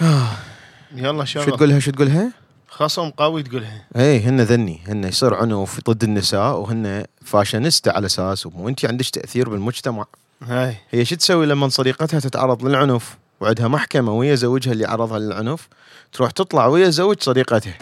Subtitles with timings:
[0.96, 2.32] يلا شو شغل تقولها؟ شو تقولها؟
[2.68, 3.86] خصم قوي تقولها.
[3.96, 4.80] اي هن ذني.
[4.88, 10.06] هن يصير عنف ضد النساء وهن فاشينيستا على أساس وانت عندك تأثير بالمجتمع.
[10.42, 10.76] هاي.
[10.90, 15.68] هي شو تسوي لما صديقتها تتعرض للعنف؟ وعندها محكمة ويا زوجها اللي عرضها للعنف.
[16.12, 17.78] تروح تطلع ويا زوج صديقتها.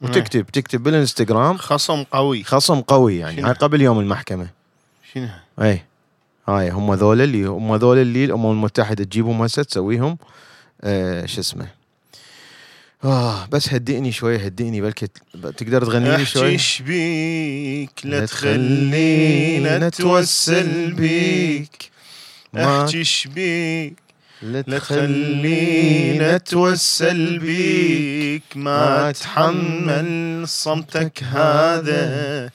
[0.00, 1.56] وتكتب تكتب بالإنستغرام.
[1.56, 2.44] خصم قوي.
[2.44, 4.48] خصم قوي يعني؟ هاي قبل يوم المحكمة.
[5.14, 5.28] شنو؟
[5.62, 5.84] اي
[6.48, 10.18] هاي هم ذول اللي هم ذول اللي الأمم المتحدة تجيبهم هسه تسويهم.
[10.84, 11.66] آه شو اسمه؟
[13.04, 15.06] آه بس هدئني شوي هدئني بلكي
[15.56, 21.90] تقدر تغني لي شوي؟ احكي بيك؟ لا تخلينا نتوسل بيك.
[22.56, 23.94] أحكي بيك؟
[24.42, 28.42] لا تخلينا نتوسل بيك.
[28.54, 32.50] ما تحمل صمتك هذا.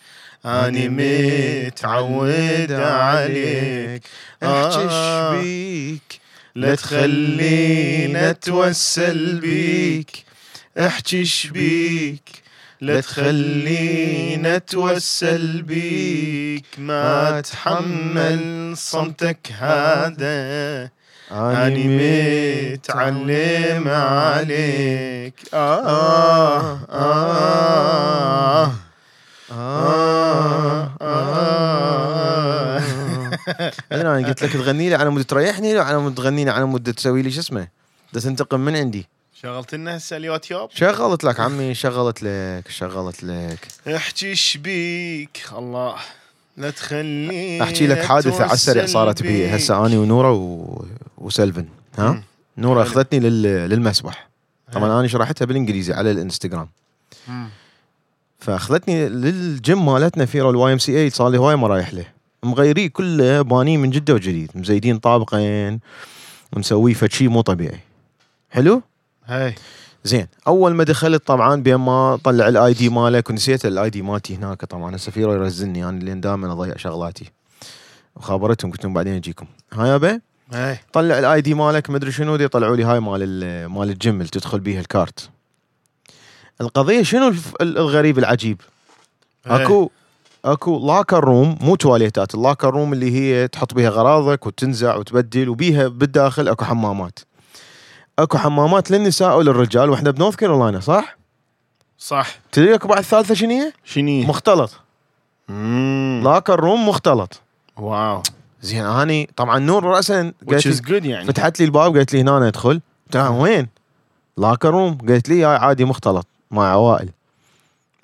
[0.45, 4.03] أنا متعود عليك.
[4.43, 5.41] أحكي آه.
[5.41, 6.22] بيك؟
[6.55, 10.25] لا تخلينا نتوسل بيك.
[10.79, 12.29] احكي بيك.
[12.81, 16.65] لا تخلينا نتوسل بيك.
[16.77, 20.89] ما تحمل صمتك هذا.
[21.31, 25.33] أني متعلم عليك.
[25.53, 28.73] آه آه.
[29.51, 31.62] آه آه.
[33.91, 37.21] أنا قلت لك تغني لي على مود تريحني على مود تغني لي على مود تسوي
[37.21, 37.67] لي شو اسمه؟
[38.13, 39.07] ده تنتقم من عندي.
[39.41, 43.67] شغلت لنا هسه اليوتيوب؟ شغلت لك عمي شغلت لك شغلت لك.
[43.95, 45.95] احكي بيك؟ الله
[46.57, 49.55] لا تخليني احكي لك حادثة على السريع صارت بي.
[49.55, 50.85] هسه أني ونورة و...
[51.17, 51.65] وسلفن
[51.97, 52.23] ها؟ مم.
[52.57, 52.91] نورة حلو.
[52.91, 53.43] أخذتني لل...
[53.43, 54.29] للمسبح.
[54.73, 56.69] طبعا أنا شرحتها بالإنجليزي على الإنستغرام.
[58.39, 62.05] فأخذتني للجيم مالتنا في ال YMCA صار لي هواي ما رايح له.
[62.43, 65.79] مغيريه كله بانيه من جدة وجديد مزيدين طابقين
[66.53, 67.79] ومسويه فد شيء مو طبيعي.
[68.49, 68.81] حلو؟
[69.25, 69.55] هاي.
[70.03, 74.35] زين أول ما دخلت طبعا بين ما طلع ال ID مالك ونسيت ال ID مالتي
[74.35, 77.31] هناك طبعا السفير يرزلني أنا لأن دائما أضيع شغلاتي.
[78.15, 79.45] وخابرتهم قلت لهم بعدين أجيكم.
[79.73, 80.19] ها يابا
[80.53, 80.79] هاي.
[80.93, 84.29] طلع ال ID مالك مدري شنو دي طلعوا لي هاي مال ال- مال الجيم اللي
[84.29, 85.29] تدخل بيها الكارت.
[86.61, 88.61] القضية شنو الغريب العجيب؟
[89.45, 89.89] أكو
[90.45, 95.49] اكو locker room مو تواليتات ال locker room اللي هي تحط بيها اغراضك وتنزع وتبدل
[95.49, 97.19] وبيها بالداخل اكو حمامات.
[98.19, 101.17] اكو حمامات للنساء وللرجال وإحنا بنورث كارولاينا صح؟
[101.97, 102.35] صح.
[102.51, 104.79] تدري اكو بعد الثالثه هي؟ شنو مختلط.
[105.49, 106.21] مم.
[106.23, 107.41] locker room مختلط.
[107.77, 108.21] واو.
[108.61, 111.25] زين اني طبعا نور راسا which قالت is لي good يعني.
[111.25, 113.67] فتحت لي الباب قالت لي هنا ادخل قلت لها وين؟
[114.37, 117.09] لاكر روم قالت لي عادي مختلط مع عوائل.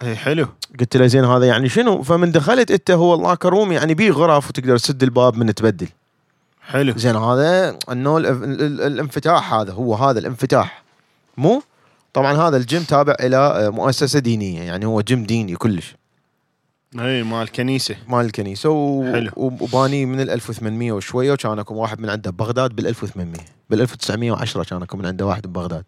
[0.01, 0.47] اي حلو.
[0.79, 4.49] قلت له زين هذا يعني شنو؟ فمن دخلت انت هو اللاكر روم يعني بيه غرف
[4.49, 5.87] وتقدر تسد الباب من تبدل.
[6.61, 6.93] حلو.
[6.97, 10.83] زين هذا انه ال- ال- ال- الانفتاح هذا هو هذا الانفتاح.
[11.37, 11.61] مو؟
[12.13, 15.95] طبعا هذا الجيم تابع إلى مؤسسة دينية يعني هو جيم ديني كلش.
[16.99, 17.95] إي مال كنيسة.
[18.07, 19.11] مال الكنيسة و...
[19.13, 19.31] حلو.
[19.35, 24.63] وباني من ال 1800 وشوية وكان اكو واحد من عنده ببغداد بال 1800 بال 1910
[24.63, 25.83] كان اكو من عنده واحد ببغداد.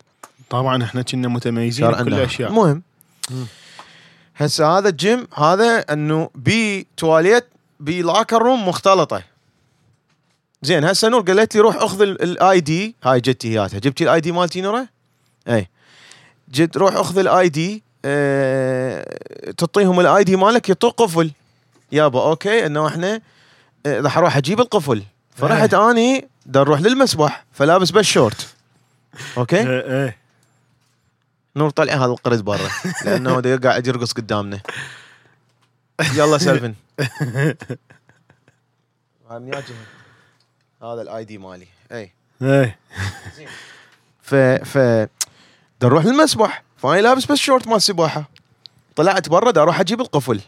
[0.49, 2.13] طبعا إحنا كنا متميزين بكل.
[2.13, 2.49] الأشياء.
[2.49, 2.81] المهم.
[4.41, 7.45] هسه هذا الجيم هذا إنه بي تواليت
[7.79, 9.23] بي locker room مختلطة.
[10.61, 13.79] زين هسه نور قالت لي روح أخذ ال ID هاي جتي هياتها.
[13.79, 14.87] جبتي ال ID مالتي نورة؟
[15.47, 15.69] اي
[16.51, 19.05] جد روح أخذ ال ID آه
[19.57, 21.31] تعطيهم ال ID مالك يعطوك قفل.
[21.91, 23.21] يابا okay إنه إحنا
[23.85, 25.03] آه، راح أروح أجيب القفل.
[25.35, 28.47] فرحت أني دا نروح للمسبح فلابس بس شورت
[29.37, 30.20] okay؟ إيه إيه.
[31.55, 32.69] نور طلع هذا القرد برا
[33.05, 34.59] لأنه قاعد يرقص قدامنا.
[36.13, 36.73] يلا سلفن
[40.83, 41.67] هذا ال ID مالي.
[41.91, 42.11] اي
[42.41, 42.79] إيه.
[44.21, 45.09] ف ف دا
[45.83, 46.63] نروح للمسبح.
[46.77, 48.29] فاني لابس بس شورت مال سباحه
[48.95, 50.41] طلعت برا دا أروح أجيب القفل.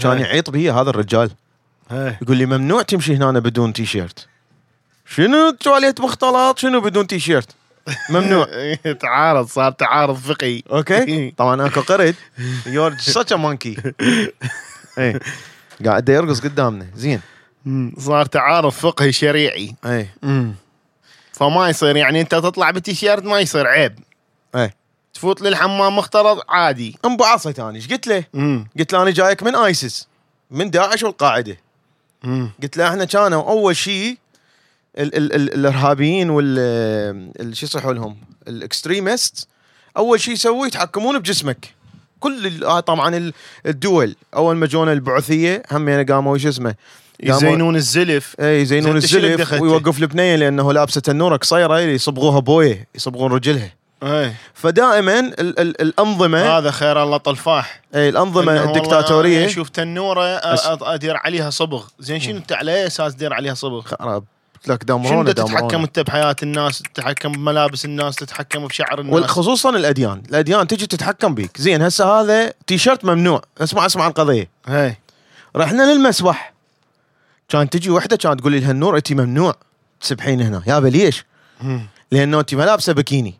[0.00, 0.24] كان إيه.
[0.24, 1.30] يعيط بي هذا الرجال.
[1.92, 2.18] إيه.
[2.22, 4.28] يقول لي ممنوع تمشي هنا بدون تي شيرت
[5.06, 7.54] شنو؟ تواليت مختلط شنو بدون تي شيرت
[8.10, 8.46] ممنوع.
[9.00, 10.62] تعارض صار تعارض فقهي.
[10.70, 11.30] okay.
[11.38, 12.14] طبعا اكو قرد
[12.66, 13.80] you're such a monkey.
[14.98, 15.20] إيه.
[15.86, 16.86] قاعد يرقص قدامنا.
[16.94, 17.20] زين.
[17.98, 19.74] صار تعارض فقهي شريعي.
[20.22, 20.54] مم.
[21.32, 23.98] فما يصير يعني أنت تطلع بتيشيرت ما يصير عيب.
[24.54, 24.74] إيه.
[25.14, 26.98] تفوت للحمام مختلط عادي.
[27.04, 28.24] انبعصت أنا إيش قلت له؟
[28.78, 30.08] قلت له أنا جايك من ISIS
[30.50, 31.56] من داعش والقاعدة.
[32.62, 34.18] قلت له إحنا كانوا أول شيء
[34.98, 36.58] ال ال ال الإرهابيين وال
[37.40, 38.16] ال- شو يصيحوا لهم
[38.48, 39.48] ال extremist
[39.96, 41.74] أول شيء يسووا يتحكمون بجسمك.
[42.20, 43.32] كل آه طبعا ال-
[43.66, 46.74] الدول أول ما جونا البعثية هم يعني قاموا شو اسمه؟
[47.20, 48.34] يزينون الزلف.
[48.40, 53.72] اي يزينون الزلف؟ ويوقف البنية لأنه لابسة النوره قصيره يصبغوها بويه يصبغون رجلها.
[54.02, 57.82] اي فدائما ال ال الأنظمة هذا خير الله طلفاح.
[57.94, 59.46] اي الأنظمة الدكتاتورية.
[59.46, 60.42] أشوف تنوره أ-
[60.82, 61.84] ادير عليها صبغ.
[61.98, 64.24] زين شنو انت على اي أساس تدير عليها صبغ؟ خراب.
[64.58, 69.22] قلت لك شنو دامرونا انت تتحكم انت بحياة الناس تتحكم بملابس الناس تتحكم بشعر الناس؟
[69.22, 70.22] وخصوصا الأديان.
[70.28, 71.60] الأديان تجي تتحكم بيك.
[71.60, 73.42] زين هسه هذا تيشرت ممنوع.
[73.60, 74.50] اسمع اسمع القضية.
[74.66, 74.96] هي.
[75.56, 76.52] رحنا للمسبح.
[77.48, 79.54] كان تجي وحدة كانت تقول لي لها لنور انت ممنوع
[80.00, 80.62] تسبحين هنا.
[80.66, 81.24] يابا ليش؟
[82.12, 83.34] لأنه انت ما لابسة بكيني.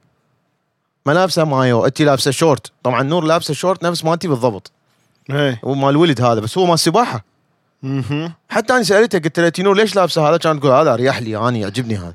[1.07, 1.87] ما لابسة مايو.
[1.87, 2.73] انت لابسة شورت.
[2.83, 4.73] طبعا نور لابسة شورت نفس مالتي بالضبط.
[5.31, 5.59] هي.
[5.65, 7.25] هو مال الولد هذا بس هو مال سباحة.
[7.83, 8.33] مهم.
[8.49, 11.59] حتى أنا سالتها قلت لها نور ليش لابسه هذا؟ كانت تقول هذا أريح لي أنا
[11.59, 12.15] يعجبني هذا.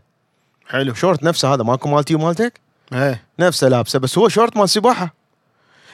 [0.67, 0.93] حلو.
[0.93, 2.59] شورت نفسه هذا ماكو مالتي ومالتك؟
[2.93, 5.13] هي نفسه لابسه بس هو شورت مال سباحة.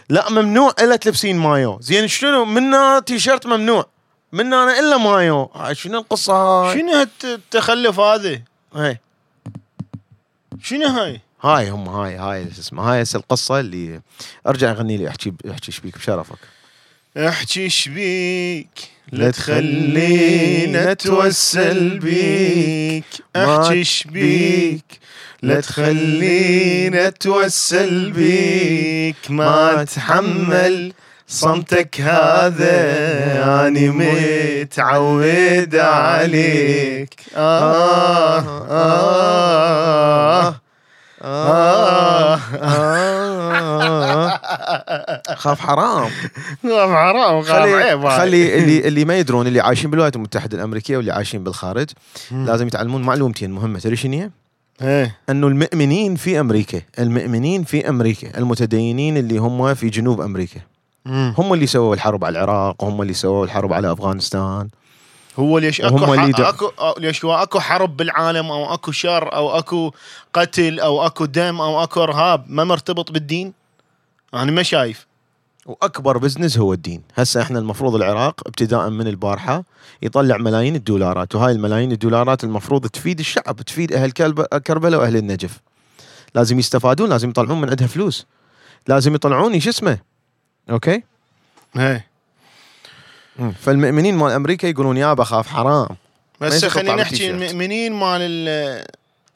[0.10, 1.80] لا ممنوع إلا تلبسين مايو.
[1.82, 3.86] زين شنو؟ منا تيشرت ممنوع.
[4.32, 5.50] منا أنا إلا مايو.
[5.72, 8.42] شنو القصة هاي؟ شنو التخلف هذا؟
[8.76, 9.00] هاي
[10.62, 14.02] شنو هاي؟ هاي هم هاي هاي شو اسمه هاي هسه القصة اللي
[14.48, 16.38] أرجع أغني لي أحكي أحكي إيش بيك بشرفك.
[17.18, 18.92] أحكي إيش بيك.
[19.12, 23.04] لا تخلينا اتوسل بيك
[23.36, 25.00] إيش بيك.
[25.42, 30.94] لا تخلينا اتوسل بيك ما اتحمل
[31.28, 33.68] صمتك هذا.
[33.68, 37.14] أني متعود عليك.
[37.36, 38.40] آه
[38.70, 40.56] آه
[41.22, 42.40] آه.
[45.36, 46.10] خاف حرام
[46.64, 48.10] خاف حرام خلي عيب.
[48.10, 51.90] خلي اللي اللي ما يدرون اللي عايشين بالولايات المتحدة الأمريكية واللي عايشين بالخارج
[52.32, 54.30] لازم يتعلمون معلومتين مهمة تدري شنو؟
[54.82, 60.60] إيه أنه المؤمنين في أمريكا، المؤمنين في أمريكا، المتدينين اللي هم في جنوب أمريكا،
[61.08, 64.70] هم اللي سووا الحرب على العراق، هم اللي سووا الحرب على أفغانستان،
[65.40, 66.14] هو ليش أكو وهم.
[66.14, 69.92] اللي اكو ليش أكو حرب بالعالم أو أكو شر أو أكو
[70.34, 73.59] قتل أو أكو دم أو أكو إرهاب ما مرتبط بالدين؟
[74.34, 75.08] أنا ما شايف
[75.66, 79.64] وأكبر business هو الدين، هسه إحنا المفروض العراق ابتداء من البارحة
[80.02, 84.12] يطلع ملايين الدولارات، وهاي الملايين الدولارات المفروض تفيد الشعب، تفيد أهل
[84.68, 85.60] كربلاء وأهل النجف.
[86.36, 88.26] لازم يستفادون، لازم يطلعون من عندها فلوس.
[88.88, 89.98] لازم يطلعون شو اسمه؟
[90.70, 91.04] okay؟
[91.78, 92.08] إيه
[93.40, 93.52] مم.
[93.52, 95.88] فالمؤمنين مال أمريكا يقولون يابا خاف حرام
[96.42, 97.30] بس خلينا نحكي.
[97.32, 98.86] المؤمنين مال ال-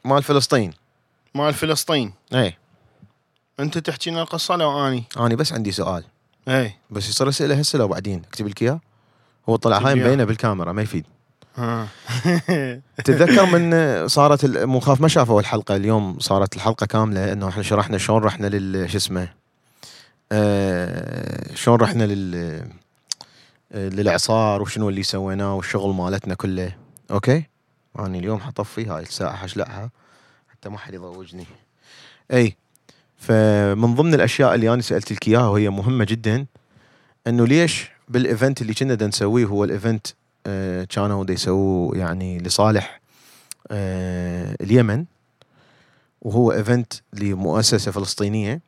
[0.06, 0.74] مال فلسطين
[1.36, 2.58] مال فلسطين اي
[3.60, 5.04] أنت تحكي لنا القصة لو أني.
[5.18, 6.04] أنا بس عندي سؤال.
[6.48, 6.78] إيه.
[6.90, 8.22] بس يصير أسئلة هسه لو بعدين.
[8.30, 8.80] اكتب لك إياه.
[9.50, 9.96] هو طلع هاي.
[9.96, 11.06] مبينة بالكاميرا ما يفيد.
[11.56, 11.88] ها.
[13.06, 15.76] تتذكر من صارت مو خاف ما شافوا الحلقة.
[15.76, 19.30] اليوم صارت الحلقة كاملة إنه إحنا شرحنا شلون رحنا لل شو اسمه
[20.32, 22.36] آه شلون رحنا لل
[23.72, 26.76] آه، للاعصار وشنو اللي سويناه والشغل مالتنا كله.
[27.12, 27.44] okay؟
[28.00, 29.90] أنا اليوم حطفي هاي الساعة حشلعها.
[30.52, 31.46] حتى ما حد يضوجني.
[32.34, 32.56] إي.
[33.28, 36.46] فمن ضمن الأشياء اللي أنا سألت لك إياها وهي مهمة جدا
[37.28, 40.08] إنه ليش بال event اللي كنا نسويه هو ال event
[40.48, 43.02] آه، كانوا يسووه يعني لصالح
[43.72, 45.06] آه، اليمن
[46.22, 48.62] وهو event لمؤسسة فلسطينية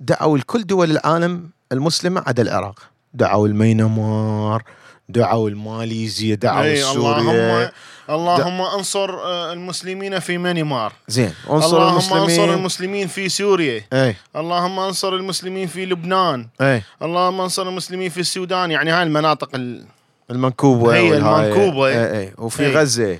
[0.00, 2.90] دعوا لكل دول العالم المسلمة عدا العراق.
[3.14, 4.62] دعوا المينمار
[5.08, 7.70] دعوا الماليزيا دعوا إي سوريا اللهم
[8.10, 12.54] اللهم انصر آه، المسلمين في مانيمار زين انصر اللهم انصر المسلمين.
[12.54, 13.84] المسلمين في سوريا.
[13.92, 14.16] إي.
[14.36, 16.48] اللهم انصر المسلمين في لبنان.
[16.60, 16.82] إي.
[17.02, 18.70] اللهم انصر المسلمين في السودان.
[18.70, 19.84] يعني هاي المناطق ال...
[20.30, 21.16] المنكوبة هي.
[21.16, 21.88] المنكوبة.
[21.88, 22.32] إي إي.
[22.38, 22.74] وفي إي.
[22.76, 23.18] غزة.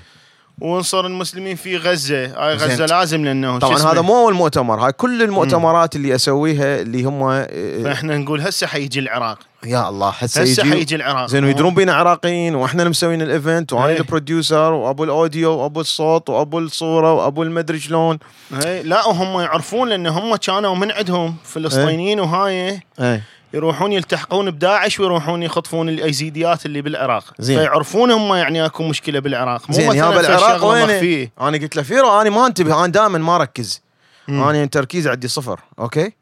[0.61, 2.25] وانصر المسلمين في غزة.
[2.25, 2.55] هاي.
[2.55, 4.85] غزة لازم لأنه طبعا؟ هذا مو أول مؤتمر.
[4.85, 9.39] هاي كل المؤتمرات اللي أسويها اللي هم آه، فإحنا نقول هسه حيجي العراق.
[9.65, 11.25] يا الله هسه هسه يجي حيجي العراق.
[11.29, 13.97] زين ويدرون بينا عراقيين وإحنا اللي مسوين ال event وأنا إيه.
[13.97, 18.19] ال producer وأبو ال audio وأبو الصوت وأبو الصورة وأبو المدري شلون.
[18.65, 22.81] هي لا وهم يعرفون لأن هم كانوا من عندهم فلسطينيين وهاي.
[22.99, 23.21] اي
[23.53, 27.33] يروحون يلتحقون بداعش ويروحون يخطفون الأيزيديات اللي بالعراق.
[27.39, 27.59] زين.
[27.59, 29.69] فيعرفون هم يعني أكو مشكلة بالعراق.
[29.69, 31.31] مو زين مثلا يابا في العراق شغلة وينه؟ مخفية.
[31.41, 33.81] أنا قلت له فيرو أنا ما أنتبه أنا دائما ما أركز.
[34.27, 34.43] مم.
[34.43, 36.13] أنا التركيز عندي صفر okay؟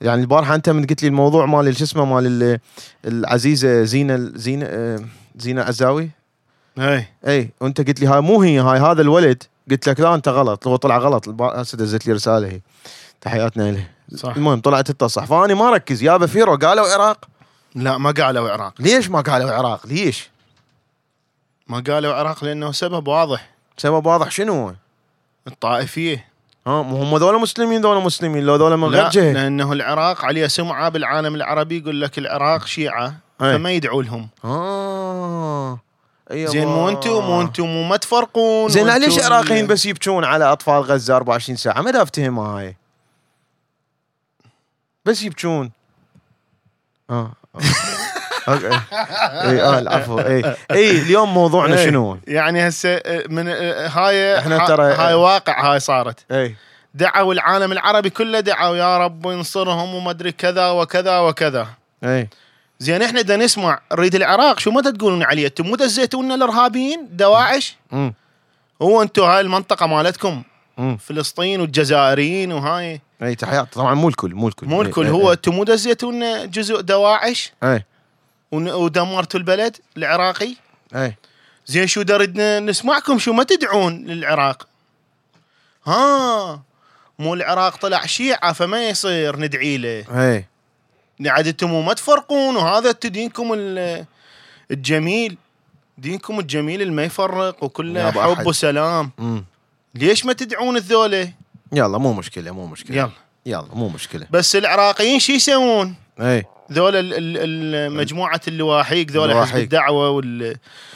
[0.00, 2.58] يعني البارحه أنت من قلت لي الموضوع مال شو اسمه مال ال-
[3.04, 5.00] العزيزة زينة زينة آه،
[5.36, 6.10] زينة عزاوي؟
[6.78, 9.42] هي إي وأنت قلت لي هاي مو هي هاي هذا الولد.
[9.70, 11.40] قلت لك لا أنت غلط هو طلع غلط.
[11.42, 12.60] هسه دزت لي رسالة هي.
[13.20, 14.36] تحياتنا له صح.
[14.36, 16.02] المهم طلعت انت صح فاني ما أركز.
[16.02, 17.24] يابا فيرو قالوا عراق؟
[17.74, 18.74] لا ما قالوا عراق.
[18.78, 20.30] ليش ما قالوا عراق؟ ليش؟
[21.68, 23.50] ما قالوا عراق لأنه سبب واضح.
[23.76, 24.72] سبب واضح شنو؟ هو؟
[25.46, 26.24] الطائفية.
[26.66, 28.46] ها مو هم ذولا مسلمين ذولا مسلمين.
[28.46, 29.32] لو ذولا من غير لا جهة.
[29.32, 33.06] لأنه العراق عليه سمعة بالعالم العربي يقول لك العراق شيعة
[33.42, 33.52] أي.
[33.58, 34.28] فما يدعوا لهم.
[34.44, 35.78] آه.
[36.30, 36.50] أيوة.
[36.50, 40.44] زين مو أنتم مو أنتم مو ما تفرقون زين ليش ال- عراقيين بس يبكون على
[40.44, 42.76] أطفال غزة 24 ساعة؟ ما افتهم هاي.
[45.04, 45.70] بس يبكون
[47.10, 47.60] آه آه.
[48.48, 48.68] okay.
[48.68, 50.18] اي آه العفو.
[50.18, 51.86] اي اي اليوم موضوعنا إيه.
[51.86, 56.32] شنو؟ يعني هسه من آه، هاي إحنا ها- ترى- هاي واقع هاي صارت.
[56.32, 56.56] اي
[56.94, 61.66] دعوا العالم العربي كله دعوا يا رب انصرهم وما أدري كذا وكذا وكذا.
[62.04, 62.28] اي
[62.78, 67.76] زين إحنا دا نسمع نريد العراق شو متى تقولون عليه؟ أنتم مو دزيتونا الإرهابيين؟ دواعش؟
[68.82, 70.42] هو أنتم هاي المنطقة مالتكم.
[70.98, 73.00] فلسطين والجزائريين وهاي.
[73.22, 74.66] اي تحيات طبعا مو الكل مو الكل.
[74.66, 75.04] مو الكل.
[75.06, 77.52] إي، هو أنتم مو دزيتونا جزء دواعش.
[77.62, 77.84] اي
[78.52, 80.54] ودمرتوا البلد العراقي.
[80.94, 81.16] اي
[81.66, 84.66] زين شو دردنا نسمعكم شو ما تدعون للعراق.
[85.86, 86.62] ها
[87.18, 90.04] مو العراق طلع شيعة فما يصير ندعي له.
[90.10, 90.46] اي
[91.26, 94.04] عاد أنتم ما تفرقون وهذا دينكم ال-
[94.70, 95.36] الجميل.
[95.98, 98.46] دينكم الجميل اللي ما يفرق وكله حب.
[98.46, 99.10] وسلام.
[99.94, 101.32] ليش ما تدعون الذولة
[101.72, 102.96] يلا مو مشكلة مو مشكلة.
[102.96, 103.10] يلا.
[103.46, 104.26] يلا مو مشكلة.
[104.30, 106.44] بس العراقيين شو يسوون؟ إي.
[106.72, 109.74] ذولا ال- مجموعة اللواحيق ذولا حزب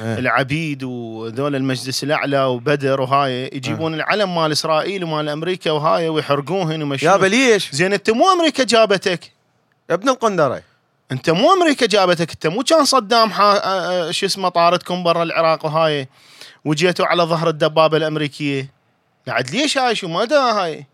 [0.01, 0.17] إيه.
[0.17, 7.09] والعبيد وذولا المجلس الأعلى وبدر وهاي يجيبون العلم مال إسرائيل ومال أمريكا وهاي ويحرقوهن ومشون
[7.11, 9.33] يابا ليش؟ زين أنت مو أمريكا جابتك؟
[9.91, 10.63] يا ابن القندرة.
[11.13, 14.11] أنت مو أمريكا جابتك أنت مو كان صدام حا...
[14.11, 16.09] شو اسمه طاردكم برا العراق وهاي
[16.65, 18.74] وجيتوا على ظهر الدبابة الأمريكية.
[19.29, 20.87] قاعد ليش هاي شو ما دا هاي؟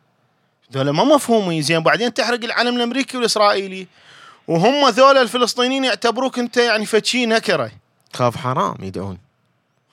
[0.72, 1.62] ذولا ما مفهومين.
[1.62, 3.86] زين بعدين تحرق العلم الأمريكي والإسرائيلي.
[4.48, 7.70] وهم ذولا الفلسطينيين يعتبروك أنت يعني فتشي نكرة.
[8.12, 9.18] خاف حرام يدعون.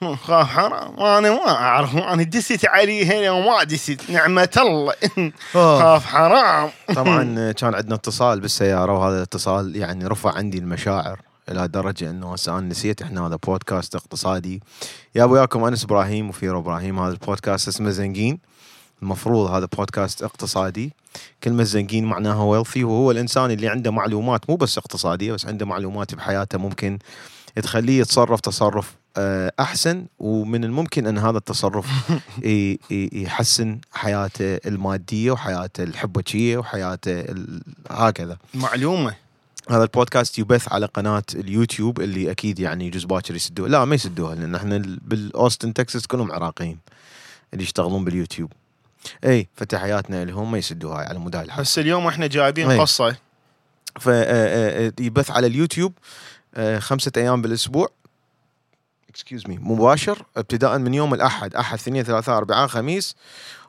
[0.02, 1.00] خاف حرام.
[1.00, 1.96] أنا ما أعرف.
[1.96, 4.10] أنا دست عليه وما دست.
[4.10, 4.94] نعمة الله.
[5.54, 6.70] خاف حرام.
[6.96, 11.20] طبعا كان عندنا اتصال بالسيارة وهذا الاتصال يعني رفع عندي المشاعر.
[11.50, 14.62] إلى درجة إنه هسه أنا نسيت إحنا هذا بودكاست اقتصادي.
[15.16, 18.40] يا وياكم أنس إبراهيم وفيرو إبراهيم هذا البودكاست اسمه زنقين
[19.02, 20.94] المفروض هذا بودكاست اقتصادي.
[21.44, 26.16] كلمة زنقين معناها wealthy وهو الإنسان اللي عنده معلومات مو بس اقتصادية بس عنده معلومات
[26.16, 27.00] بحياته ممكن
[27.56, 31.88] تخليه يتصرف تصرف آه، أحسن ومن الممكن أن هذا التصرف
[33.24, 37.26] يحسن حياته المادية وحياته الحبكيه وحياته
[37.90, 38.38] هكذا.
[38.54, 39.27] معلومة.
[39.70, 44.36] هذا البودكاست يبث على قناة اليوتيوب اللي أكيد يعني جزء باكر يسدوها لا ما يسدوها
[44.36, 46.80] لأن إحنا ال- بالأوستن تكساس كلهم عراقيين
[47.54, 48.52] اللي يشتغلون باليوتيوب.
[49.26, 52.80] اي فتحياتنا لهم ما يسدوها على مدار الحلقة بس اليوم إحنا جايبين أي.
[52.80, 53.16] قصة.
[54.00, 55.94] فيبث على اليوتيوب
[56.56, 57.90] آه، خمسة أيام بالأسبوع.
[59.18, 63.16] excuse me مباشر ابتداء من يوم الأحد أحد اثنين ثلاثاء اربعاء خميس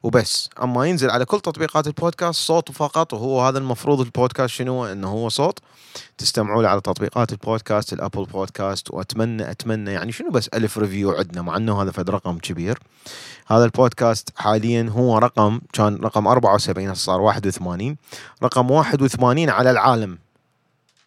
[0.03, 0.51] وبس.
[0.63, 5.29] أما ينزل على كل تطبيقات البودكاست صوت فقط وهو هذا المفروض البودكاست شنو؟ إنه هو
[5.29, 5.59] صوت.
[6.19, 11.43] تستمعوا له على تطبيقات البودكاست الأبل بودكاست وأتمنى أتمنى يعني شنو بس ألف review عندنا
[11.43, 12.79] مع إنه هذا فد رقم كبير.
[13.47, 17.97] هذا البودكاست حاليا هو رقم كان رقم 74 هسه صار 81
[18.43, 20.19] رقم 81 على العالم.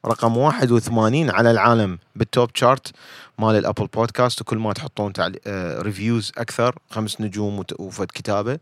[0.05, 2.91] رقم 81 على العالم بال top chart
[3.39, 5.35] مال الأبل بودكاست وكل ما تحطون تعل...
[5.47, 7.79] آه reviews أكثر خمس نجوم وت...
[7.79, 8.59] وفد كتابة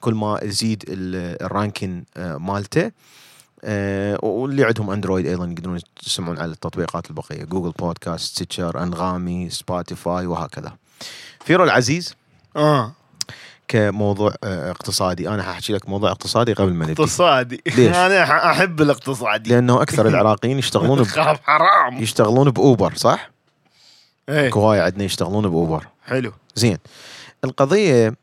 [0.00, 2.90] كل ما يزيد ال- ranking آه مالته.
[3.64, 10.26] آه واللي عندهم اندرويد أيضا يقدرون يسمعون على التطبيقات البقية جوجل بودكاست ستيتشر انغامي سبوتيفاي
[10.26, 10.72] وهكذا.
[11.44, 12.14] فيرو العزيز.
[12.56, 12.92] آه.
[13.72, 15.28] كموضوع آه اقتصادي.
[15.28, 17.62] أنا حأحكي لك موضوع اقتصادي قبل ما نبدي اقتصادي.
[17.76, 19.50] ليش؟ أنا أحب الاقتصادي.
[19.50, 21.06] لأنه أكثر العراقيين يشتغلون ب...
[21.46, 22.02] حرام.
[22.02, 23.30] يشتغلون بأوبر صح؟
[24.28, 24.48] إيه.
[24.48, 25.86] اكو هواي عندنا يشتغلون بأوبر.
[26.06, 26.32] حلو.
[26.54, 26.78] زين.
[27.44, 28.14] القضية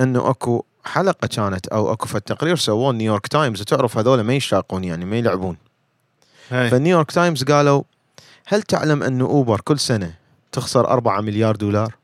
[0.00, 4.84] إنه أكو حلقة كانت أو أكو فد تقرير سووه نيويورك تايمز وتعرف هذول ما يشتاقون
[4.84, 5.56] يعني ما يلعبون.
[6.52, 6.68] إيه.
[6.68, 7.82] فالنيويورك تايمز قالوا
[8.46, 10.14] هل تعلم إنه أوبر كل سنة
[10.52, 11.94] تخسر 4 مليار دولار؟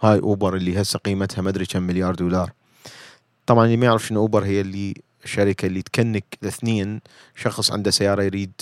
[0.00, 2.50] هاي اوبر اللي هسه قيمتها ما ادري كم مليار دولار.
[3.46, 7.00] طبعا اللي ما يعرف شنو اوبر هي اللي الشركة اللي تكنكت اثنين
[7.36, 8.52] شخص عنده سيارة يريد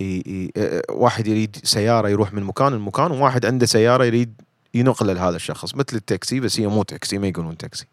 [0.00, 0.04] ي...
[0.04, 0.50] ي...
[0.90, 4.34] واحد يريد سيارة يروح من مكان لمكان وواحد عنده سيارة يريد
[4.74, 7.86] ينقله لهذا الشخص مثل التاكسي بس هي مو تاكسي ما يقولون تاكسي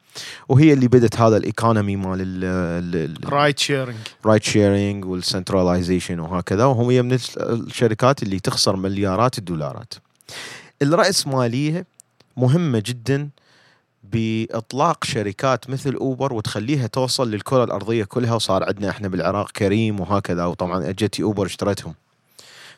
[0.50, 6.20] وهي اللي بدت هذا ال economy مال ال- ال- ال- رايت شيرنج رايت شيرنج والسنتراليزيشن
[6.20, 9.94] وهكذا وهم هي من الشركات اللي تخسر مليارات الدولارات.
[10.82, 11.86] الرأسمالية
[12.38, 13.30] مهمة جدا
[14.04, 20.46] بإطلاق شركات مثل أوبر وتخليها توصل للكرة الأرضية كلها وصار عندنا إحنا بالعراق كريم وهكذا
[20.46, 21.94] وطبعا اجتي أوبر اشترتهم.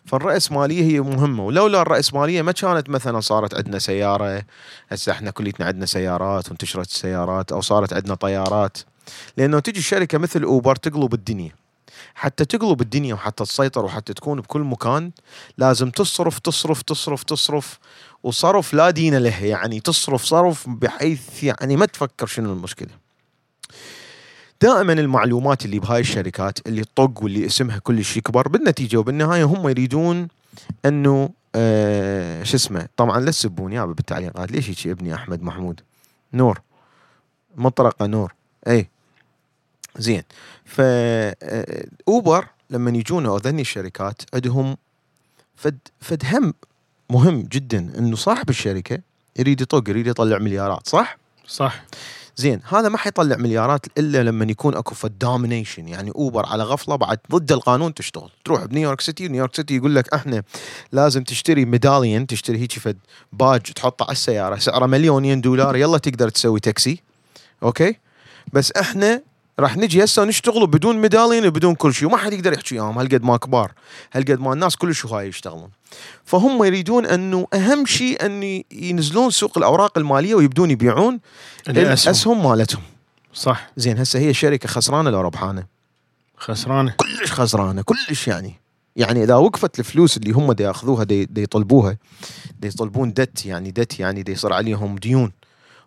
[0.05, 4.43] فالرأسمالية هي مهمة ولولا الرأسمالية ما كانت مثلا صارت عندنا سيارة
[4.89, 8.77] هسه إحنا كليتنا عندنا سيارات وانتشرت السيارات أو صارت عندنا طيارات
[9.37, 11.51] لأنه تجي شركة مثل اوبر تقلب الدنيا
[12.15, 15.11] حتى تقلب الدنيا وحتى تسيطر وحتى تكون بكل مكان
[15.57, 17.79] لازم تصرف تصرف تصرف تصرف
[18.23, 22.89] وصرف لا دين له يعني تصرف صرف بحيث يعني ما تفكر شنو المشكلة.
[24.61, 30.27] دائما المعلومات اللي بهاي الشركات اللي تطق واللي اسمها كلش يكبر بالنتيجة وبالنهاية هم يريدون
[30.85, 35.81] إنه آه شو اسمه طبعا لا تسبون يابا بالتعليقات ليش هيك ابني أحمد محمود؟
[36.33, 36.61] نور.
[37.55, 38.33] مطرقة نور.
[38.67, 38.89] اي
[39.97, 40.23] زين.
[40.65, 44.77] ف آه، أوبر لما يجون أو ذني الشركات عندهم
[45.55, 46.53] فد فد هم
[47.13, 48.99] مهم جدا إنه صاحب الشركة
[49.39, 51.17] يريد يطق يريد يطلع مليارات صح؟
[51.47, 51.83] صح.
[52.37, 56.95] زين هذا ما حيطلع مليارات إلا لما يكون أكو فد domination يعني اوبر على غفلة
[56.95, 58.29] بعد ضد القانون تشتغل.
[58.45, 60.43] تروح بنيويورك سيتي نيويورك سيتي يقول لك إحنا
[60.91, 62.97] لازم تشتري medallion تشتري هيك فد
[63.33, 67.01] باج تحطه على السيارة سعره مليونين دولار يلا تقدر تسوي تاكسي
[67.63, 67.95] أوكي؟
[68.53, 69.21] بس إحنا
[69.59, 73.23] راح نجي هسه نشتغل بدون medallion وبدون كل شيء وما حد يقدر يحكي وياهم هالقد
[73.23, 73.71] ما كبار
[74.13, 75.69] هالقد ما الناس كلش هواي يشتغلون.
[76.25, 81.19] فهم يريدون أنه أهم شيء أن ينزلون سوق الأوراق المالية ويبدون يبيعون.
[81.69, 82.81] الاسهم مالتهم.
[83.33, 83.71] صح.
[83.77, 85.63] زين هسه هي شركة خسرانة لو ربحانة.
[86.37, 86.93] خسرانة.
[86.97, 88.59] كلش خسرانة كلش يعني.
[88.95, 91.97] يعني إذا وقفت الفلوس اللي هم دا يأخذوها دا دا يطلبوها
[92.59, 95.31] دا يطلبون دت يعني دت يعني دا يصير عليهم ديون.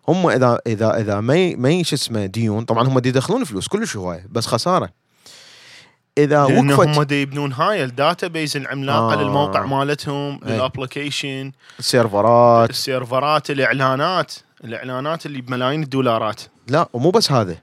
[0.09, 3.97] هم إذا إذا إذا ما ما شو اسمه ديون طبعا هم دا يدخلون فلوس كلش
[3.97, 4.89] هواية بس خسارة.
[6.17, 9.23] إذا وقفت هم دا يبنون هاي ال database العملاقة آه.
[9.23, 10.51] للموقع مالتهم أي.
[10.55, 11.51] لل application.
[11.79, 12.69] السيرفرات.
[12.69, 14.33] السيرفرات الإعلانات
[14.63, 16.41] الإعلانات اللي بملايين الدولارات.
[16.67, 17.55] لا ومو بس هذا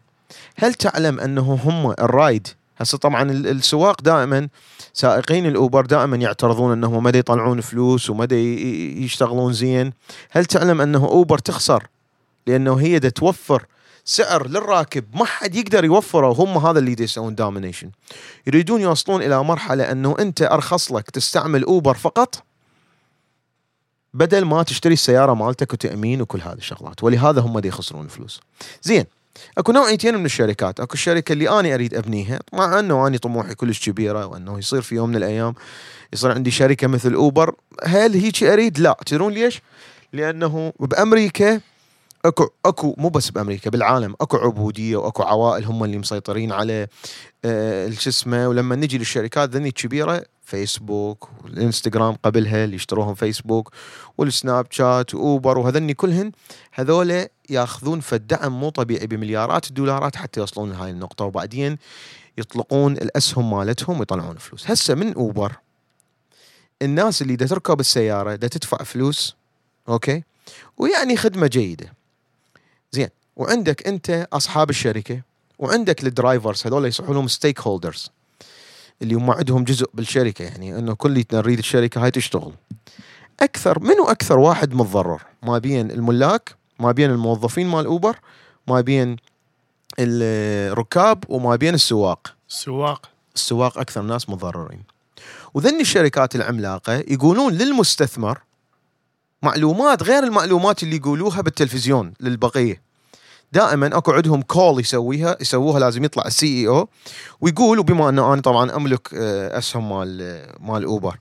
[0.57, 2.49] هل تعلم أنه هم ال ride؟
[2.79, 4.49] هسه طبعا ال- السواق دائما
[4.93, 8.29] سائقين الأوبر دائما يعترضون أنهم ما يطلعون فلوس وما
[9.05, 9.93] يشتغلون زين.
[10.31, 11.87] هل تعلم أنه أوبر تخسر؟
[12.47, 13.67] لأنه هي دا توفر
[14.05, 15.05] سعر للراكب.
[15.15, 16.29] ما حد يقدر يوفره.
[16.29, 17.91] وهم هذا اللي يسوون domination
[18.47, 22.43] يريدون يوصلون إلى مرحلة أنه أنت أرخص لك تستعمل اوبر فقط
[24.15, 27.05] بدل ما تشتري السيارة مالتك وتأمين وكل هذه الشغلات.
[27.05, 28.41] ولهذا هم دا يخسرون فلوس
[28.83, 29.05] زين.
[29.59, 30.81] أكو نوعيتين من الشركات.
[30.81, 32.41] أكو الشركة اللي أنا أريد أبنيها.
[32.53, 35.55] مع أنه اني طموحي كلش كبيرة وأنه يصير في يوم من الأيام
[36.13, 38.97] يصير عندي شركة مثل اوبر هل هيك أريد؟ لا.
[39.07, 39.63] تدرون ليش؟
[40.13, 41.61] لأنه بأمريكا
[42.25, 44.15] أكو أكو مو بس بأمريكا بالعالم.
[44.21, 46.87] أكو عبودية وأكو عوائل هم اللي مسيطرين على
[47.45, 53.73] آه، شو اسمه ولما نجي للشركات ذني الكبيره فيسبوك والإنستغرام قبلها اللي يشتروهم فيسبوك
[54.19, 56.33] والسناب شات وأوبر وهذني كلهن
[56.73, 61.25] هذول ياخذون فالدعم مو طبيعي بمليارات الدولارات حتى يوصلون لهاي النقطة.
[61.25, 61.79] وبعدين
[62.39, 64.71] يطلقون الأسهم مالتهم ويطلعون فلوس.
[64.71, 65.53] هسه من أوبر
[66.83, 69.37] الناس اللي دا تركب السيارة دا تدفع فلوس
[69.89, 70.23] أوكي؟
[70.79, 72.04] ويعني خدمة جيدة.
[72.95, 73.09] زين.
[73.37, 75.21] وعندك أنت أصحاب الشركة
[75.59, 78.11] وعندك ال drivers هذول يصيحوا لهم stakeholders
[79.03, 82.53] اللي هم عندهم جزء بالشركة يعني إنه كليتنا نريد الشركة هاي تشتغل.
[83.41, 88.17] أكثر منو أكثر واحد متضرر؟ ما بين الملاك ما بين الموظفين مال أوبر
[88.69, 89.17] ما بين
[89.99, 92.35] الركاب وما بين السواق.
[92.49, 93.11] السواق.
[93.35, 94.83] السواق أكثر ناس متضررين.
[95.55, 98.39] وذني الشركات العملاقة يقولون للمستثمر
[99.43, 102.84] معلومات غير المعلومات اللي يقولوها بالتلفزيون للبقية.
[103.55, 106.89] دائما أكو عندهم call يسويها يسووها لازم يطلع ال CEO
[107.41, 111.17] ويقول وبما أنه أنا طبعا أملك آه، أسهم مال آه، مال اوبر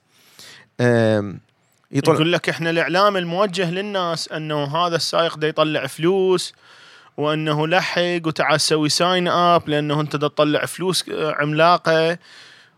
[1.91, 6.54] يطلع يقول لك إحنا الإعلام الموجه للناس أنه هذا السائق ده يطلع فلوس
[7.17, 12.17] وأنه لحق وتعال سوي sign up لأنه أنت تطلع فلوس آه، عملاقة.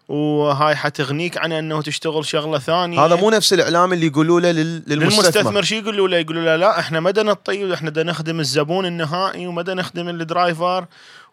[0.10, 3.06] وهاي حتغنيك عن أنه تشتغل شغلة ثانية.
[3.06, 5.24] هذا مو نفس الإعلام اللي يقولوا له لل- للمستثمر.
[5.24, 5.62] للمستثمر.
[5.62, 9.48] شو يقولوا له؟ يقولوا له لا إحنا ما دا نطي إحنا دا نخدم الزبون النهائي
[9.48, 10.86] وما دا نخدم ال driver.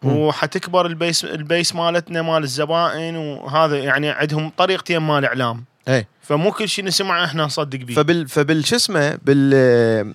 [0.03, 5.63] وحتكبر ال base ال base مالتنا مال الزبائن وهذا يعني عندهم طريقتين مال إعلام.
[5.87, 7.95] إيه فمو كل شيء نسمعه إحنا نصدق بيه.
[7.95, 10.13] فبال فبال شو اسمه؟ بال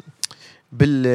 [0.73, 1.07] بال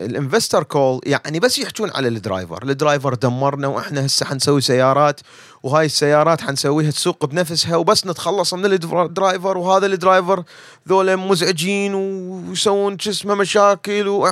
[0.00, 2.62] ال investor call يعني بس يحجون على ال driver.
[2.62, 5.20] ال driver دمرنا وإحنا هسه حنسوي سيارات.
[5.62, 10.44] وهاي السيارات حنسويها تسوق بنفسها وبس نتخلص من ال driver وهذا ال driver
[10.88, 14.26] ذولا مزعجين ويسوون اسمه مشاكل و...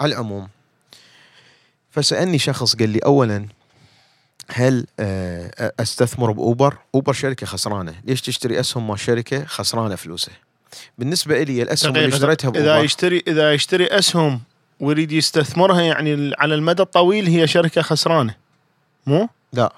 [0.00, 0.48] على العموم.
[1.90, 3.46] فسألني شخص قال لي اولا
[4.48, 10.34] هل آه، أستثمر بأوبر؟ أوبر شركة خسرانة، ليش تشتري أسهم مال شركة خسرانة فلوسها؟
[10.98, 14.40] بالنسبة لي الأسهم اللي اشتريتها إذا باوبر يشتري إذا يشتري أسهم
[14.80, 18.34] ويريد يستثمرها يعني على المدى الطويل هي شركة خسرانة.
[19.06, 19.72] مو؟ لا.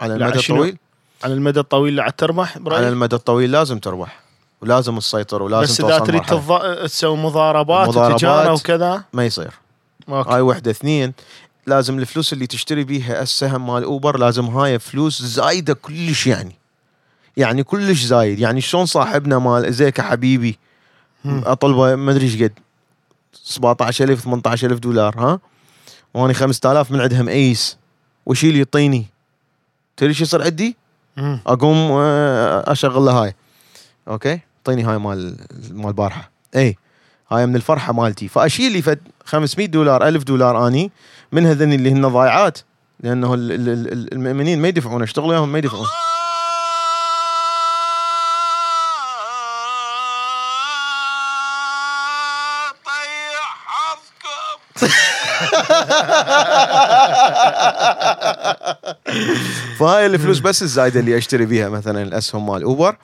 [0.00, 0.76] على المدى؟ الطويل
[1.24, 4.20] على المدى الطويل لا تربح على برأيك المدى الطويل لازم تربح
[4.62, 6.22] ولازم تسيطر ولازم بس إذا تريد.
[6.22, 6.60] تض...
[6.84, 8.14] تسوي مضاربات, مضاربات.
[8.14, 9.50] وتجاره وكذا ما يصير
[10.08, 10.30] أوكي.
[10.30, 11.12] هاي وحدة اثنين
[11.66, 16.56] لازم الفلوس اللي تشتري بيها السهم مال أوبر لازم هاي فلوس زايدة كلش يعني
[17.36, 20.58] يعني كلش زايد يعني شلون صاحبنا مال زيك حبيبي.
[21.24, 22.52] أطلبه ما أدري إيش قد
[23.44, 25.40] 17000 18000 دولار ها
[26.14, 27.76] واني 5000 من عندهم أيس
[28.26, 29.06] وش اللي يعطيني؟
[30.00, 30.76] تدري شو يصير عندي؟
[31.46, 33.34] أقوم آه، أشغل له هاي.
[34.08, 35.36] أوكي؟ اعطيني هاي مال
[35.70, 36.30] مال بارحة.
[36.56, 36.76] اي
[37.32, 38.28] هاي من الفرحة مالتي.
[38.28, 40.90] فأشيل لي فد 500 دولار 1000 دولار أني
[41.32, 42.58] من هذين اللي هن ضايعات.
[43.00, 45.86] لأنه ال- ال- ال- المؤمنين ما يدفعون اشتغل وياهم ما يدفعون.
[52.84, 54.86] طيح حظكم
[59.78, 62.96] فهاي الفلوس بس الزايدة اللي أشتري بيها مثلا الاسهم مال أوبر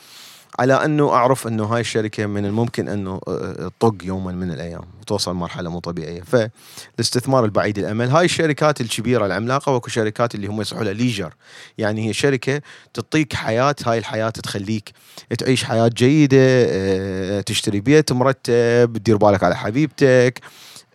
[0.58, 5.34] على أنه أعرف أنه هاي الشركة من الممكن أنه آه، تطق يوما من الأيام وتوصل
[5.34, 6.22] مرحلة مو طبيعية.
[6.22, 11.34] فالاستثمار البعيد الأمل هاي الشركات الكبيرة العملاقة واكو شركات اللي هم يصحوا لها ليجر.
[11.78, 12.60] يعني هي شركة
[12.94, 14.92] تعطيك حياة هاي الحياة تخليك
[15.38, 20.40] تعيش حياة جيدة آه، تشتري بيت مرتب تدير بالك على حبيبتك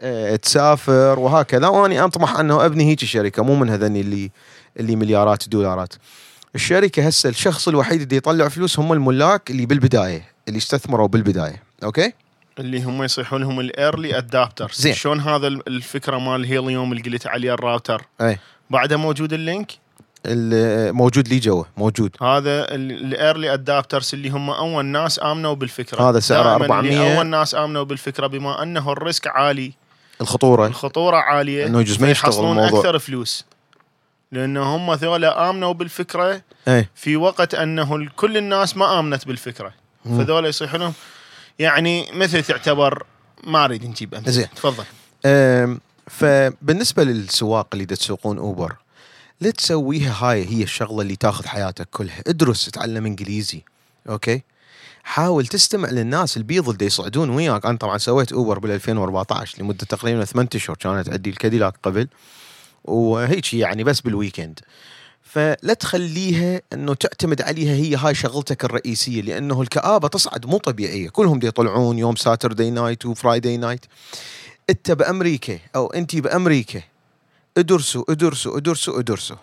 [0.02, 1.68] آه، تسافر وهكذا.
[1.68, 4.32] وأني اطمح أنه أبني هيك شركه مو من هذني اللي
[4.80, 5.94] اللي مليارات الدولارات
[6.56, 11.64] الشركة هسه الشخص الوحيد اللي يطلع فلوس هم الملاك اللي بالبداية اللي استثمروا بالبداية.
[11.84, 12.14] أوكي؟
[12.60, 14.94] اللي هم يصيحون لهم ال early adopters زين.
[14.94, 18.38] شلون هذا ال- الفكرة مال الهيليوم اللي قلت عليه الراوتر؟ اي
[18.70, 19.72] بعده موجود ال link؟
[20.26, 22.16] ال- موجود لي جوا موجود.
[22.22, 26.10] هذا ال early adopters اللي هم أول ناس آمنوا بالفكرة.
[26.10, 26.92] هذا سعره دائماً 400.
[26.92, 29.74] اللي أول ناس آمنوا بالفكرة بما أنه ال risk عالي.
[30.22, 30.68] الخطورة.
[30.68, 31.66] الخطورة عالية.
[31.66, 32.80] إنه يجوز ما يشتغل الموضوع.
[32.80, 33.46] أكثر فلوس.
[34.32, 36.90] لأنه هم ذولا آمنوا بالفكرة أي.
[36.96, 39.74] في وقت أنه كل الناس ما آمنت بالفكرة.
[40.06, 40.94] فذولا يصيحون لهم
[41.60, 43.06] يعني مثل تعتبر
[43.44, 44.48] ما أريد نجيب امثله زين.
[44.56, 44.84] تفضل.
[45.26, 48.76] أم، فبالنسبة للسواق اللي تسوقون أوبر
[49.42, 52.22] لا تسويها هاي هي الشغلة اللي تاخذ حياتك كلها.
[52.28, 53.64] ادرس تعلم إنجليزي.
[54.10, 54.42] أوكي؟
[55.04, 57.66] حاول تستمع للناس البيض اللي يصعدون وياك.
[57.66, 60.76] أنا طبعا سويت أوبر بال 2014 لمدة تقريبا 8 أشهر.
[60.76, 62.08] كانت عندي الكاديلاك قبل.
[62.84, 64.60] وهيك يعني بس بال weekend
[65.22, 71.10] فلا تخليها إنه تعتمد عليها هي هاي شغلتك الرئيسية لأنه الكآبة تصعد مو طبيعية.
[71.10, 73.86] كلهم دي يطلعون يوم Saturday night و Friday night
[74.70, 76.82] أنت بأمريكا أو انت بأمريكا
[77.58, 79.36] ادرسوا ادرسوا ادرسوا ادرسوا.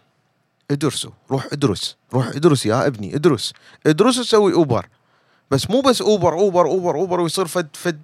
[0.71, 1.11] ادرسوا.
[1.31, 3.53] روح ادرس روح ادرس يا ابني ادرس.
[3.87, 4.87] ادرس وسوي اوبر
[5.51, 8.01] بس مو بس اوبر اوبر اوبر اوبر ويصير فد فد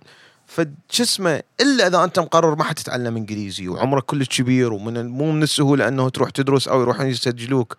[0.55, 5.33] فد شو اسمه إلا إذا أنت مقرر ما حتتعلم إنجليزي وعمرك كلش كبير ومن مو
[5.33, 7.77] من السهولة أنه تروح تدرس أو يروحون يسجلوك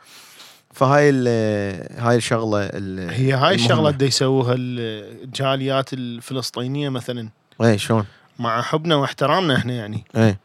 [0.73, 3.89] فهاي ال- هاي الشغلة ال- هي هاي الشغلة.
[3.89, 7.29] اللي يسووها الجاليات الفلسطينية مثلا.
[7.61, 8.05] اي شلون؟
[8.39, 10.03] مع حبنا واحترامنا إحنا يعني.
[10.17, 10.37] اي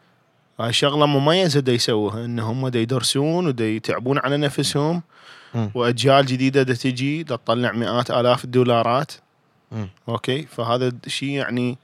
[0.59, 5.01] هاي شغلة مميزة دا يسووها ان هم دا يدرسون ودا يتعبون على نفسهم.
[5.75, 9.11] وأجيال جديدة دا تجي دا تطلع مئات آلاف الدولارات
[9.71, 9.89] مم.
[10.09, 11.77] أوكي؟ فهذا شيء يعني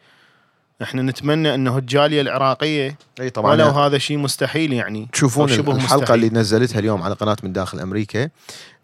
[0.82, 3.52] إحنا نتمنى انه الجالية العراقية أي طبعا.
[3.52, 5.08] ولو هذا شيء مستحيل يعني.
[5.14, 6.16] تشوفون الحلقة مستحيل.
[6.16, 8.30] اللي نزلتها اليوم على قناة من داخل أمريكا.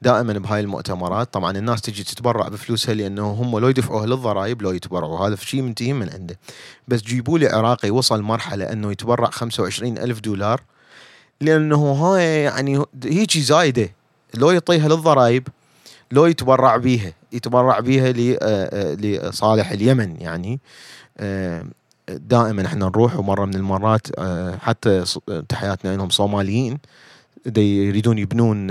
[0.01, 1.33] دائما بهاي المؤتمرات.
[1.33, 5.27] طبعا الناس تجي تتبرع بفلوسها لأنه هم لو يدفعوها للضرائب لو يتبرعوا.
[5.27, 6.39] هذا شيء منتهي من عنده.
[6.87, 10.61] بس جيبوا لي عراقي وصل مرحلة أنه يتبرع 25 ألف دولار.
[11.41, 13.89] لأنه هاي يعني هيجي زايدة.
[14.33, 15.47] لو يعطيها للضرائب
[16.11, 17.13] لو يتبرع بيها.
[17.31, 20.59] يتبرع بيها آه، آه، لصالح اليمن يعني.
[21.17, 21.65] آه،
[22.09, 26.77] دائما إحنا نروح ومرة من المرات آه، حتى ص- تحياتنا لهم صوماليين.
[27.45, 28.67] دي يريدون يبنون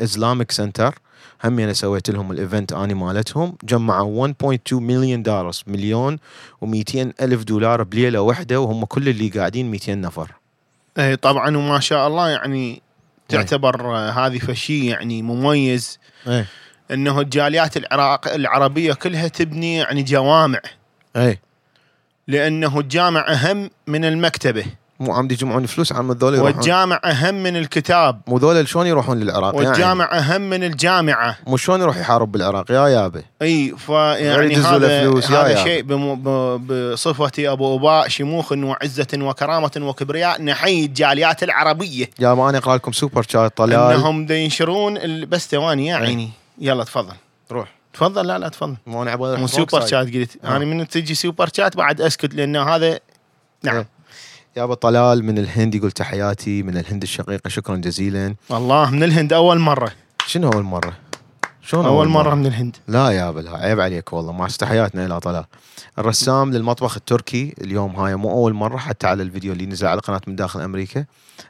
[0.00, 0.94] Islamic center
[1.44, 3.56] هم أنا سويت لهم ال event اني مالتهم.
[3.64, 6.18] جمعوا 1.2 مليون دولار مليون
[6.64, 10.30] و200 ألف دولار بليلة واحدة وهم كل اللي قاعدين 200 نفر.
[10.98, 12.82] اي طبعا وما شاء الله يعني
[13.28, 15.98] تعتبر آه، هذه فشي يعني مميز.
[16.26, 16.46] إيه.
[16.90, 20.60] إنه الجاليات العراق العربية كلها تبني يعني جوامع.
[21.16, 21.40] إيه.
[22.28, 24.64] لأنه الجامع أهم من المكتبة.
[25.00, 26.54] مو عم يجمعون فلوس عم ذول يروحون.
[26.54, 28.20] والجامع أهم من الكتاب.
[28.26, 31.38] مو ذول شلون يروحون للعراق؟ يعني والجامع أهم من الجامعة.
[31.46, 33.22] مو شلون يروح يحارب بالعراق؟ يا يابا.
[33.42, 35.64] إي فيعني هذا فلوس، هذا يا.
[35.64, 35.82] شيء
[36.92, 42.10] بصفتي أبو أباء شموخ وعزة وكرامة وكبرياء نحيي الجاليات العربية.
[42.20, 43.92] يا ما أنا أقرأ لكم سوبر شات طلال.
[43.92, 46.02] إنهم ينشرون بس ثواني يا إيه.
[46.04, 46.30] عيني.
[46.58, 47.14] يلا تفضل.
[47.52, 47.68] روح.
[47.94, 48.76] تفضل لا لا تفضل.
[48.86, 50.38] مو أنا أبغى مو سوبر شات قلت.
[50.44, 50.56] آه.
[50.56, 52.98] أنا من تجي سوبر شات بعد اسكت لأن هذا
[53.62, 53.76] نعم.
[53.76, 53.88] إيه.
[54.56, 58.34] يابا طلال من الهند يقول تحياتي من الهند الشقيقة شكرا جزيلا.
[58.50, 59.92] الله من الهند أول مرة.
[60.26, 60.92] شنو أول مرة؟
[61.62, 62.76] شلون أول مرة من الهند.
[62.88, 64.32] لا يابا لا عيب عليك والله.
[64.32, 65.44] مع تحياتنا إلى طلال.
[65.98, 70.20] الرسام للمطبخ التركي اليوم هاي مو أول مرة حتى على الفيديو اللي نزل على قناة
[70.26, 71.04] من داخل أمريكا.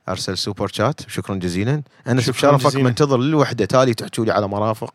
[0.09, 1.83] أرسل سوبر شات شكرا جزيلا.
[2.07, 2.76] أنا بشرفك.
[2.76, 3.64] منتظر للوحدة.
[3.64, 4.94] تالي تحكوا لي على مرافق.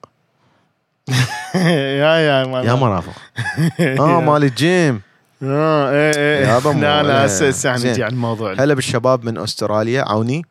[1.56, 3.14] يا يا يا مرافق.
[4.00, 5.02] آه مال الجيم.
[5.44, 6.60] آه إيه إيه.
[6.74, 7.26] لا لا.
[7.26, 7.92] هسه هسه زين.
[7.92, 8.54] نجي على الموضوع.
[8.54, 10.02] هلا بالشباب من أستراليا.
[10.02, 10.46] عوني.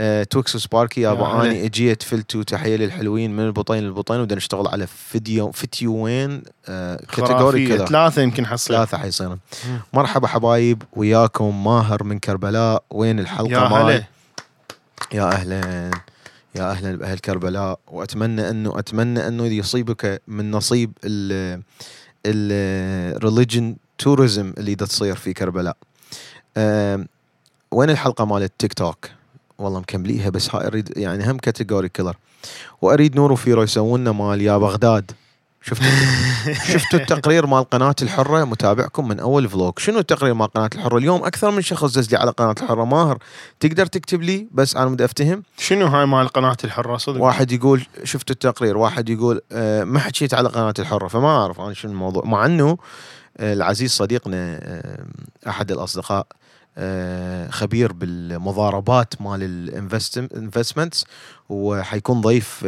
[0.00, 1.42] آه، توكس وسباركي يابا.
[1.44, 7.68] اني إجيت فلتو تحية للحلوين من البطين للبطين وبدنا نشتغل على فيديو فيديوين آه، كاتيجوري.
[7.68, 7.84] كذا.
[7.84, 8.74] ثلاثة يمكن حصل.
[8.74, 9.38] ثلاثة حيصيرون
[9.92, 12.82] مرحبا حبايب وياكم ماهر من كربلاء.
[12.90, 14.04] وين الحلقة يا هلا.
[15.12, 15.90] يا أهلا
[16.58, 21.62] يا أهلا باهل كربلاء وأتمنى انه أتمنى أنه يصيبك من نصيب ال
[22.26, 25.76] religion tourism اللي دا تصير في كربلاء.
[27.70, 29.08] وين الحلقة مال التيك توك؟
[29.58, 32.16] والله مكمليها بس هاي اريد يعني هم category killer
[32.82, 35.10] وأريد نور وفيرو يسوون مال يا بغداد
[35.62, 35.86] شفتوا
[36.72, 41.24] شفتوا التقرير مال قناة الحرة؟ متابعكم من أول فلوج شنو التقرير مال قناة الحرة؟ اليوم
[41.24, 42.84] أكثر من شخص دز لي على قناة الحرة.
[42.84, 43.18] ماهر
[43.60, 45.42] تقدر تكتب لي؟ بس أنا بدي أفتهم.
[45.58, 47.20] شنو هاي مال قناة الحرة؟ صدق.
[47.22, 51.74] واحد يقول شفت التقرير؟ واحد يقول آه ما حكيت على قناة الحرة فما أعرف أنا
[51.74, 52.24] شنو الموضوع.
[52.24, 52.78] مع إنه
[53.38, 55.04] آه العزيز صديقنا آه
[55.48, 56.26] أحد الأصدقاء
[57.50, 61.04] خبير بالمضاربات مال ال investments
[61.48, 62.64] وحيكون ضيف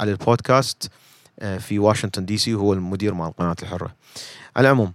[0.00, 0.90] على البودكاست.
[1.40, 3.94] في واشنطن دي سي وهو المدير مال قناه الحرة.
[4.56, 4.92] على العموم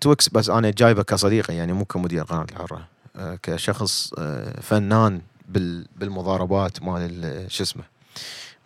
[0.00, 5.86] تويكس بس أنا جايبه كصديقه يعني مو كمدير قناة الحرة آه كشخص آه فنان بال
[5.96, 7.82] بالمضاربات مال ال- شو اسمه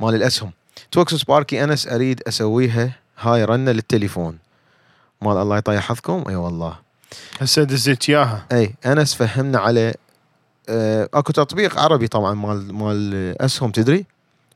[0.01, 0.51] مال الأسهم.
[0.91, 4.39] توكس سباركي انس أريد أسويها هاي رنة للتليفون.
[5.23, 6.79] مال الله يطيح حظكم؟ أي والله.
[7.41, 8.47] هسه دزيت إياها.
[8.53, 9.95] أي انس فهمنا على
[10.69, 14.07] آه أكو تطبيق عربي طبعا مال مال اسهم تدري؟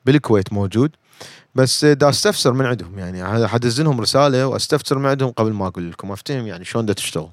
[0.07, 0.91] بالكويت موجود.
[1.57, 5.91] بس دا استفسر من عندهم يعني حدز لهم رسالة واستفسر من عندهم قبل ما أقول
[5.91, 6.13] لكم.
[6.13, 7.29] افتهم يعني شلون دا تشتغل.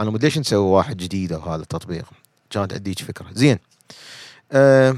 [0.00, 2.04] أنا مو ليش نسوي واحد جديد أو هذا التطبيق.
[2.50, 3.26] كانت عندي هيج فكرة.
[3.32, 3.58] زين.
[4.52, 4.96] آه.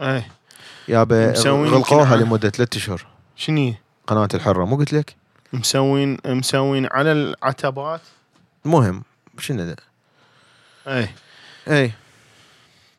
[0.00, 0.28] إيه.
[0.88, 3.06] يابا غلقوها لمدة ثلاثة أشهر.
[3.36, 3.74] شنو
[4.06, 5.16] قناة الحرة مو قلت لك؟
[5.52, 8.00] مسوين مسوين على العتبات؟
[8.66, 9.02] المهم
[9.38, 9.76] شنو ذا
[10.86, 11.14] إيه.
[11.68, 11.92] اي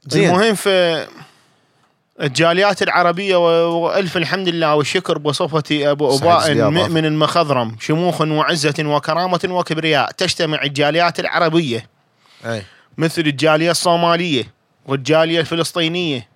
[0.08, 0.30] زين.
[0.30, 1.08] المهم في
[2.22, 3.36] الجاليات العربية
[3.68, 6.70] وألف الحمد لله والشكر بصفتي أبو أباء.
[6.70, 10.12] مؤمن مخضرم شموخ وعزة وكرامة وكبرياء.
[10.12, 11.90] تجتمع الجاليات العربية
[12.46, 12.64] أي.
[12.98, 14.54] مثل الجالية الصومالية
[14.86, 16.28] والجالية الفلسطينية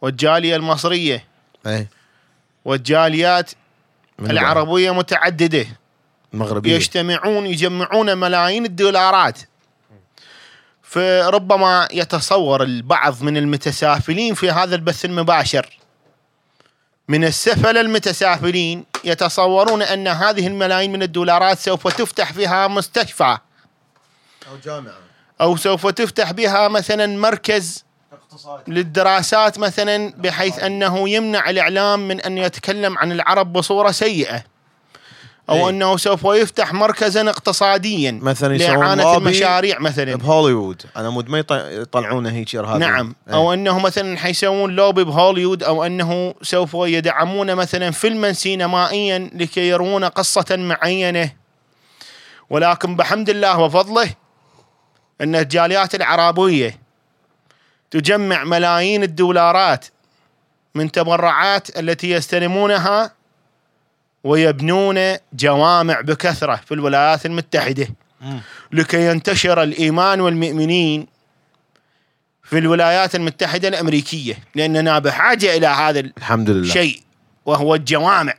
[0.00, 1.24] والجالية المصرية
[1.66, 1.86] أي.
[2.64, 3.50] والجاليات؟
[4.20, 5.66] العربية متعددة.
[6.34, 6.74] المغربية.
[6.74, 9.38] يجتمعون يجمعون ملايين الدولارات.
[10.90, 15.78] فربما يتصور البعض من المتسافلين في هذا البث المباشر.
[17.08, 23.38] من السفل المتسافلين يتصورون أن هذه الملايين من الدولارات سوف تفتح فيها مستشفى.
[24.50, 24.98] أو جامعة.
[25.40, 28.72] أو سوف تفتح بها مثلا مركز اقتصادي.
[28.72, 34.49] للدراسات مثلا بحيث أنه يمنع الإعلام من أن يتكلم عن العرب بصورة سيئة.
[35.50, 35.68] أو إيه.
[35.70, 40.14] أنه سوف يفتح مركزا اقتصاديا مثلا لإعانة المشاريع مثلا.
[40.16, 40.82] بهوليوود.
[40.96, 43.14] أنا مود ما يط- يطلعونه هيك ارهابي نعم.
[43.28, 43.34] إيه.
[43.34, 50.04] أو أنه مثلا حيسوون لوبي بهوليوود أو أنه سوف يدعمون مثلا فيلما سينمائيا لكي يروون
[50.04, 51.30] قصة معينة.
[52.50, 54.10] ولكن بحمد الله وفضله
[55.20, 56.78] أن الجاليات العربية
[57.90, 59.84] تجمع ملايين الدولارات
[60.74, 63.12] من تبرعات التي يستلمونها
[64.24, 67.88] ويبنون جوامع بكثرة في الولايات المتحدة
[68.20, 68.40] مم.
[68.72, 71.06] لكي ينتشر الإيمان والمؤمنين
[72.42, 77.00] في الولايات المتحدة الأمريكية لأننا بحاجة إلى هذا الحمد لله الشيء
[77.46, 78.34] وهو الجوامع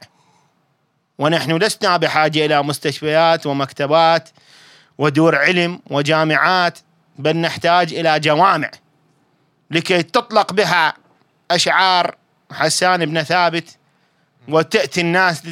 [1.18, 4.30] ونحن لسنا بحاجة إلى مستشفيات ومكتبات
[4.98, 6.80] ودور علم وجامعات
[7.20, 8.72] بل نحتاج إلى جوامع
[9.72, 10.94] لكي تطلق بها
[11.52, 12.16] أشعار
[12.52, 13.78] حسان بن ثابت
[14.48, 15.44] وتأتي الناس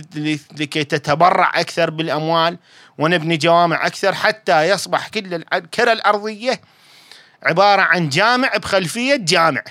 [0.58, 2.58] لكي تتبرع أكثر بالأموال
[2.98, 6.62] ونبني جوامع أكثر حتى يصبح كل الكره الأرضية
[7.44, 9.64] عبارة عن جامع بخلفية جامع.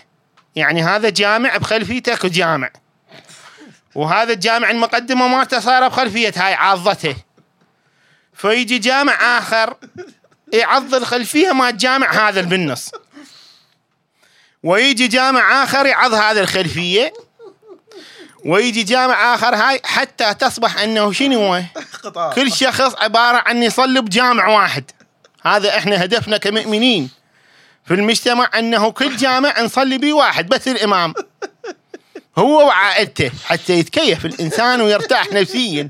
[0.57, 2.71] يعني هذا جامع بخلفيتك جامع.
[3.95, 7.17] وهذا الجامع المقدمة مالته صايره بخلفية هاي عاضته
[8.35, 9.77] فيجي جامع آخر
[10.53, 12.91] يعض الخلفية مال الجامع هذا اللي بالنص.
[14.63, 17.13] ويجي جامع آخر يعض هذا الخلفية.
[18.45, 21.63] ويجي جامع آخر هاي حتى تصبح إنه شنو؟ هو؟
[22.35, 24.85] كل شخص عبارة عن يصلي بجامع واحد.
[25.43, 27.11] هذا إحنا هدفنا كمؤمنين.
[27.85, 31.15] في المجتمع إنه كل جامع نصلي به واحد بس الإمام.
[32.39, 35.89] هو وعائلته حتى يتكيف الإنسان ويرتاح نفسيا.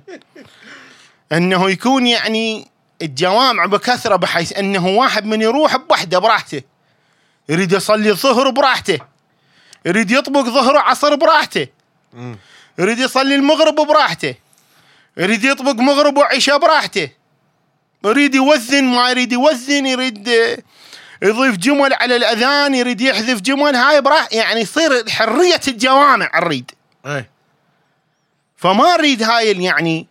[1.32, 2.68] إنه يكون يعني
[3.02, 6.62] الجوامع بكثرة بحيث إنه واحد من يروح بوحده براحته.
[7.48, 8.98] يريد يصلي الظهر براحته.
[9.86, 11.66] يريد يطبق ظهره عصر براحته.
[12.78, 14.34] يريد يصلي المغرب براحته.
[15.16, 17.08] يريد يطبق مغرب وعشاء براحته.
[18.04, 20.28] يريد يوزن ما يريد يوزن يريد
[21.22, 23.76] يضيف جمل على الأذان يريد يحذف جمل.
[23.76, 26.70] هاي براح يعني يصير حرية الجوامع نريد
[27.06, 27.24] اي
[28.56, 30.06] فما نريد هاي يعني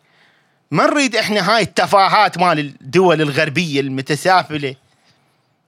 [0.71, 4.75] ما نريد إحنا هاي التفاهات مال الدول الغربية المتسافلة.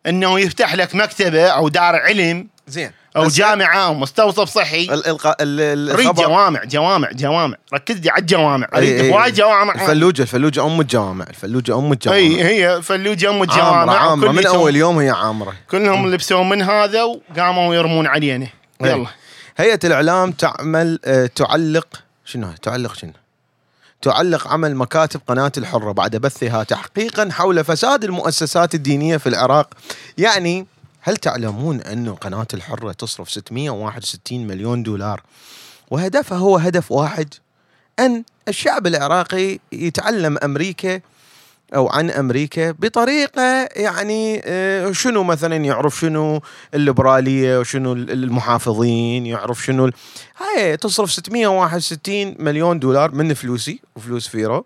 [0.06, 2.92] إنه يفتح لك مكتبة أو دار علم زين.
[3.18, 4.84] أو جامعة أو مستوصف صحي.
[4.84, 7.58] الالقاء الخبر جوامع جوامع جوامع.
[7.74, 8.68] ركز لي على الجوامع.
[8.76, 9.74] أريد هواي جوامع.
[9.74, 11.26] الفلوجه الفلوجة أم الجوامع.
[11.30, 12.18] الفلوجة أم الجوامع.
[12.20, 13.98] إي هي فلوجة أم الجوامع.
[13.98, 14.32] عامرة.
[14.32, 15.54] من وكلهم- أول يوم هي عامرة.
[15.72, 18.48] كلهم لبسوا من هذا وقاموا يرمون علينا.
[18.82, 19.08] يلا.
[19.58, 21.88] هيئة الإعلام تعمل آه، تعلق
[22.26, 23.12] شنو؟ تعلق شنو؟
[24.02, 29.70] تعلق عمل مكاتب قناة الحرة بعد بثها تحقيقا حول فساد المؤسسات الدينية في العراق.
[30.18, 30.66] يعني
[31.02, 35.22] هل تعلمون أن قناة الحرة تصرف 661 مليون دولار
[35.92, 37.34] وهدفها هو هدف واحد
[38.00, 41.02] أن الشعب العراقي يتعلم أمريكا
[41.76, 46.42] أو عن أمريكا بطريقة يعني آه، شنو مثلا يعرف شنو
[46.74, 49.92] الليبرالية وشنو المحافظين يعرف شنو
[50.38, 54.66] هاي تصرف 661 مليون دولار من فلوسي وفلوس فيرو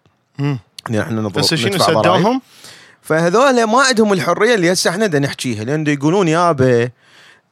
[0.90, 1.78] إحنا نضرب بس شنو.
[1.78, 2.42] سدوهم؟
[3.04, 6.90] فهذول ما عندهم الحرية اللي هسه إحنا نحكيها لأن يقولون يابا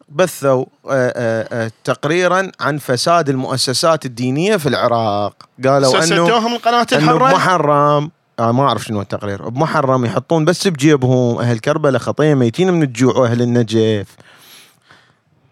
[0.09, 5.33] بثوا آه، آه، آه، تقريرا عن فساد المؤسسات الدينية في العراق.
[5.65, 11.39] قالوا إنه القناة إنه الحره بمحرم آه ما أعرف شنو التقرير بمحرم يحطون بس بجيبهم
[11.39, 14.07] أهل كربلاء خطيه ميتين من الجوع وأهل النجف.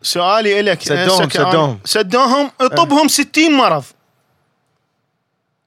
[0.02, 1.80] سؤالي لك سدوهم- سدوهم.
[1.86, 3.84] سدوهم اطبهم 60 مرض.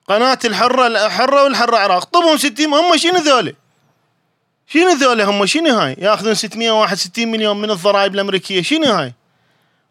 [0.08, 3.54] قناة الحرة الحرة والحرة عراق طبهم 60 هم شنو ذولي؟
[4.72, 8.62] شنو ذولي هم؟ شنو هاي؟ ياخذون 661 مليون من الضرائب الأمريكية.
[8.62, 9.12] شنو هاي؟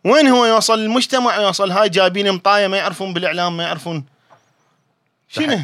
[0.06, 4.04] وين هو يوصل المجتمع؟ يوصل هاي جايبين مطاية ما يعرفون بالإعلام ما يعرفون.
[5.30, 5.60] شنو؟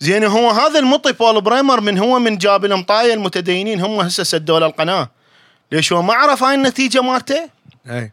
[0.00, 4.60] زين هو هذا المطي بول بريمر من هو من جاب المطاية المتدينين هم هسه سدوا
[4.60, 5.10] له القناة.
[5.72, 7.50] ليش هو ما عرف هاي النتيجة مالته؟
[7.90, 8.12] أي.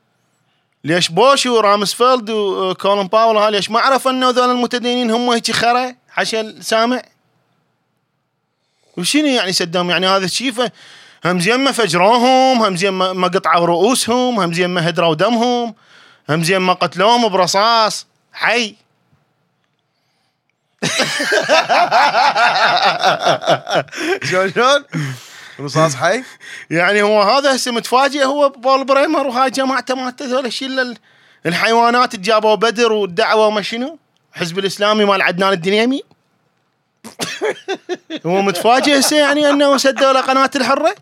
[0.84, 5.96] ليش بوش ورامسفيلد وكولن باول هاي ليش ما عرف أنه ذول المتدينين هم هيك خرا؟
[6.10, 7.02] حشا السامع
[8.98, 10.70] وشنو يعني سدهم؟ يعني هذا ف-
[11.26, 15.76] هم زين ما فجروهم هم زين ما قطعوا رؤوسهم هم زين ما هدروا دمهم
[16.30, 18.06] هم زين ما قتلوهم برصاص.
[18.34, 18.76] حي.
[24.30, 24.84] شلون شلون؟
[25.60, 26.24] رصاص حي؟
[26.70, 30.98] يعني هو هذا هسه متفاجئ هو بول بريمر وهاي جماعته مالته ذول الشيء ال-
[31.46, 33.98] الحيوانات اللي جابوا بدر والدعوة وما شنو.
[34.36, 36.02] الحزب الإسلامي مال عدنان الدنيمي.
[38.26, 40.96] هو متفاجئ هسه يعني أنه سدوا له قناة الحرة؟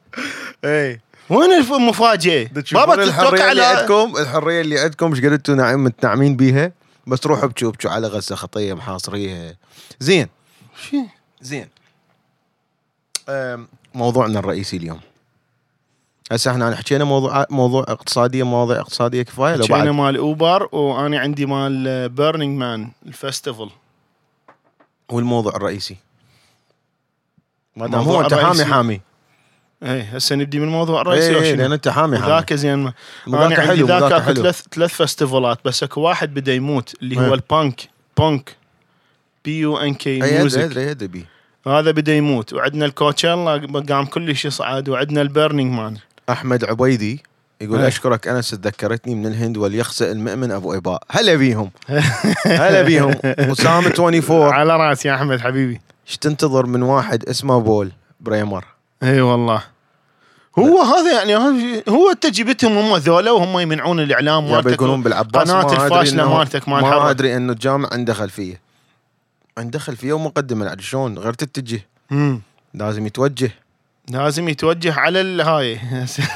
[0.65, 5.55] اي وين المفاجاه؟ بابا الحريه تتوقع اللي على عندكم؟ الحرية اللي عندكم إيش قد أنتم
[5.55, 6.71] ناعم متنعمين بيها؟
[7.07, 9.55] بس روحوا ابكوا ابكوا على غزة خطية محاصريها.
[9.99, 10.27] زين؟
[11.41, 11.67] زين.
[13.93, 14.99] موضوعنا الرئيسي اليوم.
[16.31, 19.87] هسه إحنا حكينا موضوع موضوع اقتصادية مواضيع اقتصادية كفاية لو بعد.
[19.87, 23.69] مال اوبر وأنا عندي مال بيرنينج مان الفستيفال
[25.11, 25.95] والموضوع الرئيسي.
[27.75, 28.65] ما دام هو انت حامي.
[28.65, 29.01] حامي.
[29.83, 32.33] اي هسه نبدي من الموضوع الرئيسي اي؟ لأن أنت حامي حامي.
[32.33, 32.93] ذاك زين ما
[33.27, 34.33] أنا عندي حلو، ذاك اكو.
[34.33, 37.33] ثلاث ثلاث festivalات بس أكو واحد بدا يموت اللي هو إيه.
[37.33, 37.89] البانك.
[38.17, 38.55] punk.
[39.45, 41.25] P U N K music ادري ادري بيه
[41.67, 42.53] هذا بدا يموت.
[42.53, 44.89] وعندنا ال Coachella قام كلش يصعد.
[44.89, 45.97] وعندنا ال Burning Man.
[46.29, 47.23] أحمد عبيدي.
[47.61, 47.87] يقول إيه.
[47.87, 51.71] أشكرك أنس تذكرتني من الهند وليخسئ المؤمن أبو اباء هلا بيهم
[52.45, 55.81] هلا بيهم اسامه 24 على رأسي يا أحمد حبيبي.
[56.07, 57.91] إيش تنتظر من واحد اسمه بول
[58.21, 58.65] بريمر؟
[59.03, 59.63] إي والله.
[60.59, 61.35] هو هذا يعني
[61.89, 66.81] هو انت جبتهم هم ذولا وهم يمنعون الإعلام مالتك يقولون بالعباس الفاشلة إنه- مالتك مال
[66.81, 67.09] ما.
[67.09, 68.61] أدري إنه الجامع عنده خلفية.
[69.57, 71.81] عنده خلفية ومقدمة شلون؟ غير تتجه.
[72.73, 73.51] لازم يتوجه.
[74.09, 75.79] لازم يتوجه على الهاي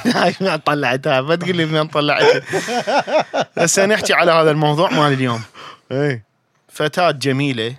[0.06, 0.36] هاي.
[0.42, 1.22] من طلعتها.
[1.22, 2.42] ما تقول لي من طلعتها.
[3.58, 5.42] هسه نحكي على هذا الموضوع مال اليوم.
[5.92, 6.22] إي.
[6.70, 7.76] فتاة جميلة.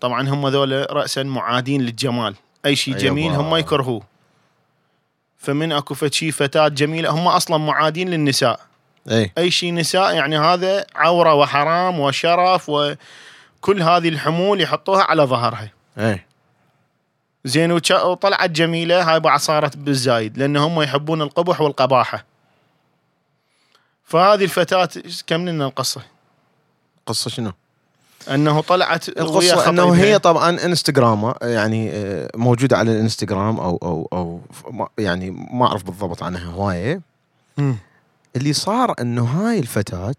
[0.00, 2.34] طبعا هم ذولا رأسا معادين للجمال.
[2.66, 3.04] أي شيء أيوة.
[3.04, 4.02] جميل هم يكرهوه.
[5.38, 8.60] فمن أكو فد شي فتاة جميلة هم أصلا معادين للنساء.
[9.10, 9.32] إي.
[9.38, 15.70] أي شيء نساء يعني هذا عورة وحرام وشرف وكل هذه الحمول يحطوها على ظهرها.
[15.98, 16.24] إي.
[17.44, 22.24] زين وطلعت جميلة هاي بعد صارت بالزايد لأن هم يحبون القبح والقباحة
[24.04, 24.88] فهذه الفتاة
[25.26, 26.02] كم لنا القصة
[27.06, 27.52] قصة شنو؟
[28.30, 29.94] أنه طلعت القصة أنه.
[29.94, 34.40] هي طبعا انستغرام يعني آه، موجودة على الإنستغرام أو أو أو
[34.98, 37.00] يعني ما أعرف بالضبط عنها هواية.
[38.36, 40.14] اللي صار أنه هاي الفتاة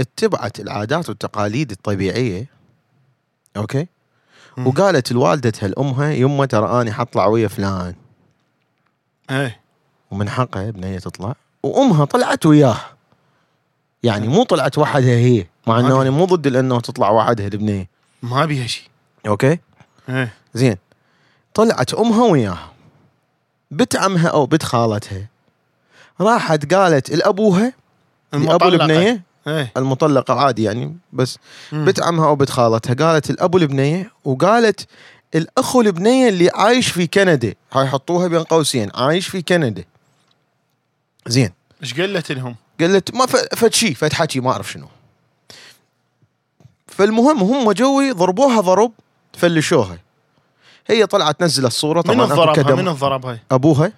[0.00, 2.46] اتبعت العادات والتقاليد الطبيعية
[3.56, 3.86] okay.
[4.58, 7.94] وقالت لوالدتها لامها يمه ترى أني حطلع ويا فلان.
[9.30, 9.60] إيه.
[10.10, 11.34] ومن حقها بنيه تطلع.
[11.62, 12.76] وأمها طلعت وياه.
[14.02, 17.88] يعني مو طلعت وحدها هي مع إنه أنا مو ضد إنه تطلع وحدها البنيه
[18.22, 18.88] ما بيها شيء
[19.26, 19.58] okay؟
[20.08, 20.32] إيه.
[20.54, 20.76] زين.
[21.54, 22.72] طلعت أمها وياها
[23.70, 25.28] بنت عمها أو بنت خالتها.
[26.20, 27.72] راحت قالت لأبوها
[28.32, 28.68] لأبو.
[28.68, 31.38] البنيه إيه المطلقة عادي يعني بس
[31.72, 31.84] مم.
[31.84, 34.88] بنت عمها أو بنت خالتها قالت الأبو البنيه وقالت
[35.34, 39.84] الأخو البنيه اللي عايش في كندا هاي حطوها بين قوسين عايش في كندا
[41.26, 41.50] زين
[41.82, 44.86] إيش قلت لهم؟ قالت ما فد شيء فد حكي ما أعرف شنو
[46.86, 48.92] فالمهم هم جوي ضربوها ضرب
[49.32, 49.98] فلشوها
[50.86, 52.76] هي طلعت نزلت صوره من طبعا الضربها؟ كدم.
[52.78, 53.92] من الضربها؟ أبوها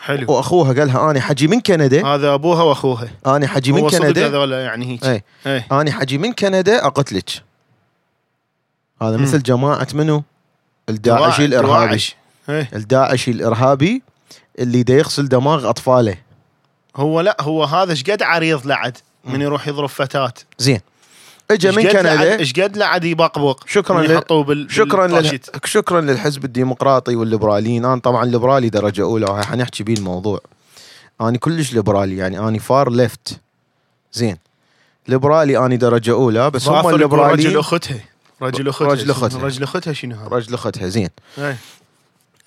[0.00, 0.32] حلو.
[0.32, 2.06] وأخوها قال لها أنا حجي من كندا.
[2.06, 3.08] هذا أبوها وأخوها.
[3.26, 4.26] أنا حجي من كندا.
[4.26, 5.04] هذول يعني هيك.
[5.04, 5.66] اي إيه.
[5.72, 7.30] أنا حجي من كندا أقتلك.
[9.02, 9.22] هذا مم.
[9.22, 10.22] مثل جماعة منو؟
[10.88, 12.04] الداعشي الإرهابي.
[12.48, 12.70] إيه.
[12.74, 14.02] الداعشي الإرهابي
[14.58, 16.16] اللي دا يغسل دماغ أطفاله.
[16.96, 20.32] هو لا هو هذا إيش قد عريض لعد من يروح يضرب فتاة.
[20.58, 20.80] زين.
[21.50, 25.40] اجى من كندا إيش قد لعد يبقبق شكراً لل- بال شكرا لل...
[25.64, 27.84] شكرا للحزب الديمقراطي والليبراليين.
[27.84, 30.40] أنا طبعا ليبرالي درجة أولى حنحكي بيه الموضوع.
[31.20, 33.40] أنا كلش ليبرالي يعني أنا far left
[34.12, 34.36] زين.
[35.08, 38.00] ليبرالي اني درجة أولى بس هم يقول رجل الليبراليين اختها
[38.42, 38.88] رجل أختها.
[38.88, 39.38] رجل أختها.
[39.44, 41.08] رجل أختها شنو؟ رجل أختها زين.
[41.38, 41.56] إيه.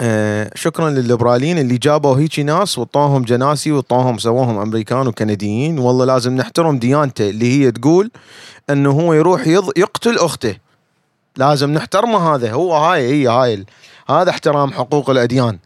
[0.01, 5.79] آه شكرا للليبراليين اللي جابوا هيجي ناس وطوهم جناسي وطوهم سووهم أمريكان وكنديين.
[5.79, 8.11] والله لازم نحترم ديانته اللي هي تقول
[8.69, 9.77] إنه هو يروح يض...
[9.77, 10.55] يقتل أخته.
[11.37, 12.51] لازم نحترمه هذا.
[12.51, 13.65] هو هاي هي هاي
[14.09, 15.59] هذا احترام حقوق الأديان.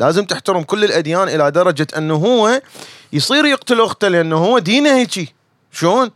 [0.00, 2.60] لازم تحترم كل الأديان إلى درجة إنه هو
[3.12, 5.34] يصير يقتل أخته لأنه هو دينه هيجي.
[5.72, 6.10] شلون؟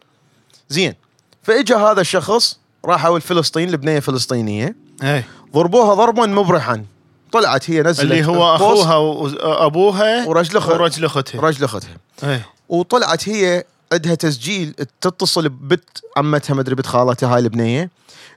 [0.68, 0.94] زين.
[1.42, 4.76] فإجا هذا الشخص راحوا الفلسطين لبنية فلسطينية.
[5.02, 5.26] إيه.
[5.54, 6.84] ضربوها ضربا مبرحا.
[7.32, 11.40] طلعت هي نزلت اللي هو أخوها وابوها ورجل أخ- ورجل أختها.
[11.40, 11.90] رجل أختها.
[12.24, 12.46] إيه.
[12.68, 17.90] وطلعت هي عندها تسجيل تتصل ببت عمتها مدري بنت خالتها هاي البنية.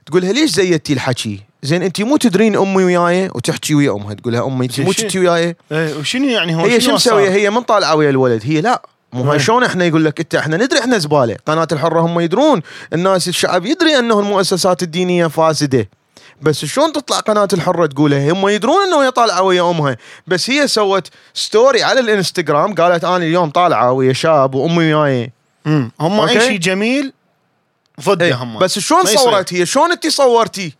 [0.06, 4.64] تقولها ليش زيتي الحكي؟ زين انت مو تدرين أمي وياي؟ وتحكي ويا أمها تقولها أمي
[4.66, 8.10] انت مو تحكي وياي؟ إيه وشنو يعني هو هي شو مسوية؟ هي من طالعة ويا
[8.10, 8.40] الولد.
[8.44, 8.82] هي لا.
[9.12, 9.38] مو هاي إيه.
[9.38, 11.36] شلون إحنا يقول لك إنت؟ إحنا ندري إحنا زبالة.
[11.46, 12.62] قناة الحرة هم يدرون.
[12.92, 15.88] الناس الشعب يدري انه المؤسسات الدينية فاسدة.
[16.42, 19.96] بس شلون تطلع قناة الحرة تقولها؟ هم يدرون إنه هي طالعة ويا أمها.
[20.26, 25.32] بس هي سوت story على الإنستغرام قالت أنا اليوم طالعة ويا شاب وأمي وياي.
[26.00, 26.40] هم اي.
[26.40, 27.12] شيء جميل
[28.00, 28.58] ضده هم.
[28.58, 29.04] بس شلون.
[29.04, 30.74] صورت هي؟ شلون انت صورتي.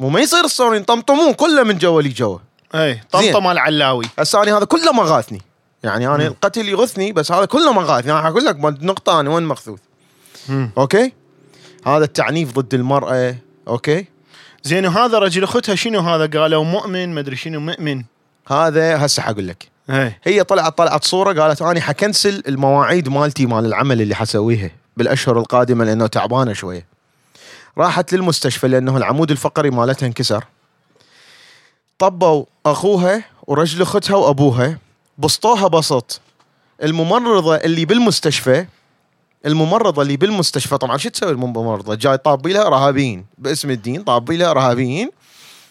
[0.00, 2.38] مو ما يصير تصورين طمطمون كله من جوا لي جوا
[2.74, 5.42] إيه طمطم مال علاوي هسه أنا هذا كله ما غاثني.
[5.82, 6.20] يعني أنا مم.
[6.20, 8.12] القتل يغثني بس هذا كله ما غاثني.
[8.12, 9.78] أنا أقول لك نقطة أنا وين مخذوذ
[10.48, 10.70] مم.
[10.78, 11.12] أوكي؟
[11.86, 13.36] هذا التعنيف ضد المرأة.
[13.68, 14.06] أوكي؟
[14.62, 18.04] زين وهذا رجل أختها شنو هذا؟ قالوا مؤمن مدري شنو مؤمن.
[18.48, 19.68] هذا هسه حقول لك.
[19.90, 25.38] إيه هي طلعت طلعت صورة قالت أنا حكنسل المواعيد مالتي مال العمل اللي حسويها بالأشهر
[25.38, 26.86] القادمة لأنه تعبانة شوية.
[27.78, 30.44] راحت للمستشفى لأنه العمود الفقري مالتها انكسر.
[31.98, 34.78] طبوا أخوها ورجل أختها وأبوها
[35.18, 36.20] بسطوها بسط.
[36.82, 38.66] الممرضة اللي بالمستشفى
[39.46, 44.50] الممرضة اللي بالمستشفى طبعا شو تسوي الممرضة؟ جاي طابي لها ارهابيين باسم الدين طابي لها
[44.50, 45.10] ارهابيين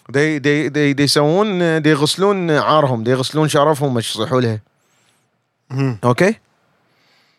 [0.08, 4.60] دي دي دي دي يسوون دي يغسلون عارهم دي يغسلون شرفهم إيش يصيحوا لها.
[6.04, 6.34] أوكي؟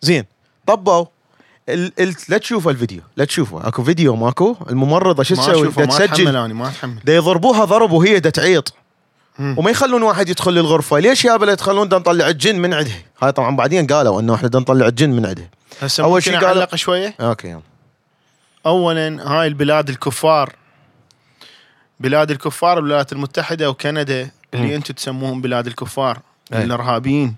[0.02, 0.26] زين
[0.68, 1.06] طبوا
[1.70, 3.68] ال ال لا تشوفوا الفيديو لا تشوفوا.
[3.68, 4.56] أكو فيديو ماكو.
[4.70, 7.00] الممرضة شو ما تسوي؟ أشوفه دا ما أتحمل تسجل أنا ما أتحمل.
[7.06, 8.74] دا يضربوها ضرب وهي دا تعيط.
[9.40, 11.00] وما يخلون واحد يدخل للغرفة.
[11.00, 14.48] ليش يا بلا تخلون دا نطلع الجن من عندها هاي طبعا بعدين قالوا إنه إحنا
[14.48, 15.50] دا نطلع الجن من عندها
[15.82, 17.62] هسه أول شي شيء قالوا- أعلق شوية؟ أوكي يلا.
[18.66, 20.56] اولا هاي البلاد الكفار.
[22.00, 24.32] بلاد الكفار الولايات المتحدة وكندا.
[24.54, 26.20] اللي أنتم تسموهم بلاد الكفار
[26.54, 26.64] أي.
[26.64, 27.36] الارهابيين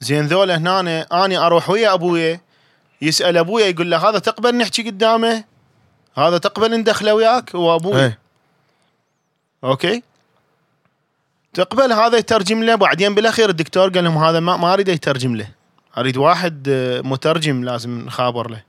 [0.00, 2.40] زين ذولا هنا آني أروح ويا ابويا
[3.02, 5.44] يسأل ابويا يقول له هذا تقبل نحكي قدامه؟
[6.16, 8.18] هذا تقبل ندخله وياك؟ هو أبوي إيه.
[9.64, 10.02] أوكي؟
[11.54, 15.48] تقبل هذا يترجم له بعدين بالأخير الدكتور قال لهم هذا ما, ما اريد يترجم له.
[15.98, 18.62] أريد واحد آه، مترجم لازم نخابر له.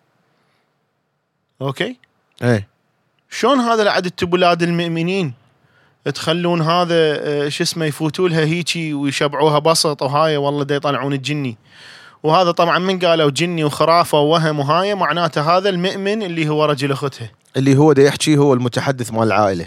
[1.61, 1.97] أوكي؟
[2.43, 2.67] إيه.
[3.29, 5.33] شلون هذا لعد أنتم بلاد المؤمنين؟
[6.15, 11.57] تخلون هذا آه، شو اسمه يفوتوا لها هيجي ويشبعوها بسط وهاي والله دا يطلعون الجني.
[12.23, 17.31] وهذا طبعا من قالوا جني وخرافة ووهم وهاي معناته هذا المؤمن اللي هو رجل اختها
[17.57, 19.65] اللي هو دا يحكي هو المتحدث مال العائلة.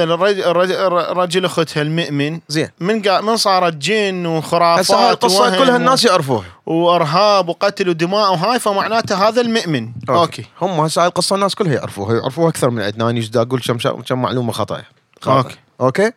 [0.00, 0.70] الرج-
[1.10, 2.40] الرجل اختها المؤمن.
[2.48, 2.68] زين.
[2.80, 6.44] من قا من صارت جن وخرافات هسه هاي القصة كلها الناس يعرفوها.
[6.66, 9.92] وإرهاب وقتل ودماء وهاي فمعناته هذا المؤمن.
[10.08, 10.44] أوكي.
[10.60, 12.16] هم هسه هاي القصة الناس كلها يعرفوها.
[12.16, 14.82] يعرفوها أكثر من عندنا أنا أقول كم شا- كم معلومة خطأ.
[15.26, 15.56] أوكي.
[15.80, 16.12] أوكي.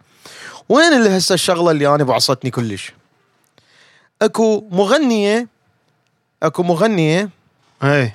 [0.69, 2.93] وين اللي هسه الشغلة اللي أنا بعصتني كلش؟
[4.21, 5.47] أكو مغنية
[6.43, 7.29] أكو مغنية
[7.83, 8.13] اي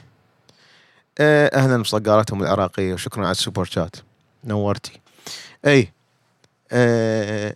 [1.19, 3.97] آه، أهلا مصقارتهم العراقية وشكرا على ال super chat.
[4.45, 5.01] نورتي.
[5.67, 5.93] أي
[6.73, 7.55] آه،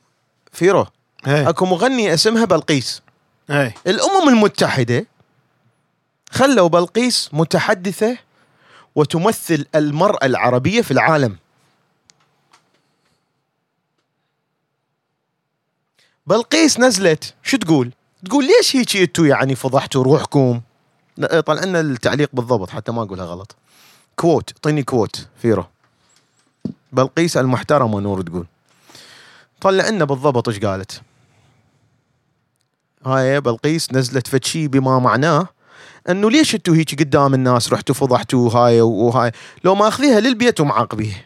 [0.52, 0.86] فيرو
[1.26, 3.02] أي أكو مغنيه اسمها بلقيس
[3.50, 5.06] أي الأمم المتحدة
[6.30, 8.18] خلوا بلقيس متحدثة
[8.94, 11.36] وتمثل المرأة العربية في العالم
[16.26, 17.92] بلقيس نزلت شو تقول؟
[18.24, 20.60] تقول ليش هيك أنتوا يعني فضحتوا روحكم؟
[21.46, 23.56] طلع لنا التعليق بالضبط حتى ما أقولها غلط.
[24.16, 25.66] quote اعطيني quote فيرو.
[26.92, 28.46] بلقيس المحترمه نور تقول.
[29.60, 31.02] طلع لنا بالضبط إيش قالت.
[33.06, 35.48] هاي بلقيس نزلت فد شي بما معناه
[36.08, 39.32] إنه ليش أنتوا هيك قدام الناس رحتوا فضحتوا هاي وهاي
[39.64, 41.24] لو ماخذيها للبيت ومعاقبيها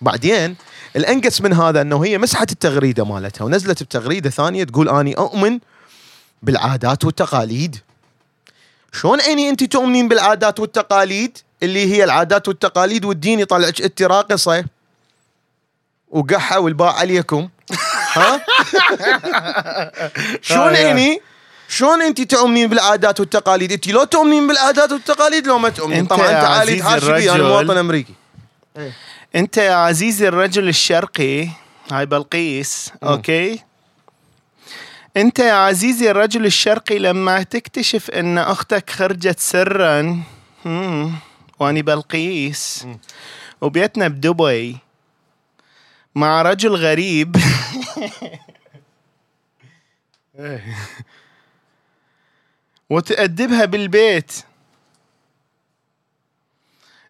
[0.00, 0.56] بعدين
[0.96, 5.58] الأنقص من هذا إنه هي مسحت التغريدة مالتها ونزلت بتغريدة ثانية تقول أني أؤمن
[6.42, 7.76] بالعادات والتقاليد
[8.92, 14.64] شلون عيني انت تؤمنين بالعادات والتقاليد اللي هي العادات والتقاليد والدين يطلعك انت راقصه
[16.10, 17.48] وقحة والباء عليكم.
[18.16, 18.40] ها؟
[20.48, 21.20] شلون عيني
[21.68, 26.06] شلون انت تؤمنين بالعادات والتقاليد؟ انت لو تؤمنين بالعادات والتقاليد لو ما تؤمنين.
[26.06, 27.42] طبعا تعالي تحاسبي أنا.
[27.42, 28.14] مواطن أمريكي.
[29.36, 31.48] أنت يا عزيزي الرجل الشرقي
[31.92, 33.60] هاي بلقيس أوكي؟
[35.16, 40.22] أنت يا عزيزي الرجل الشرقي لما تكتشف أن أختك خرجت سرا
[41.58, 42.86] واني بلقيس.
[43.60, 44.78] وبيتنا بدبي
[46.14, 47.36] مع رجل غريب.
[52.90, 54.32] وتأدبها بالبيت.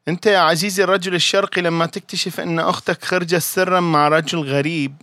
[0.09, 4.94] أنت يا عزيزي الرجل الشرقي لما تكتشف أن أختك خرجت سرا مع رجل غريب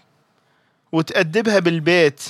[0.91, 2.23] وتأدبها بالبيت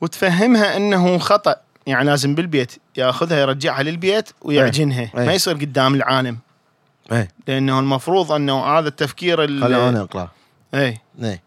[0.00, 1.56] وتفهمها أنه خطأ.
[1.86, 5.10] يعني لازم بالبيت ياخذها يرجعها للبيت ويعجنها.
[5.18, 5.26] أي.
[5.26, 6.38] ما يصير قدام العالم.
[7.12, 7.28] إيه.
[7.48, 10.30] لأنه المفروض أنه هذا التفكير ال- خليني أنا أقرأ.
[10.74, 11.42] اي إيه.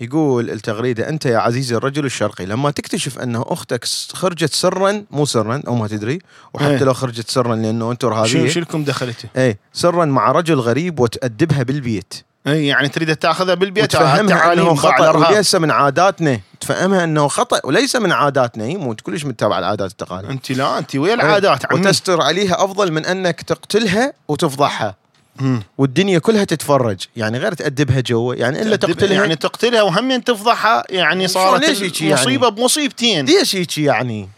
[0.00, 5.62] يقول التغريدة أنت يا عزيزي الرجل الشرقي لما تكتشف أنه أختك خرجت سرا مو سرا
[5.66, 6.18] أو ما تدري
[6.54, 6.84] وحتى إيه.
[6.84, 9.58] لو خرجت سرا لأنه أنت شو ارهابيه شو لكم دخلته؟ إيه.
[9.72, 12.14] سرا مع رجل غريب وتأدبها بالبيت.
[12.48, 15.10] اي يعني تريد تاخذها بالبيت التعاليم إنه خطأ.
[15.10, 16.40] وليس من عاداتنا.
[16.60, 18.64] تفهمها إنه خطأ وليس من عاداتنا.
[18.64, 21.80] هي مو كلش متابعه العادات التقاليد أنت لا أنت ويا العادات عمي.
[21.80, 24.94] وتستر عليها أفضل من أنك تقتلها وتفضحها.
[25.40, 25.62] مم.
[25.78, 27.00] والدنيا كلها تتفرج.
[27.16, 29.12] يعني غير تأدبها جوا يعني إلا تقتلها.
[29.12, 33.24] يعني تقتلها وهم تفضحها يعني صارت ليش يعني؟ مصيبة بمصيبتين.
[33.24, 34.28] ليش هيك يعني؟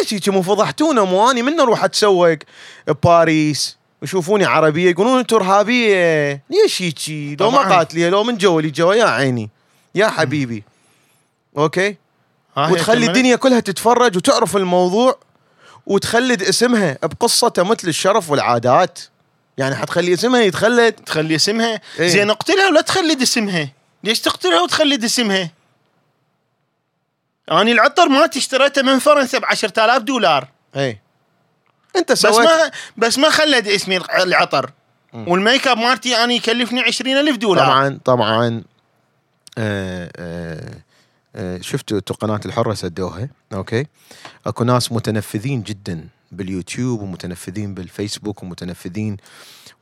[0.00, 2.38] ليش هيك مو فضحتونا؟ مو اني من أروح أتسوق؟
[2.86, 6.42] بباريس يشوفوني عربية يقولون انت إرهابية.
[6.50, 7.58] ليش هيك لو ما.
[7.58, 9.50] قاتليه لو من جوا لي جوا يا عيني.
[9.94, 10.64] يا حبيبي.
[11.56, 11.96] أوكي؟
[12.56, 13.06] وتخلي.
[13.06, 15.18] الدنيا كلها تتفرج وتعرف الموضوع
[15.86, 18.98] وتخلد اسمها بقصته مثل الشرف والعادات.
[19.58, 20.92] يعني حتخلي اسمها يتخلد.
[20.92, 22.08] تخلي اسمها؟ إيه.
[22.08, 23.68] زين اقتلها ولا تخلد اسمها؟
[24.04, 25.50] ليش تقتلها وتخلد اسمها؟
[27.52, 30.48] اني العطر مالتي اشتريته من فرنسا ب 10000 دولار.
[30.76, 30.98] اي
[31.96, 34.70] انت بس سويت ما بس ما خلد اسمي الع- العطر.
[35.12, 37.64] وال make up مالتي أنا يكلفني 20000 دولار.
[37.66, 38.62] طبعا طبعا.
[39.58, 40.74] آه آه
[41.36, 43.28] آه شفتوا قناة الحرة سدوها.
[43.52, 43.86] أوكي.
[44.46, 49.16] أكو ناس متنفذين جدا باليوتيوب ومتنفذين بالفيسبوك ومتنفذين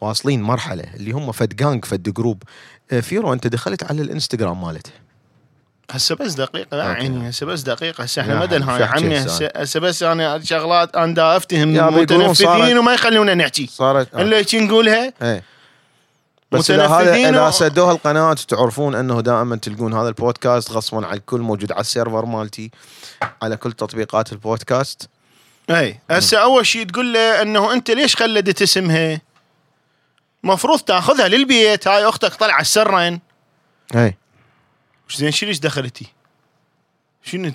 [0.01, 2.43] واصلين مرحلة اللي هم فد gang فد group.
[2.93, 4.91] آه فيرو أنت دخلت على الإنستغرام مالته.
[5.93, 7.01] هسه بس دقيقه أوكي.
[7.01, 8.05] عيني هسه بس دقيقة.
[8.05, 9.19] هسه إحنا مدى أحكي عمي
[9.57, 13.67] هسه بس أنا شغلات أنا دا افتهم المتنفذين وما يخلونا نحكي.
[13.67, 14.23] صارت آه.
[14.23, 15.43] إلا هيك نقولها؟ إيه.
[16.53, 21.17] بس إذا هذا متنفذين إذا سدوها القناة تعرفون إنه دائما تلقون هذا البودكاست غصبا على
[21.17, 22.71] الكل موجود على ال server مالتي
[23.43, 25.09] على كل تطبيقات البودكاست.
[25.71, 29.21] اي هسه أول شيء تقول له إنه أنت ليش خلدت اسمها؟
[30.45, 31.89] مفروض تأخذها للبيت.
[31.89, 33.19] هاي أختك طلعت سرا.
[33.95, 34.17] اي
[35.17, 36.07] زين شو ليش دخلتي؟
[37.25, 37.53] شنو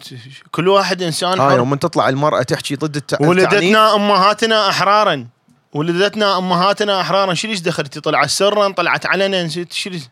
[0.51, 3.13] كل واحد إنسان هاي يوم تطلع المرأة تحكي ضد الت...
[3.13, 3.29] التعنيف.
[3.29, 5.27] ولدتنا أمهاتنا أحرارا.
[5.73, 7.33] ولدتنا أمهاتنا أحرارا.
[7.33, 10.03] شو ليش دخلتي؟ طلعت سرا طلعت علنا شو ليش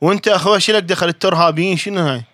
[0.00, 2.24] وأنت اخوها شو لك دخلت ترهابيين شنو هاي؟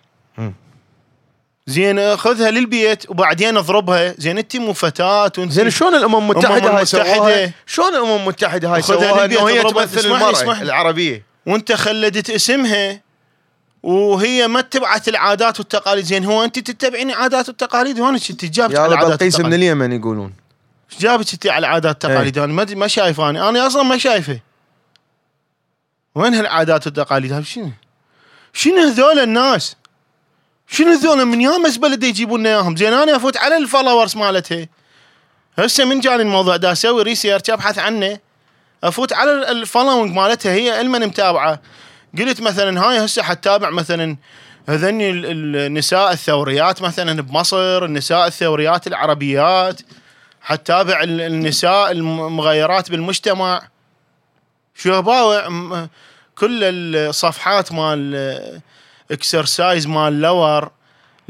[1.66, 4.14] زين خذها للبيت وبعدين اضربها.
[4.18, 6.84] زين أنت مو فتاة وأنت زين شلون الأمم المتحدة هاي المتحدة.
[6.84, 9.62] سواها شلون الأمم المتحدة هاي سواها إنه هي.
[9.62, 10.62] تمثل المرأة.
[10.62, 11.24] العربية.
[11.46, 13.09] وأنت خلدت اسمها.
[13.82, 16.04] وهي ما اتبعت العادات والتقاليد.
[16.04, 20.32] زين هو أنت تتبعين عادات والتقاليد؟ وأنا أنت جابت على العادات بلقيس من اليمن يقولون.
[20.98, 24.40] جابت أنت على العادات والتقاليد؟ أنا ما ما شايفه أنا أنا أصلا ما شايفه.
[26.14, 27.70] وين هالعادات والتقاليد؟ شنو؟
[28.52, 29.76] شنو هذول الناس؟
[30.66, 34.68] شنو هذول من يا بلد يجيبون لنا إياهم؟ زين أنا أفوت على ال followers مالتها
[35.58, 38.18] هسه من جاني الموضوع دا أسوي research أبحث عنه.
[38.84, 41.60] أفوت على ال following مالتها هي المن متابعة.
[42.18, 44.16] قلت مثلا هاي هسه حتتابع مثلا
[44.68, 49.80] هذني ال- النساء الثوريات مثلا بمصر النساء الثوريات العربيات
[50.42, 53.62] حتتابع ال- النساء المغيرات بالمجتمع.
[54.74, 55.46] شو باوع
[56.38, 58.60] كل الصفحات مال
[59.10, 60.70] exercise مال lower.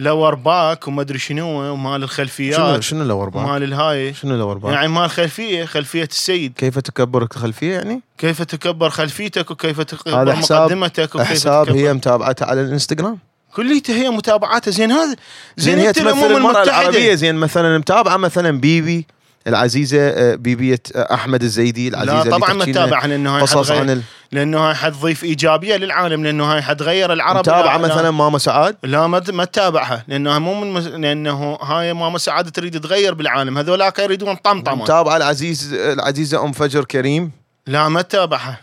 [0.00, 4.58] lower back وما أدري شنو ومال شنو الخلفيات شنو lower back؟ مال الهاي شنو lower
[4.58, 10.22] back؟ يعني مال خلفية خلفية السيد كيف تكبر الخلفية يعني؟ كيف تكبر خلفيتك وكيف تكبر
[10.22, 13.18] هذا حساب مقدمتك وكيف حساب تكبر هي متابعتها على الانستغرام
[13.56, 15.16] كليته هي متابعاتها زين هذا
[15.56, 16.62] زين هي أنت تمثل المتحدة.
[16.62, 19.06] العربية زين مثلا متابعة مثلا بيبي
[19.46, 23.90] العزيزة آه، بيبية آه، أحمد الزيدي العزيزة لا طبعا لنا تتابعها لأنه هاي قصص عن
[23.90, 24.02] ال...
[24.32, 27.38] لأنه هاي حتضيف إيجابية للعالم لأنه هاي حتغير العرب.
[27.38, 30.86] متابعة لا- لا- مثلا ماما سعاد؟ لا ما ما تتابعها لانها مو من مس...
[30.86, 33.58] لأنه هاي ماما سعاده تريد تغير بالعالم.
[33.58, 34.74] هذولاك يريدون طمطمة.
[34.82, 37.30] متابعة العزيز العزيزة أم فجر كريم؟
[37.66, 38.60] لا ما تتابعها.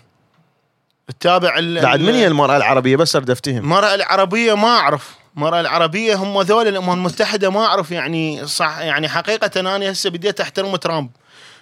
[1.20, 1.82] تتابع ال...
[1.82, 3.58] بعد من هي المرأة العربية؟ بس اريد أفتهم.
[3.58, 5.16] المرأة العربية ما أعرف.
[5.38, 10.42] المرأة العربية هم ذول الأمم المتحدة ما أعرف يعني صح يعني حقيقة أنا هسه بديت
[10.42, 11.10] أحترم ترامب.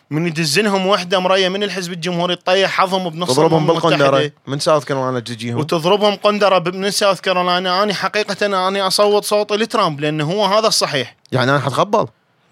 [0.09, 4.31] من يدزنهم وحدة مرية من الحزب الجمهوري تطيح حظهم بنص تضربهم بالقندرة.
[4.47, 9.55] من ساوث كارولاينا تجيهم؟ وتضربهم قندرة ب- من ساوث كارولاينا أنا حقيقة أنا أصوت صوتي
[9.55, 11.15] لترامب لأنه هو هذا الصحيح.
[11.31, 12.05] يعني أنا حتقبل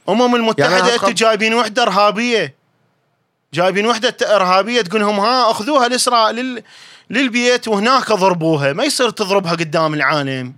[0.09, 2.55] أمم المتحدة يعني أتقب- جايبين وحدة إرهابية.
[3.53, 6.63] جايبين وحدة إرهابية تقول لهم ها أخذوها الإسراء لل...
[7.09, 8.73] للبيت وهناك ضربوها.
[8.73, 10.53] ما يصير تضربها قدام العالم.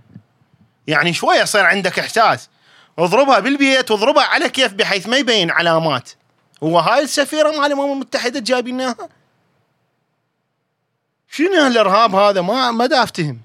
[0.87, 2.49] يعني شوية يصير عندك إحساس.
[2.99, 6.09] اضربها بالبيت واضربها على كيف بحيث ما يبين علامات.
[6.63, 8.95] هو هاي السفيرة مال الأمم المتحدة جايبينها
[11.29, 13.44] شنو هالإرهاب هذا؟ ما ما دا أفتهم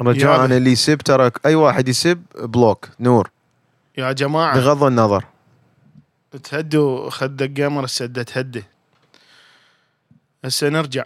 [0.00, 0.56] رجاء يابا.
[0.56, 3.30] اللي يسب ترى أي واحد يسب block نور.
[3.98, 4.56] يا جماعة.
[4.56, 5.24] بغض النظر.
[6.44, 8.64] تهدوا خد الجيمر السدة تهدي.
[10.44, 11.04] هسه نرجع.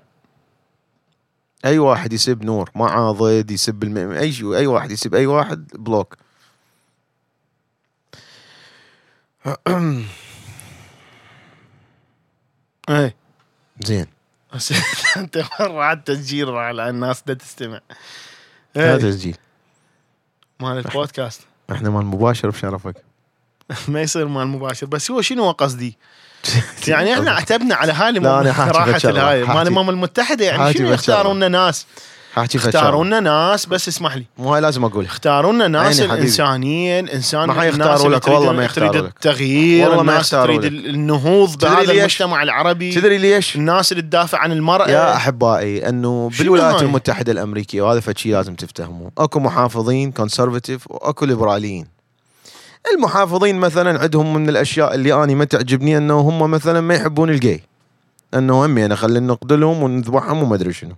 [1.65, 4.11] أي واحد يسب نور معاضد يسب الم...
[4.13, 6.17] أي شيء أي واحد يسب أي واحد block.
[12.89, 13.17] إيه.
[13.85, 14.07] زين.
[15.17, 17.81] أنت مرة على التسجيل على الناس دا تستمع.
[18.79, 19.37] هذا إيه تسجيل
[20.61, 21.41] مال البودكاست
[21.73, 22.95] إحنا مال مباشر بشرفك
[23.89, 25.99] ما يصير مال مباشر بس هو شنو قصدي؟
[26.89, 29.21] يعني إحنا عتبنا على لا، راحة بشغلة.
[29.21, 30.93] الهاي مال الأمم المتحدة يعني شنو
[31.35, 31.87] لنا ناس؟
[32.37, 36.13] حاحكي اختاروا لنا ناس بس اسمح لي مو هاي لازم اقولها اختاروا لنا ناس عيني
[36.13, 36.15] حبيبي.
[36.15, 39.05] الانسانيه الانسان ما اللي لك، والله ما يختاروا لك.
[39.05, 40.95] التغيير والله ما يختاروا تريد لك.
[40.95, 46.75] النهوض بهذا؟ المجتمع العربي تدري ليش؟ الناس اللي تدافع عن المرأة يا أحبائي إنه بالولايات
[46.75, 51.87] هاي؟ المتحدة الأمريكية وهذا فشي لازم تفتهموه أكو محافظين conservative وأكو ليبراليين
[52.95, 57.63] المحافظين مثلا عندهم من الأشياء اللي أني ما تعجبني إنه هم مثلا ما يحبون الجي
[58.35, 60.95] إنه همي أنا خلينا نقتلهم ونذبحهم وما أدري شنو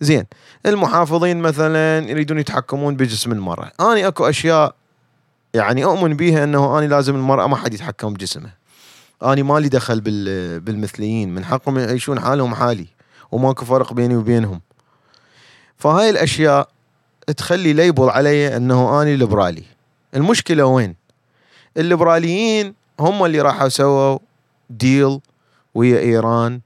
[0.00, 0.24] زين.
[0.66, 3.72] المحافظين مثلا يريدون يتحكمون بجسم المرأة.
[3.80, 4.74] اني أكو أشياء
[5.54, 8.54] يعني أؤمن بيها إنه اني لازم المرأة ما حد يتحكم بجسمها
[9.22, 11.34] اني مالي دخل بال بالمثليين.
[11.34, 12.86] من حقهم يعيشون حالهم حالي.
[13.32, 14.60] وماكو فرق بيني وبينهم.
[15.76, 16.68] فهاي الأشياء
[17.36, 19.62] تخلي label علي إنه اني ليبرالي.
[20.14, 20.94] المشكلة وين؟
[21.76, 24.18] الليبراليين هم اللي راحوا سووا
[24.70, 25.20] deal
[25.74, 26.60] ويا إيران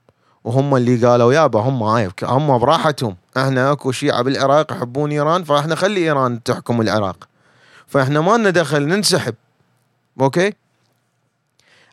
[0.44, 3.16] وهم اللي قالوا يابا هم هاي هم براحتهم.
[3.36, 7.28] إحنا اكو شيعة بالعراق يحبون إيران فاحنا خلي إيران تحكم العراق.
[7.86, 9.34] فاحنا ما لنا دخل ننسحب.
[10.20, 10.52] أوكي؟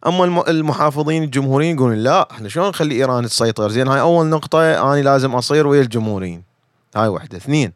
[0.07, 4.93] أما الم- المحافظين الجمهوريين يقولون لا إحنا شلون نخلي إيران تسيطر؟ زين هاي أول نقطة
[4.93, 6.43] أنا لازم أصير ويا الجمهوريين.
[6.95, 7.37] هاي واحدة.
[7.37, 7.73] اثنين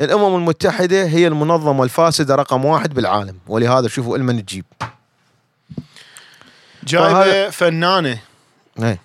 [0.00, 4.64] الأمم المتحدة هي المنظمة الفاسدة رقم واحد بالعالم ولهذا شوفوا المن تجيب.
[6.84, 8.18] جايبة فنانة.
[8.82, 9.00] إيه.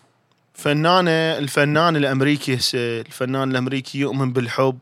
[0.55, 4.77] فنانه الفنان الأمريكي هسه الفنان الأمريكي يؤمن بالحب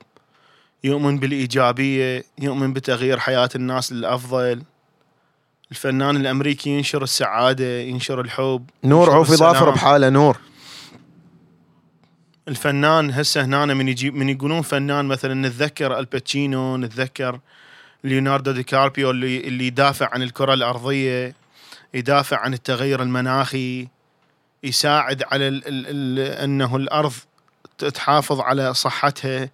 [0.84, 4.64] يؤمن بالإيجابية يؤمن بتغيير حياة الناس للأفضل.
[5.72, 9.70] الفنان الأمريكي ينشر السعادة ينشر الحب نور ينشر عوفي ظافر.
[9.70, 10.38] بحاله نور.
[12.48, 17.40] الفنان هسه هنا من يجيب من يقولون فنان مثلا نتذكر الباتشينو نتذكر
[18.04, 21.36] ليوناردو دي كابريو اللي اللي يدافع عن الكرة الأرضية
[21.94, 23.88] يدافع عن التغير المناخي.
[24.64, 27.14] يساعد على ال ال ال أنه الأرض
[27.78, 29.50] تحافظ على صحتها.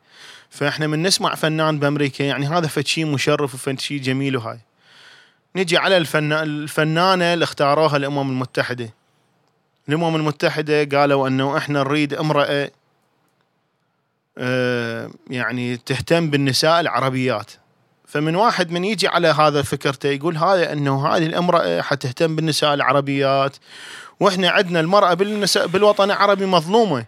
[0.49, 4.59] فإحنا من نسمع فنان بأمريكا يعني هذا فد شيء مشرف وفد شيء جميل وهاي.
[5.55, 8.89] نجي على الفنان الفنانة اللي اختاروها الأمم المتحدة.
[9.89, 12.71] الأمم المتحدة قالوا أنه إحنا نريد امرأة
[14.37, 17.51] آه، يعني تهتم بالنساء العربيات.
[18.09, 23.57] فمن واحد من يجي على هذا فكرته يقول هذا أنه هذه الامرأة حتهتم بالنساء العربيات
[24.19, 25.13] وإحنا عندنا المرأة
[25.55, 27.05] بالوطن العربي مظلومة.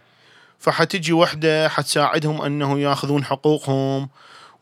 [0.58, 4.08] فحتجي وحدة حتساعدهم أنه ياخذون حقوقهم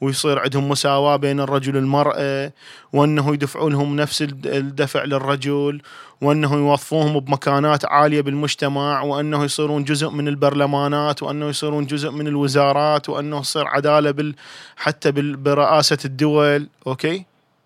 [0.00, 2.52] ويصير عندهم مساواة بين الرجل والمرأة
[2.92, 5.80] وأنه يدفعوا لهم نفس الد- الدفع للرجل
[6.20, 13.08] وأنه يوظفوهم بمكانات عالية بالمجتمع وأنه يصيرون جزء من البرلمانات وأنه يصيرون جزء من الوزارات
[13.08, 14.34] وأنه يصير عدالة بال
[14.76, 16.68] حتى برئاسة الدول.
[16.86, 17.24] أوكي؟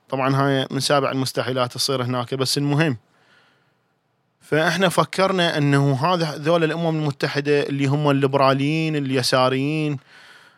[0.09, 2.97] طبعا هاي من سابع المستحيلات تصير هناك بس المهم
[4.51, 9.99] فإحنا فكرنا إنه هذا ذول الأمم المتحدة اللي هم الليبراليين اليساريين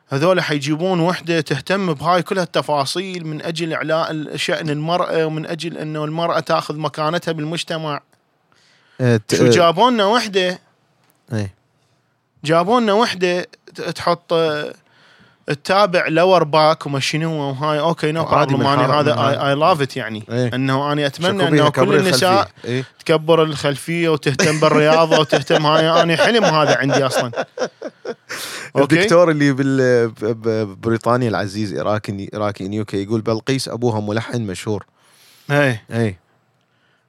[0.08, 6.04] هذول حيجيبون وحدة تهتم بهاي كل التفاصيل من أجل إعلاء شأن المرأة ومن أجل إنه
[6.04, 8.00] المرأة تأخذ مكانتها بالمجتمع
[8.98, 10.58] ت- شو جابوا لنا وحدة
[11.32, 11.54] إيه.
[12.44, 13.42] جابوا لنا وحدة
[13.74, 14.32] ت- تحط
[15.46, 17.80] تتابع lower back وما شنو وهاي.
[17.80, 20.24] okay no problem أنا هذا I love it يعني.
[20.30, 20.54] إيه.
[20.54, 22.50] إنه أنا أتمنى إنه كل النساء.
[22.64, 22.84] إيه.
[22.98, 26.02] تكبر الخلفية وتهتم بالرياضة وتهتم هاي.
[26.02, 27.30] أنا حلم هذا عندي أصلا.
[28.76, 29.52] okay الدكتور اللي
[30.20, 34.84] ببريطانيا العزيز Iraqi Iraqi in UK يقول بلقيس أبوها ملحن مشهور.
[35.50, 35.84] إيه.
[35.92, 36.16] اي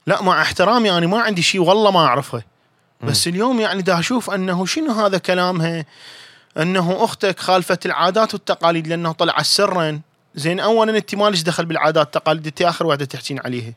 [0.07, 2.43] لا مع احترامي أنا ما عندي شيء والله ما أعرفه.
[3.01, 5.85] بس اليوم يعني دا أشوف أنه شنو هذا كلامها.
[6.57, 10.01] أنه أختك خالفت العادات والتقاليد لأنه طلع سرا
[10.35, 13.73] زين اولا أنت مالش دخل بالعادات والتقاليد؟ أنت آخر واحدة تحكين عليها.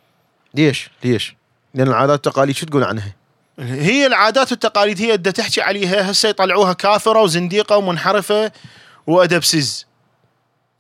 [0.54, 1.36] ليش؟ ليش؟
[1.74, 3.12] لأن العادات والتقاليد شو تقول عنها؟
[3.58, 6.10] هي العادات والتقاليد هي بدها تحكي عليها.
[6.10, 8.52] هسه يطلعوها كافرة وزنديقة ومنحرفة
[9.06, 9.86] وادبسز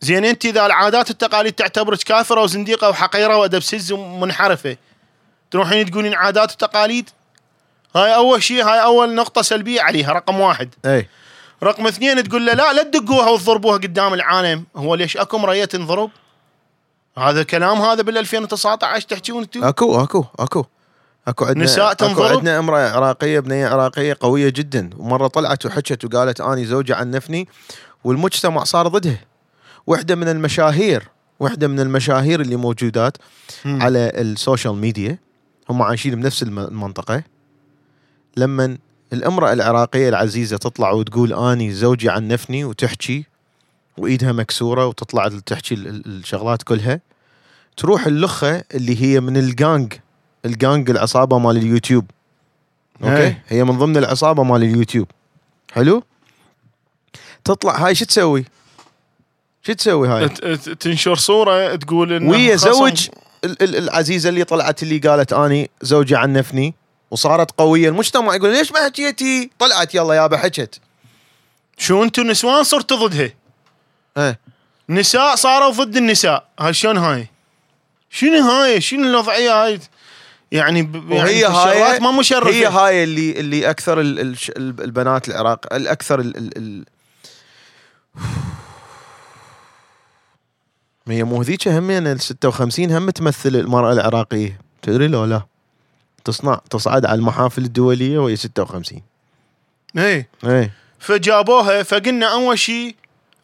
[0.00, 4.76] زين أنت إذا العادات والتقاليد تعتبرك كافرة وزنديقة وحقيرة وادبسز ومنحرفة
[5.50, 7.10] تروحين تقولين عادات وتقاليد
[7.96, 10.74] هاي أول شيء هاي أول نقطة سلبية عليها رقم واحد.
[10.84, 11.08] اي
[11.62, 14.64] رقم اثنين تقول له لا لا تدقوها وتضربوها قدام العالم.
[14.76, 16.10] هو ليش اكو مريه تنضرب
[17.18, 20.64] هذا كلام هذا بال 2019 تحكون أنتم أكو أكو أكو.
[21.28, 24.90] أكو عندنا نساء أكو تنضرب؟ عندنا أمرأة عراقية بنيه عراقية قوية جدا.
[24.98, 27.48] ومرة طلعت وحكت وقالت أني زوجي عنفني
[28.04, 29.20] والمجتمع صار ضدها
[29.86, 31.08] وحدة من المشاهير
[31.40, 33.16] وحدة من المشاهير اللي موجودات
[33.64, 33.82] مم.
[33.82, 35.18] على ال social media.
[35.70, 37.22] هم عايشين بنفس الم- المنطقة.
[38.36, 38.78] لما
[39.12, 43.24] الامرأة العراقية العزيزة تطلع وتقول أني زوجي عنفني وتحكي
[43.98, 47.00] وإيدها مكسورة وتطلع تحكي ال- ال- الشغلات كلها.
[47.76, 49.92] تروح اللخة اللي هي من ال gang.
[50.44, 52.04] ال gang العصابة مال اليوتيوب.
[53.04, 53.44] إيه.
[53.48, 55.08] هي من ضمن العصابة مال اليوتيوب.
[55.72, 56.02] حلو؟
[57.44, 58.44] تطلع هاي شو تسوي؟
[59.62, 63.08] شو تسوي هاي؟ تنشر صورة تقول إنه ويا زوج
[63.44, 66.74] ال- ال- العزيزة اللي طلعت اللي قالت أني زوجي عنفني
[67.10, 67.88] وصارت قوية.
[67.88, 70.80] المجتمع يقول ليش ما حكيتي طلعت يلا يابا حكت
[71.78, 73.30] شو أنتم نسوان صرتوا ضدها؟
[74.18, 74.38] إيه.
[74.88, 76.48] نساء صاروا ضد النساء.
[76.60, 77.28] هاي شلون هاي؟
[78.10, 79.80] شنو هاي؟ شنو الوضعية هاي؟
[80.52, 82.50] يعني ب- يعني وهي هاي ما مشرفة.
[82.50, 86.84] هي هاي اللي اللي أكثر ال- ال- ال- البنات العراق الأكثر ال ال ال
[91.08, 94.60] هي مو هذيك هم يعني ال 56 هم تمثل المرأة العراقية.
[94.82, 95.42] تدري لو لا؟
[96.24, 99.02] تصنع تصعد على المحافل الدولية وهي 56
[99.98, 100.72] اي إيه.
[100.98, 102.94] فجابوها فقلنا أول شيء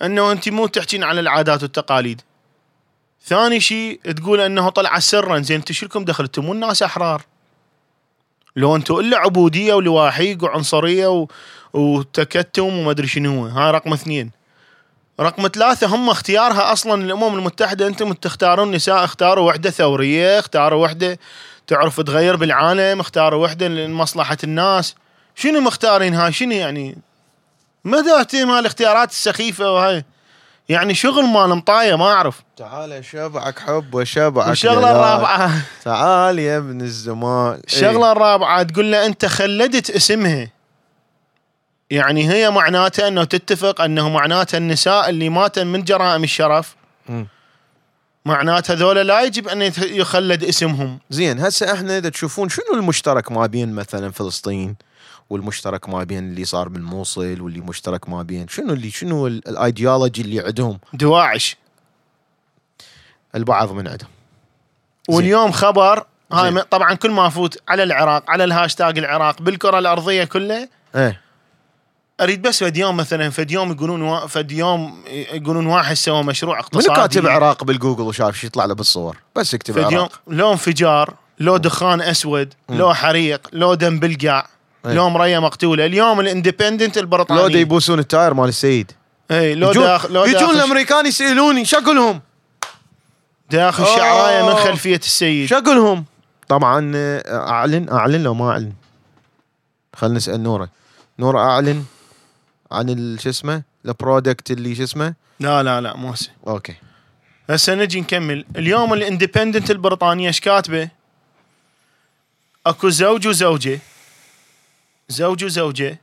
[0.03, 2.21] أنه أنت مو تحكين عن العادات والتقاليد.
[3.25, 7.23] ثاني شيء تقول أنه طلع سرا زين أنتم شو لكم دخل؟ أنتم مو الناس أحرار.
[8.57, 11.27] لو أنتم إلا عبودية ولواحيق وعنصرية و...
[11.73, 13.47] وتكتم وما أدري شنو هو.
[13.47, 14.31] هاي رقم اثنين.
[15.21, 21.19] رقم ثلاثة هم اختيارها أصلا الامم المتحدة أنتم تختارون نساء اختاروا وحدة ثورية اختاروا وحدة
[21.67, 24.95] تعرف تغير بالعالم اختاروا وحدة لمصلحة الناس.
[25.35, 26.99] شنو مختارين هاي؟ شنو يعني؟
[27.85, 30.05] مدى اهتم هالاختيارات السخيفة وهاي.
[30.69, 32.43] يعني شغل مال مطاية ما أعرف.
[32.57, 34.91] تعال شبعك حب وشبعك الشغلة دلال.
[34.91, 35.51] الرابعة.
[35.85, 37.61] تعال يا ابن الزمان.
[37.67, 40.51] الشغلة الرابعة تقول له أنت خلدت اسمها.
[41.91, 46.77] يعني هي معناته إنه تتفق إنه معناته النساء اللي ماتن من جرائم الشرف.
[47.09, 47.27] مم.
[48.27, 50.99] معناته هذول لا يجب أن يخلد اسمهم.
[51.11, 54.77] زين هسه إحنا إذا تشوفون شنو المشترك ما بين مثلا فلسطين
[55.31, 60.23] والمشترك ما بين اللي صار بالموصل واللي مشترك ما بين؟ شنو اللي شنو ال- الأيديولوجي
[60.23, 61.57] اللي عندهم؟ دواعش.
[63.35, 64.09] البعض من عندهم.
[65.09, 70.69] واليوم خبر هاي طبعا كل ما أفوت على العراق على الهاشتاج العراق بالكرة الأرضية كلها
[70.97, 71.21] إيه.
[72.21, 76.59] أريد بس فد يوم مثلا فد يوم يقولون وا- فد يوم يقولون واحد سوى مشروع
[76.61, 76.87] اقتصادي.
[76.89, 81.15] منو كاتب عراق بالجوجل وشاف شو يطلع له بالصور؟ بس اكتب فد يوم لو انفجار
[81.39, 84.47] لو دخان أسود لو حريق لو دم بالقاع
[84.87, 84.93] إيه.
[84.93, 85.87] لو مريه مقتولة.
[85.87, 87.41] اليوم الإندبندنت البريطاني.
[87.41, 88.93] لو يبوسون ال tire مال السيد.
[89.31, 92.21] اي لو يجون- داخل لو يجون داخل الأمريكان يسألوني شقلهم
[93.51, 94.55] داخل شعراية من.
[94.55, 95.49] خلفية السيد.
[95.49, 96.05] شقلهم
[96.49, 98.73] طبعا آه، اعلن أعلن لو ما أعلن.
[99.97, 100.69] خلينا نسأل نوره.
[101.19, 101.85] نوره أعلن.
[102.73, 106.31] عن شو اسمه؟ ال product اللي شو اسمه؟ لا لا لا مو هسه.
[106.49, 106.75] okay.
[107.51, 108.45] هسه نجي نكمل.
[108.57, 110.89] اليوم الإندبندنت البريطانية إيش كاتبة؟
[112.67, 113.79] أكو زوج وزوجة
[115.09, 116.01] زوج وزوجة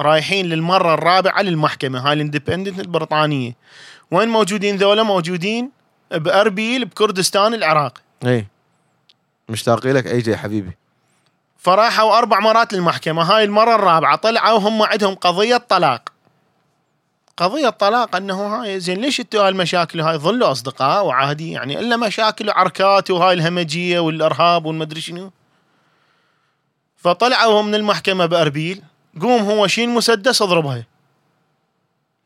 [0.00, 3.56] رايحين للمرة الرابعة للمحكمة هاي الإندبندنت البريطانية.
[4.10, 5.70] وين موجودين ذولا؟ موجودين
[6.10, 7.98] بأربيل بكردستان العراق.
[8.26, 8.46] اي
[9.48, 10.76] مشتاق لك أي جي حبيبي.
[11.58, 13.22] فراحوا أربع مرات للمحكمة.
[13.22, 16.02] هاي المرة الرابعة طلعوا هم عندهم قضية طلاق.
[17.36, 22.48] قضية طلاق أنه هاي زين ليش أنتوا هالمشاكل هاي ظلوا أصدقاء وعادي يعني إلا مشاكل
[22.48, 25.30] وعركات وهاي الهمجية والإرهاب والمدري شنو.
[26.96, 28.82] فطلعوا من المحكمة بأربيل.
[29.20, 30.84] قوم هو شيل مسدس اضربها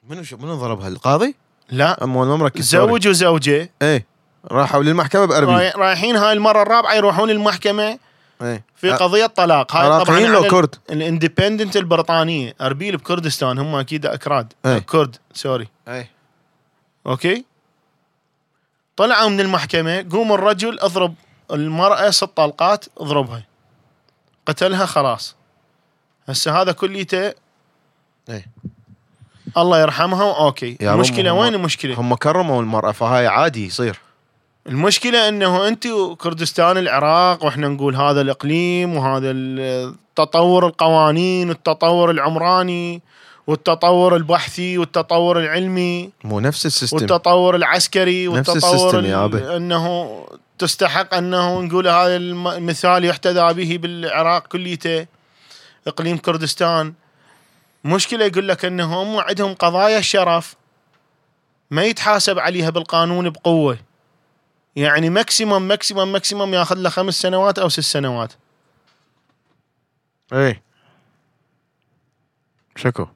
[0.08, 1.34] منو شو منو ضربها القاضي؟
[1.70, 1.96] لا.
[2.06, 3.70] ما مركز زوج وزوجة.
[3.82, 4.06] إيه
[4.50, 5.54] راحوا للمحكمة بأربيل.
[5.54, 7.98] راي- رايحين هاي المرة الرابعة يروحون المحكمه
[8.42, 8.64] إيه.
[8.76, 9.76] في قضية طلاق.
[9.76, 10.74] هاي طبعا لو كرد.
[10.90, 14.52] الإندبندنت البريطانية أربيل بكردستان هم أكيد أكراد.
[14.66, 14.78] إيه.
[14.78, 15.68] كرد سوري.
[15.88, 16.10] إيه.
[17.06, 17.44] okay؟
[18.96, 21.14] طلعوا من المحكمة قوم الرجل اضرب
[21.52, 23.46] المرأة ست طلقات اضربها.
[24.46, 25.36] قتلها خلاص.
[26.28, 27.32] هسه هذا كليته
[28.28, 28.46] إيه.
[29.56, 30.76] الله يرحمها okay.
[30.80, 34.00] المشكلة وين المشكلة؟ هم كرموا المرأة فهاي عادي يصير.
[34.66, 35.88] المشكلة إنه أنت
[36.18, 43.02] كردستان العراق وإحنا نقول هذا الإقليم وهذا التطور القوانين والتطور العمراني
[43.46, 46.96] والتطور البحثي والتطور العلمي مو نفس ال system.
[46.96, 49.56] والتطور العسكري نفس والتطور ال system يا.
[49.56, 50.14] إنه
[50.58, 55.06] تستحق إنه نقول هذا الم- المثال يحتذى به بالعراق كليته
[55.86, 56.92] إقليم كردستان.
[57.84, 60.54] مشكلة يقول لك انه هم عندهم قضايا الشرف
[61.70, 63.78] ما يتحاسب عليها بالقانون بقوة.
[64.76, 68.32] يعني maximum maximum maximum ياخذ له خمس سنوات أو ست سنوات.
[70.32, 70.62] إيه.
[72.76, 73.06] شكو.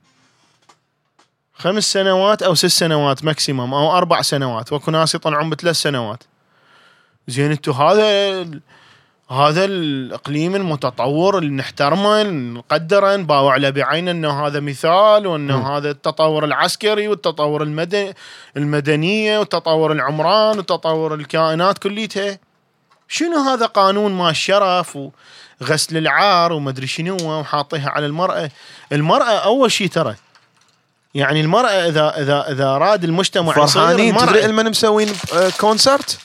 [1.54, 6.22] خمس سنوات أو ست سنوات maximum أو أربع سنوات وأكو ناس يطلعون بثلاث سنوات.
[7.28, 8.60] زين أنتو هذا
[9.30, 15.66] هذا الإقليم المتطور اللي نحترمه نقدره نباوع له بعين إنه هذا مثال وإنه مم.
[15.66, 18.14] هذا التطور العسكري والتطور المدني
[18.56, 22.38] المدنية وتطور العمران وتطور الكائنات كليتها
[23.08, 24.98] شنو هذا قانون ما الشرف
[25.60, 28.50] وغسل العار ومدري شنو وحاطيها على المرأة؟
[28.92, 30.14] المرأة أول شيء ترى
[31.14, 36.18] يعني المرأة إذا إذا إذا أراد المجتمع فرحانين تدري المن مسوين آه، كونسرت؟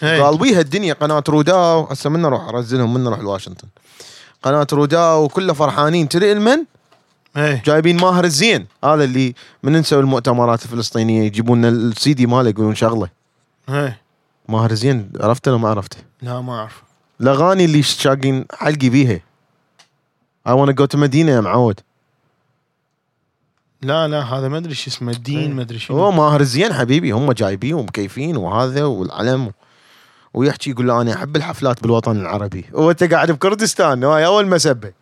[0.00, 0.20] هي.
[0.20, 3.68] قال بيها الدنيا قناة رودا هسه من نروح أرزلهم؟ من نروح لواشنطن؟
[4.42, 6.08] قناة رودا وكله فرحانين.
[6.08, 6.64] تدري المن
[7.36, 7.62] هي.
[7.64, 8.66] جايبين ماهر الزين.
[8.84, 11.22] هذا اللي من نسوي المؤتمرات الفلسطينية.
[11.22, 13.08] يجيبون السي دي ماله يقولون شغلة.
[13.68, 13.94] هي.
[14.48, 16.82] ماهر الزين عرفته ولا ما عرفته؟ لا ما اعرف
[17.20, 19.20] الأغاني اللي شاقين حلقي بيها.
[20.48, 21.80] I wanna go to مدينه يا معود.
[23.82, 25.12] لا لا هذا ما أدري شو اسمه.
[25.12, 27.10] الدين ما أدري هو شنو ماهر الزين حبيبي.
[27.10, 29.52] هم جايبين ومكيفين وهذا والعلم
[30.34, 32.64] ويحكي يقول له أنا أحب الحفلات بالوطن العربي.
[32.72, 34.92] وانت قاعد بكردستان هاي أول مسبة.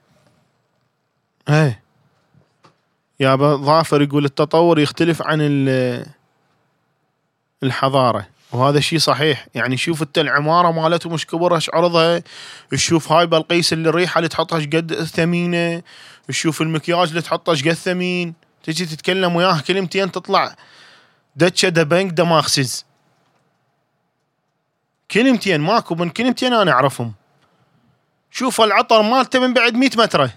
[1.49, 1.83] إيه
[3.21, 6.07] يا ظافر يقول التطور يختلف عن ال-
[7.63, 9.47] الحضارة وهذا شيء صحيح.
[9.55, 12.23] يعني شوف أنت العمارة مالتهم إيش كبرها إيش عرضها؟
[12.71, 15.83] تشوف هاي بلقيس اللي الريحه اللي تحطها قد ثمينة.
[16.29, 18.35] تشوف المكياج اللي تحطه إيش قد ثمين.
[18.63, 20.57] تجي تتكلم وياه كلمتين تطلع.
[21.37, 22.85] دتشة دبنك دماغ سز
[25.11, 27.13] كلمتين ماكو من كلمتين أنا أعرفهم.
[28.31, 30.33] شوف العطر مالته من بعد 100 مترة.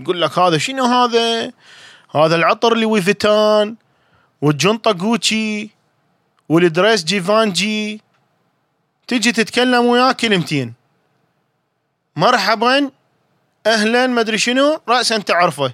[0.00, 1.52] يقول لك هذا شنو هذا؟
[2.14, 3.76] هذا العطر اللي ويفتان
[4.40, 5.70] والجنطة جوتشي
[6.48, 8.00] والدريس جيفانجي.
[9.08, 10.74] تجي تتكلم وياه كلمتين
[12.16, 12.90] مرحبا
[13.66, 15.72] أهلا ما أدري شنو راسا تعرفه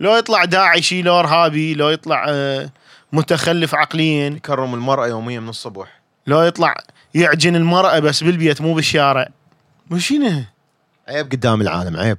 [0.00, 2.70] لو يطلع داعشي لو ارهابي لو يطلع آه،
[3.12, 4.28] متخلف عقليا.
[4.28, 6.03] يكرم المرأة يوميا من الصبح.
[6.26, 6.74] لو يطلع
[7.14, 9.28] يعجن المرأة بس بالبيت مو بالشارع.
[9.90, 10.44] وشنو
[11.08, 12.18] عيب قدام العالم عيب.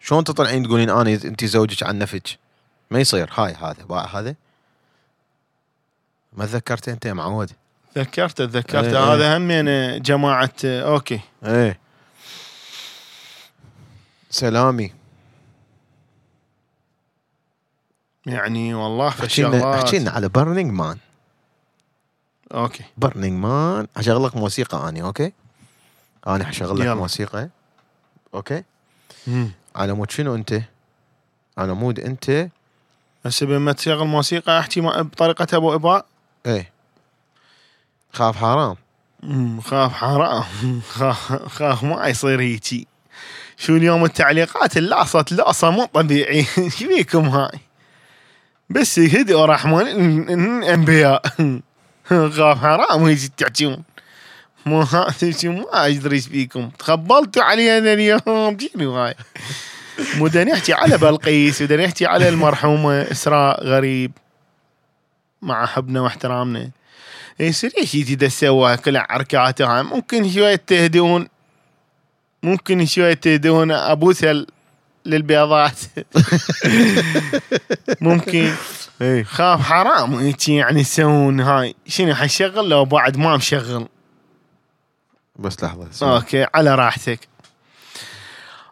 [0.00, 2.38] شلون تطلعين تقولين أنا انت زوجك عن نفسك
[2.90, 3.30] ما يصير.
[3.34, 3.84] هاي هذا.
[3.84, 4.34] باع هذا؟
[6.32, 7.50] ما تذكرت أنت يا معود؟
[7.98, 9.14] ذكرت تذكرت إيه، إيه.
[9.14, 11.20] هذا همين جماعة آه، okay.
[11.44, 11.78] إيه.
[14.30, 14.92] سلامي.
[18.26, 19.84] يعني والله في احكي لنا الشغلات.
[19.84, 20.98] احكي لنا على Burning Man
[22.54, 22.84] okay.
[22.96, 25.32] Burning Man حشغل لك موسيقى آني okay؟
[26.26, 26.94] أنا حشغل لك يلا.
[26.94, 27.48] موسيقى.
[28.34, 28.62] okay؟
[29.26, 29.50] مم.
[29.76, 30.62] على مود شنو أنت؟
[31.58, 32.48] على مود أنت؟
[33.26, 36.06] هسه بما تشغل موسيقى أحكي بطريقة أبو إباء.
[36.46, 36.72] إيه.
[38.12, 38.76] خاف حرام.
[39.22, 40.44] مم، خاف حرام.
[40.96, 42.86] خاف, خاف ما يصير هيجي.
[43.56, 46.46] شو اليوم التعليقات؟ اللعصت لعصة مو طبيعي.
[46.58, 47.58] إيش بيكم هاي؟
[48.70, 51.22] بس هدئوا رحمن أنبياء.
[52.54, 53.76] حرام ويجي شو
[54.66, 58.58] ما ادري إيش بيكم تخبلتوا علينا اليوم.
[58.58, 59.14] شنو هاي
[60.14, 64.12] مو نحكي على بلقيس ودا نحكي على المرحومة إسراء غريب.
[65.42, 66.70] مع حبنا واحترامنا.
[67.40, 71.28] يصير إيش يجي دا سوى كل حركاته هاي ممكن شوية تهدون.
[72.42, 74.46] ممكن شوية تهدون ابوسها
[75.06, 75.78] للبيضات.
[78.00, 78.52] ممكن.
[79.02, 79.24] إيه.
[79.24, 81.74] خاف حرام يعني يسوون هاي.
[81.86, 83.88] شنو حشغل لو بعد ما مشغل؟
[85.38, 86.16] بس لحظة اسمع.
[86.16, 87.28] أوكي على راحتك.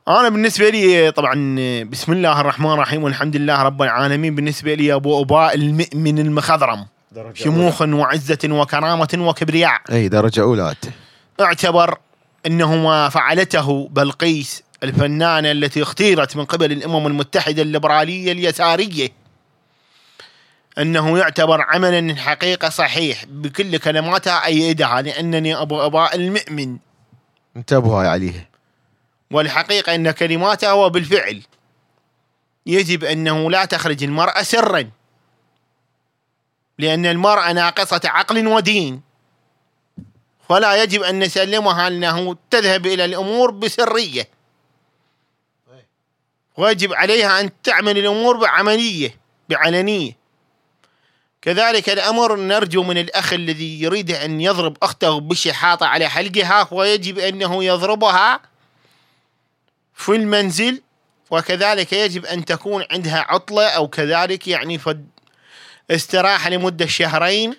[0.08, 1.34] أنا بالنسبة لي طبعا
[1.82, 4.34] بسم الله الرحمن الرحيم والحمد لله رب العالمين.
[4.34, 6.86] بالنسبة لي أبو أباء المؤمن المخضرم.
[7.34, 9.80] شموخ وعزة وكرامة وكبرياء.
[9.92, 10.74] إي درجة أولى
[11.40, 11.98] اعتبر
[12.46, 19.23] انه ما فعلته بلقيس الفنانة التي اختيرت من قبل الأمم المتحدة الليبرالية اليسارية.
[20.78, 26.78] أنه يعتبر عملا حقيقة صحيح بكل كلماتها ايدها لأنني أبو اباء المؤمن.
[27.56, 28.50] انتبهوا عليه
[29.30, 31.42] والحقيقة أن كلماته هو بالفعل.
[32.66, 34.90] يجب أنه لا تخرج المرأة سرا.
[36.78, 39.02] لأن المرأة ناقصة عقل ودين.
[40.48, 44.28] فلا يجب أن نسلمها انه تذهب إلى الأمور بسرية.
[46.56, 49.16] ويجب عليها أن تعمل الأمور بعملية
[49.48, 50.23] بعلنية.
[51.44, 57.64] كذلك الأمر نرجو من الأخ الذي يريد أن يضرب أخته بالشحاطه على حلقها ويجب أنه
[57.64, 58.40] يضربها
[59.94, 60.82] في المنزل
[61.30, 65.06] وكذلك يجب أن تكون عندها عطلة أو كذلك يعني فد
[65.90, 67.56] استراحه لمدة شهرين.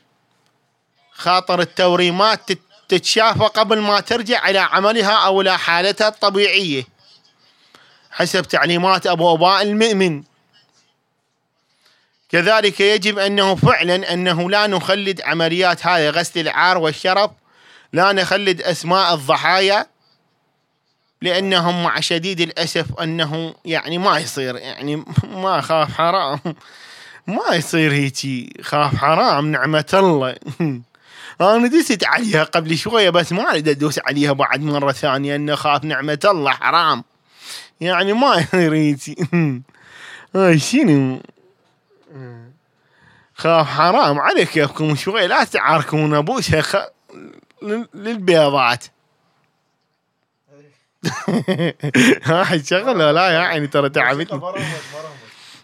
[1.14, 2.60] خاطر التوريمات تت-
[2.90, 6.84] تتشافى قبل ما ترجع إلى عملها أو إلى حالتها الطبيعية.
[8.12, 10.24] حسب تعليمات أبو أباء المؤمن.
[12.30, 17.32] كذلك يجب انه فعلا أنه لا نخلد عمليات هذه غسل العار والشرف
[17.94, 19.86] لا نخلد أسماء الضحايا
[21.22, 24.96] لأنهم مع شديد الأسف أنه يعني ما يصير يعني
[25.44, 26.40] ما خاف حرام
[27.28, 30.36] ما يصير هيجي خاف حرام نعمة الله.
[31.42, 35.84] أنا دست عليها قبل شوية بس ما أريد أدوس عليها بعد مرة ثانية أنه خاف
[35.84, 37.04] نعمة الله حرام.
[37.82, 39.16] يعني ما يصير هيجي
[40.36, 41.22] هاي شنو؟
[43.36, 46.76] خاف حرام عليك ياكم شوي لا تعاركون ابوسها خ...
[47.62, 48.86] لل- للبيضات.
[52.24, 54.42] هاي شغله لا يعني ترى تعبتني.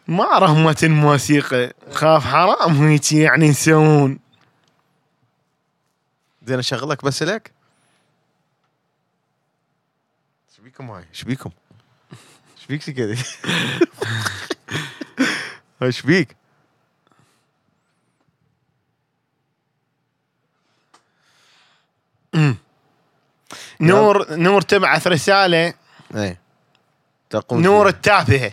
[0.08, 1.74] ما رهمت الموسيقى.
[1.92, 4.20] خاف حرام هيك يعني يسوون.
[6.46, 7.52] زين اشغل لك بس لك
[10.52, 11.50] إيش بيكم هاي؟ إيش بيكم؟
[12.58, 13.16] إيش بيك كذا
[15.84, 16.36] إيش بيك؟
[23.82, 25.74] نور نور تبعث رسالة.
[26.16, 26.42] إيه.
[27.30, 27.88] تقول نور.
[27.88, 28.52] التافهة.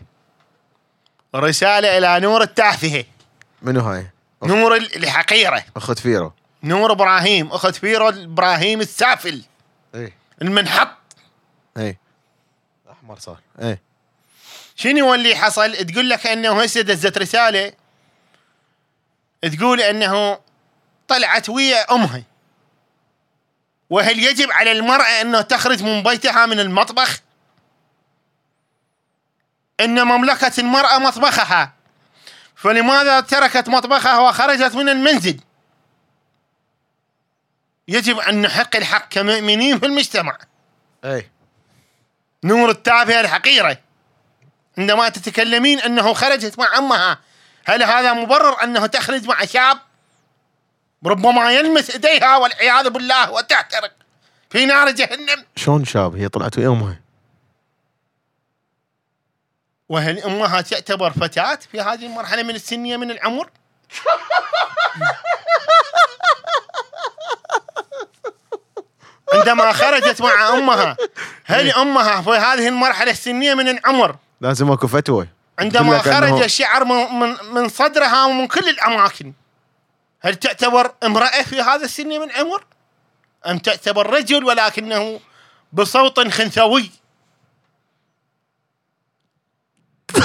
[1.35, 3.05] رسالة إلى نور التافهة.
[3.63, 4.11] منو هاي؟
[4.43, 5.65] نور ال- الحقيرة.
[5.77, 6.33] أخت فيرو.
[6.63, 7.47] نور إبراهيم.
[7.53, 9.43] أخت فيرو إبراهيم السافل.
[9.95, 10.13] إيه.
[10.43, 10.89] المنحط.
[11.77, 11.99] إيه.
[12.91, 13.39] أحمر صار.
[13.63, 13.83] إيه.
[14.77, 17.73] شنو اللي حصل؟ تقول لك إنه هسه دزت رسالة.
[19.43, 20.39] تقول إنه
[21.09, 22.23] طلعت ويا أمها.
[23.91, 27.21] وهل يجب على المرأة انه تخرج من بيتها من المطبخ؟
[29.81, 31.73] إن مملكة المرأة مطبخها.
[32.57, 35.41] فلماذا تركت مطبخها وخرجت من المنزل؟
[37.89, 40.39] يجب أن نحق الحق كمؤمنين في المجتمع.
[41.05, 41.31] إيه
[42.45, 43.79] نور التافهه الحقيرة.
[44.79, 47.19] عندما تتكلمين أنه خرجت مع أمها
[47.65, 49.79] هل هذا مبرر أنه تخرج مع شاب؟
[51.07, 53.93] ربما يلمس إيديها والعياذ بالله وتحترق
[54.51, 55.45] في نار جهنم.
[55.57, 57.01] شلون شاب هي طلعت ويا أمها؟
[59.89, 63.51] وهل أمها تعتبر فتاة في هذه المرحلة من السنيه من العمر؟
[69.33, 70.97] عندما خرجت مع أمها
[71.45, 75.29] هل أمها في هذه المرحلة السنيه من العمر؟ لازم أكو فتوى.
[75.59, 79.33] عندما خرج الشعر من, من, من صدرها ومن كل الأماكن.
[80.21, 82.65] هل تعتبر امرأة في هذا السن من العمر؟
[83.47, 85.21] أم تعتبر رجل ولكنه
[85.73, 86.91] بصوت خنثوي؟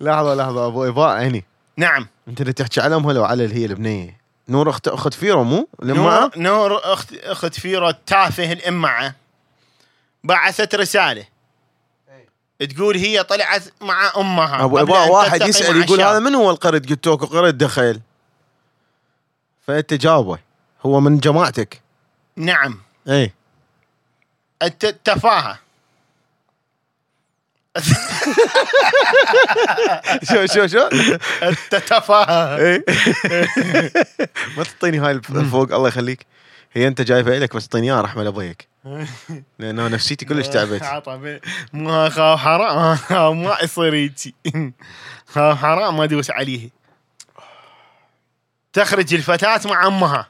[0.00, 1.44] لحظة لحظة أبو ايباء عيني
[1.76, 2.06] نعم.
[2.28, 4.20] أنت اللي تحكي على أمها لو على اللي هي البنية.
[4.48, 9.14] نور أخت أخت فيرو مو؟ لما نور, نور أخت أخت فيرو التافه الامعه
[10.24, 11.24] بعثت رسالة.
[12.64, 14.64] تقول هي طلعت مع أمها.
[14.64, 16.00] ابو واحد يسأل يقول.
[16.00, 18.00] هذا من هو القرد قلت له قرد دخل
[19.66, 20.38] فأنت جاوبه.
[20.86, 21.80] هو من جماعتك.
[22.36, 22.78] نعم.
[23.08, 23.32] إي.
[24.62, 25.58] الت- التفاهه
[30.28, 30.88] شو شو شو؟
[31.42, 32.84] التفاهه إيه.
[34.56, 36.26] ما تعطيني هاي الفوق الله يخليك.
[36.72, 38.68] هي أنت جايبها لك بس أعطيني إياها رحمة لأبويك.
[39.58, 40.82] لأنه نفسيتي كلش تعبت.
[41.72, 44.34] ما خاف حرام ما يصير هيجي.
[45.26, 46.70] خاف حرام ما ادوس عليه.
[48.72, 50.28] تخرج الفتاة مع أمها.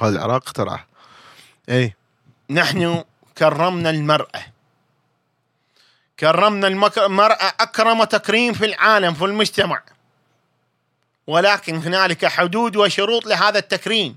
[0.00, 0.86] هذا العراق اخترعه
[1.68, 1.94] اي
[2.50, 3.04] نحن
[3.38, 4.46] كرمنا المرأة.
[6.20, 9.82] كرمنا المرأة أكرم تكريم في العالم في المجتمع.
[11.26, 14.16] ولكن هنالك حدود وشروط لهذا التكريم.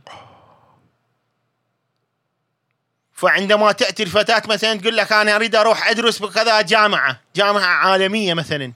[3.18, 8.74] فعندما تأتي الفتاة مثلا تقول لك أنا أريد أروح أدرس بكذا جامعة جامعة عالمية مثلا.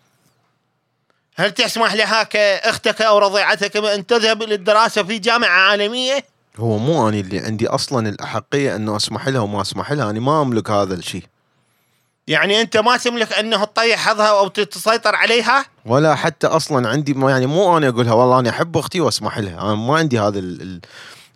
[1.36, 6.26] هل تسمح لها كأختك أو رضيعتك بأن تذهب للدراسة في جامعة عالمية؟
[6.58, 10.10] هو مو اني اللي عندي أصلا الأحقية انه أسمح لها وما أسمح لها.
[10.10, 11.24] أنا ما أملك هذا الشيء.
[12.28, 17.32] يعني أنت ما تملك أنه تطيح حظها أو تسيطر عليها؟ ولا حتى أصلا عندي ما
[17.32, 19.62] يعني مو أنا أقولها والله أنا أحب أختي وأسمح لها.
[19.62, 20.42] أنا ما عندي هذا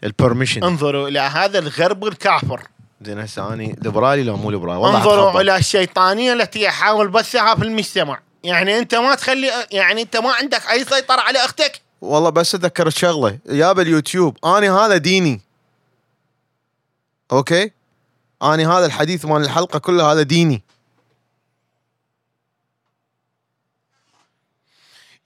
[0.04, 2.62] البرميشن انظروا إلى هذا الغرب الكافر.
[3.02, 4.80] زين هسه أني ليبرالي لو مو ليبرالي.
[4.80, 5.42] والله انظروا.
[5.42, 8.20] إلى الشيطانية التي يحاول بثها في المجتمع.
[8.44, 11.82] يعني أنت ما تخلي يعني أنت ما عندك أي سيطرة على أختك.
[12.02, 14.38] والله بس أتذكر الشغله يا باليوتيوب.
[14.46, 15.42] أنا هذا ديني.
[17.32, 17.72] أوكي؟
[18.42, 20.64] أنا هذا الحديث مال الحلقة كلها هذا ديني.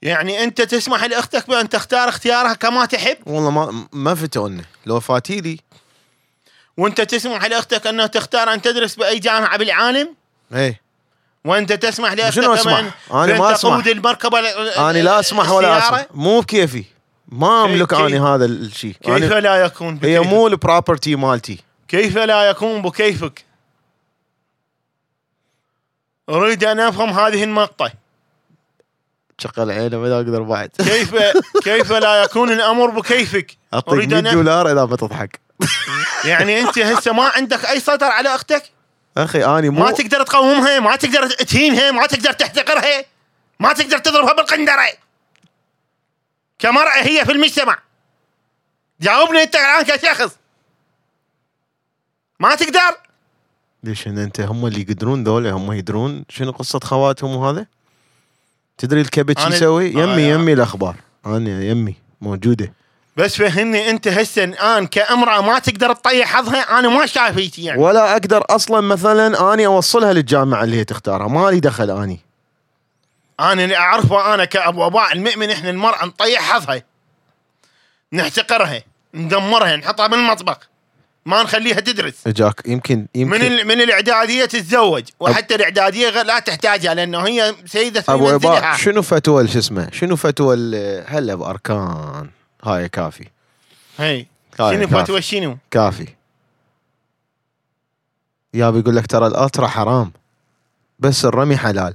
[0.02, 5.60] يعني أنت تسمح لأختك بأن تختار اختيارها كما تحب؟ والله ما ما فتونا لو فاتيلي.
[6.80, 10.14] وانت تسمح لاختك انها تختار ان تدرس بأي جامعة بالعالم؟
[10.54, 10.80] إيه.
[11.44, 13.72] وانت تسمح لاختك شنو أنا بأن ما أسمح.
[13.72, 16.06] تقود المركبة ال- أنا لا أسمح ولا؟ أسمح.
[16.14, 16.84] مو بكيفي
[17.28, 18.94] ما أملك أنا هذا الشيء.
[19.02, 21.58] كيف لا يكون هي بكيفك؟ مو البروبرتي مالتي.
[21.88, 23.44] كيف لا يكون بكيفك؟
[26.28, 27.90] أريد أن أفهم هذه النقطة.
[29.38, 30.70] شغل عينه ما أقدر بعد.
[30.78, 31.14] كيف
[31.64, 35.40] كيف لا يكون الأمر بكيفك؟ أعطيك أريد 100 ان دولار إذا ما تضحك
[36.24, 38.62] يعني انت هسه ما عندك اي سيطرة على أختك؟
[39.16, 43.04] أخي اني مو ما تقدر تقومها، ما تقدر تهينها، ما تقدر تحتقرها،
[43.60, 44.86] ما تقدر تضربها بالقندرة.
[46.58, 47.78] كمرأة هي في المجتمع.
[49.00, 50.36] جاوبني انت الآن كشخص.
[52.40, 52.96] ما تقدر؟
[53.84, 57.66] ليش إن أنت هم اللي يقدرون ذولا هم يدرون شنو قصة خواتهم وهذا
[58.78, 60.34] تدري الكبت شو يسوي آه يمي يا.
[60.34, 60.96] يمي الأخبار
[61.26, 62.72] أنا يمي موجودة
[63.20, 67.82] بس فهمني أنت هسه الآن كأمرأة ما تقدر تطيح حظها أنا ما شايف هيك يعني.
[67.82, 71.28] ولا أقدر أصلا مثلا أني أوصلها للجامعة اللي هي تختارها.
[71.28, 72.20] ما لي دخل أني.
[73.40, 76.82] أنا اللي أعرفه أنا كابو اباء المؤمن إحنا المرأة نطيح حظها.
[78.12, 78.82] نحتقرها
[79.14, 80.58] ندمرها نحطها بالمطبخ.
[81.26, 82.14] ما نخليها تدرس.
[82.26, 83.66] جاك يمكن يمكن من.
[83.66, 85.04] من الإعدادية تتزوج.
[85.20, 90.16] وحتى الإعدادية لا تحتاجها لأنه هي سيدة في ابو منزلها شنو فتوى شو اسمه شنو
[90.16, 90.56] فتوى
[91.06, 92.30] هلا بأركان.
[92.64, 93.28] هاي كافي.
[93.98, 94.26] هي
[94.60, 95.04] هاي شنو كافي.
[95.04, 96.08] فتوى شنو؟ كافي.
[98.54, 100.12] يا بيقول لك ترى ال Ultra حرام
[100.98, 101.94] بس الرمي حلال.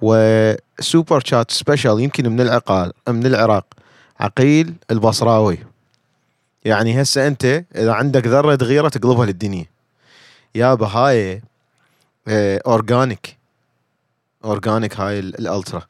[0.00, 3.66] و super chat special يمكن من العقال من العراق
[4.20, 5.58] عقيل البصراوي.
[6.64, 7.44] يعني هسه أنت
[7.76, 9.66] إذا عندك ذرة غيره تقلبها للدنيا.
[10.54, 11.42] يابا هاي
[12.28, 13.36] آه organic
[14.44, 15.82] organic هاي ال- ال Ultra.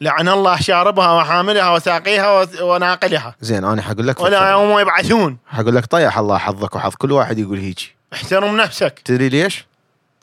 [0.00, 3.34] لعن الله شاربها وحاملها وساقيها وناقلها.
[3.40, 5.38] زين أنا حقول لك ولا يوم يبعثون.
[5.46, 7.94] حقول لك طيح الله حظك وحظ كل واحد يقول هيجي.
[8.12, 9.00] احترم نفسك.
[9.04, 9.66] تدري ليش؟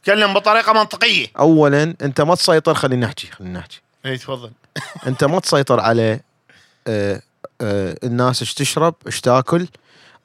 [0.03, 1.27] تكلم بطريقة منطقية.
[1.39, 3.81] اولا أنت ما تسيطر خلينا نحكي خلينا نحكي.
[4.05, 4.51] اي تفضل.
[5.07, 6.19] أنت ما تسيطر على
[6.87, 7.21] آه
[7.61, 9.67] آه الناس إيش تشرب إيش تاكل.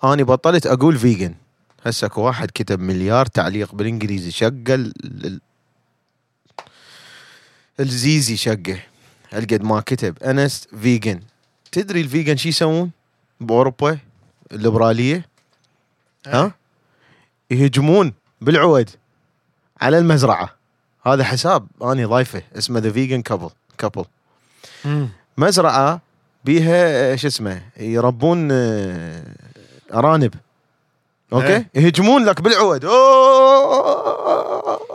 [0.04, 1.35] أني بطلت أقول vegan
[1.86, 5.40] هسه أكو واحد كتب مليار تعليق بالإنجليزي شقه ال- ال-
[7.80, 8.80] الزيزي شقه.
[9.32, 10.22] هالقد ما كتب.
[10.22, 11.20] أنس vegan.
[11.72, 12.90] تدري ال vegan شو يسوون
[13.40, 13.98] بأوروبا؟
[14.52, 15.28] الليبرالية.
[16.26, 16.52] ها؟
[17.50, 18.90] يهجمون بالعود
[19.80, 20.55] على المزرعة.
[21.06, 21.66] هذا حساب.
[21.82, 22.42] أني ضايفه.
[22.59, 24.05] اسمه the vegan couple couple.
[25.38, 26.00] مزرعة
[26.44, 29.24] بيها شو اسمه؟ يربون آه،
[29.94, 30.34] أرانب.
[31.32, 31.70] okay؟ إيه.
[31.74, 32.84] يهجمون لك بالعود.
[32.84, 34.09] أوه،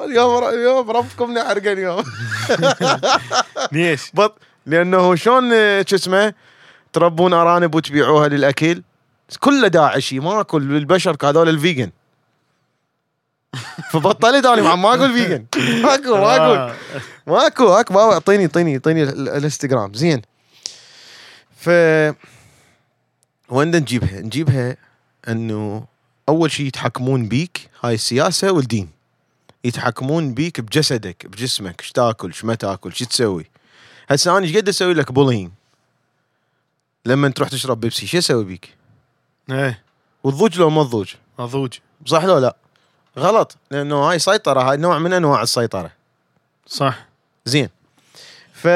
[0.05, 2.03] اليوم اليوم ربكم نحرق اليوم.
[3.71, 6.34] ليش؟ بط لأنه شلون آه، شو اسمه
[6.93, 8.84] تربون أرانب وتبيعوها للاكل
[9.39, 11.91] كله داعشي ماكو البشر هذول ال vegan.
[13.91, 15.45] فبطلت أنا ما أقول vegan.
[15.81, 16.57] ماكو ما أقول.
[16.57, 16.75] آه.
[17.27, 19.93] ماكو هاك بابا أعطيني أعطيني أعطيني ال- الإنستغرام.
[19.93, 20.21] زين.
[21.57, 21.69] ف
[23.49, 24.77] وين نجيبها؟ نجيبها
[25.27, 25.85] إنه
[26.30, 28.89] أول شيء يتحكمون بيك هاي السياسة والدين.
[29.64, 33.49] يتحكمون بيك بجسدك بجسمك إيش تاكل إيش ما تاكل شو تسوي؟
[34.10, 35.52] هسه أنا إيش قد أسوي لك bullying
[37.06, 38.76] لما تروح تشرب بيبسي شو أسوي بيك؟
[39.52, 39.84] إيه.
[40.23, 41.14] وتضوج لو ما تضوج.
[41.40, 41.73] اضوج
[42.06, 42.56] صح لو لا؟
[43.18, 45.91] غلط لأنه هاي سيطرة هاي نوع من أنواع السيطرة.
[46.68, 47.06] صح.
[47.45, 47.69] زين.
[48.53, 48.68] ف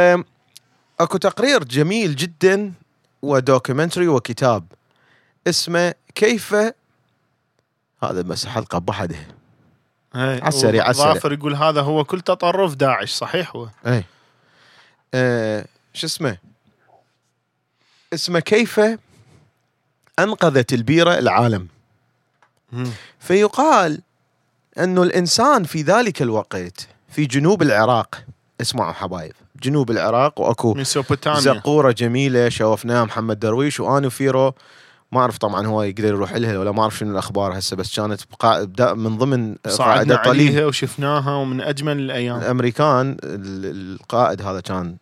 [1.00, 2.74] أكو تقرير جميل جدا
[3.22, 4.66] و documentary وكتاب
[5.48, 6.56] اسمه كيف
[8.04, 9.37] هذا بس حلقة بحدها
[10.16, 11.14] إيه عالسريع، عالسريع.
[11.14, 14.04] ظافر يقول هذا هو كل تطرف داعش صحيح هو؟ اي
[15.14, 16.38] آه شو اسمه؟
[18.14, 18.82] اسمه كيف
[20.20, 21.68] أنقذت البيرة العالم.
[22.72, 22.92] مم.
[23.20, 24.02] فيقال
[24.80, 28.24] انه الإنسان في ذلك الوقت في جنوب العراق
[28.62, 30.74] اسمعوا حبايب جنوب العراق وأكو
[31.40, 34.54] زقورة جميلة شوفناها محمد درويش وأنا وفيرو
[35.12, 38.22] ما أعرف طبعا هو يقدر يروح لها ولا ما أعرف شنو الأخبار هسه بس كانت
[38.32, 38.94] بقا...
[38.94, 42.38] من ضمن قاعدة عليها وشفناها ومن أجمل الأيام.
[42.38, 44.96] الأمريكان ال- القائد هذا كان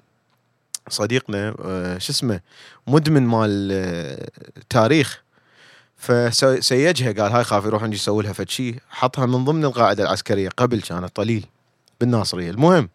[0.90, 2.40] صديقنا آه، شو اسمه
[2.88, 4.30] مدمن مال آه،
[4.70, 5.24] تاريخ.
[5.98, 10.82] فسيجها قال هاي خاف يروح يسوي لها فد شيء حطها من ضمن القاعدة العسكرية قبل
[10.82, 11.46] كانت طليل
[12.02, 12.52] بالناصرية.
[12.52, 12.90] المهم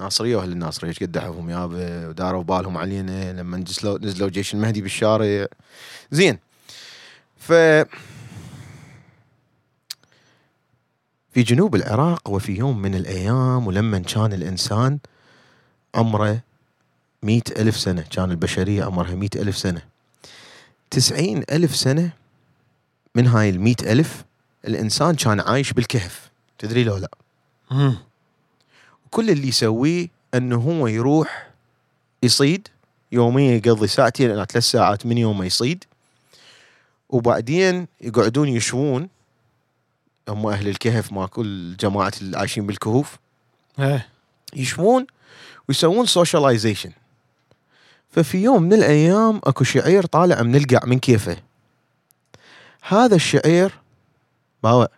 [0.00, 4.82] ناصريه وأهل الناصرية إيش قد دحوهم يابا وداروا بالهم علينا لما نزلوا نزلوا جيش المهدي
[4.82, 5.46] بالشارع.
[6.10, 6.38] زين.
[7.36, 7.52] ف
[11.32, 14.98] في جنوب العراق وفي يوم من الأيام ولما كان الإنسان
[15.94, 16.40] عمره
[17.22, 19.82] مئة ألف سنة كان البشرية عمرها مئة ألف سنة.
[20.90, 22.10] تسعين ألف سنة
[23.14, 24.24] من هاي المئة ألف
[24.64, 26.30] الإنسان كان عايش بالكهف.
[26.58, 27.10] تدري لو لا.
[29.10, 31.50] كل اللي يسويه أنه هو يروح
[32.22, 32.68] يصيد
[33.12, 35.84] يوميا يقضي ساعتين إلى ثلاث ساعات من يوم ما يصيد.
[37.08, 39.08] وبعدين يقعدون يشوون.
[40.28, 43.16] هم أهل الكهف ما كل جماعة اللي عايشين بالكهوف.
[43.78, 44.08] إيه.
[44.56, 45.06] يشوون
[45.68, 46.92] ويسوون سوشياليزيشن
[48.10, 51.36] ففي يوم من الأيام أكو شعير طالع من القع من كيفه.
[52.82, 53.72] هذا الشعير
[54.62, 54.88] باوع.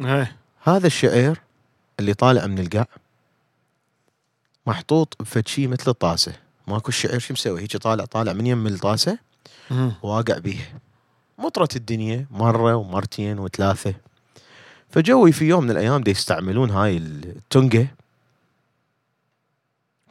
[0.00, 0.36] إيه.
[0.62, 1.40] هذا الشعير
[2.00, 2.84] اللي طالع من القع
[4.66, 6.32] محطوط بفد شي مثل الطاسة.
[6.66, 9.18] ماكو الشعير شو مسوي؟ هيك طالع طالع من يم الطاسة.
[10.02, 10.80] واقع بيه.
[11.38, 13.94] مطرت الدنيا مرة ومرتين وثلاثة.
[14.90, 17.86] فجوي في يوم من الأيام دي يستعملون هاي التنقة.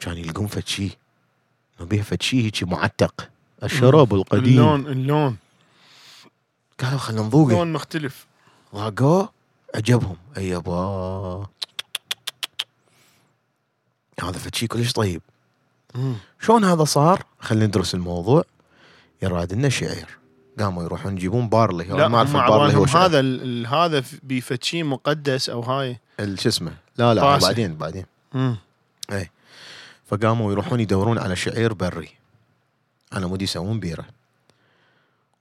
[0.00, 0.98] كان يلقون فد شي
[1.80, 3.28] إنه بيها فد شي هيجي معتق.
[3.62, 4.52] الشراب القديم.
[4.52, 5.36] اللون اللون.
[6.80, 7.52] قالوا خلينا نذوقه.
[7.52, 8.26] لون مختلف.
[8.74, 9.28] ذاقوه
[9.74, 10.16] عجبهم.
[10.36, 11.46] أي يابا.
[14.22, 15.22] هذا فد شي كلش طيب.
[16.40, 18.44] شلون هذا صار؟ خلينا ندرس الموضوع
[19.22, 20.06] يراد لنا شعير
[20.58, 23.04] قاموا يروحون يجيبون barley لا ما أعرف هم ال barley هو شعير.
[23.06, 25.98] هذا ال- هذا فد شي مقدس أو هاي
[26.34, 27.46] شو اسمه لا لا طاسة.
[27.46, 28.56] بعدين بعدين مم.
[30.06, 32.08] فقاموا يروحون يدورون على شعير بري
[33.12, 34.04] على مود يسوون بيره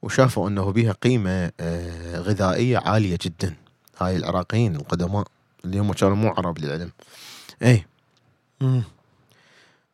[0.02, 3.56] وشافوا إنه بيها قيمة آه، غذائية عالية جدا
[4.00, 5.28] هاي العراقيين القدماء
[5.66, 6.92] اللي هم كانوا مو عرب للعلم
[7.64, 7.86] اي.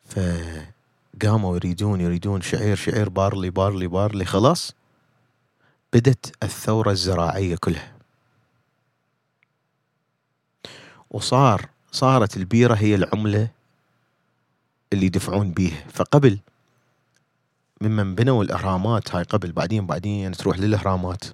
[0.04, 4.72] فقاموا يريدون يريدون شعير شعير بارلي بارلي بارلي خلاص.
[5.92, 7.92] بدت الثورة الزراعية كلها.
[11.10, 13.48] وصار صارت البيرة هي العملة
[14.92, 15.84] اللي يدفعون بيها.
[15.88, 16.38] فقبل
[17.80, 21.24] ممن بنوا الإهرامات هاي قبل بعدين بعدين تروح للإهرامات.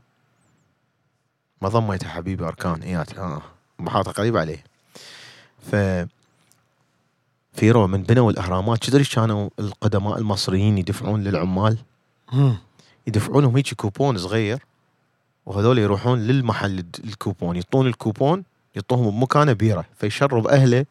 [1.63, 2.83] ما ضميتها حبيبي أركان.
[2.83, 3.43] إيات آه.
[3.79, 4.65] محاطة قريبة عليه.
[5.71, 5.77] ف
[7.53, 8.85] فيرو من بنوا الأهرامات.
[8.85, 11.79] تدري كانوا القدماء المصريين يدفعون للعمال.
[13.07, 14.59] يدفعون لهم هيك كوبون صغير
[15.47, 17.57] وهذول يروحون للمحل الكوبون.
[17.57, 20.87] يعطون الكوبون يعطوهم بمكانه بيرة فيشرب اهله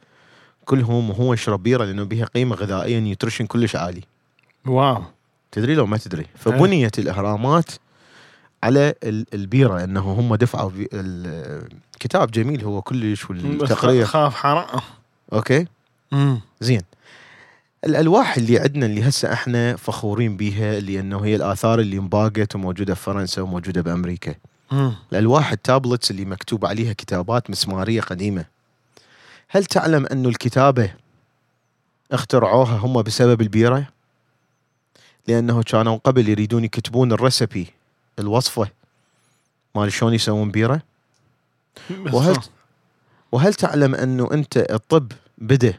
[0.65, 4.01] كلهم وهو يشرب بيرة لأنه بها قيمة غذائية nutrition كلش عالي.
[4.65, 5.03] wow.
[5.51, 6.25] تدري لو ما تدري.
[6.35, 7.71] فبنيت الأهرامات
[8.63, 11.69] على ال- البيرة إنه هم دفعوا بي- ال-
[11.99, 14.81] كتاب جميل هو كلش بس والتقريه خاف حرام.
[15.33, 15.65] okay.
[16.11, 16.41] مم.
[16.59, 16.81] زين
[17.85, 22.93] الألواح اللي عندنا اللي هسه إحنا فخورين بيها اللي إنه هي الآثار اللي انباقت وموجودة
[22.93, 24.35] في فرنسا وموجودة بأمريكا
[24.71, 24.93] مم.
[25.11, 28.45] الألواح ال tablets اللي مكتوب عليها كتابات مسمارية قديمة
[29.49, 30.93] هل تعلم انه الكتابة
[32.11, 33.87] اخترعوها هم بسبب البيرة
[35.27, 37.67] لأنه كانوا قبل يريدون يكتبون الريسبي
[38.19, 38.67] الوصفة
[39.75, 40.81] مال شلون يسوون بيرة
[42.13, 42.37] وهل.
[43.31, 45.73] وهل تعلم أنه أنت الطب بدأ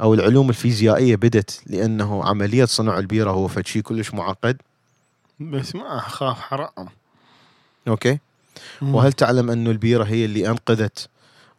[0.00, 4.56] أو العلوم الفيزيائية بدت لأنه عملية صنع البيرة هو فد شيء كلش معقد.
[5.40, 6.88] بس ما أخاف حرام.
[7.88, 8.18] أوكي.
[8.82, 8.94] مم.
[8.94, 11.08] وهل تعلم انه البيرة هي اللي أنقذت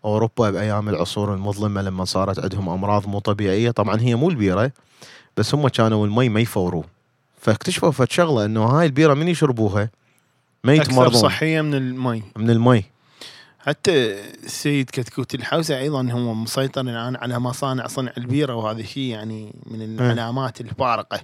[0.05, 4.72] أوروبا بأيام العصور المظلمة لما صارت عندهم أمراض مو طبيعية؟ طبعا هي مو البيرة
[5.38, 6.84] بس هم كانوا المي ما يفوروه
[7.41, 9.89] فاكتشفوا فد شغلة أنه هاي البيرة من يشربوها؟
[10.64, 11.22] ما أكثر يتمرضون.
[11.22, 12.23] صحية من المي.
[12.35, 12.84] من المي.
[13.68, 19.56] حتى السيد كتكوت الحوسه أيضا هو مسيطر الان على مصانع صنع البيرة وهذا شيء يعني
[19.65, 21.19] من العلامات الفارقة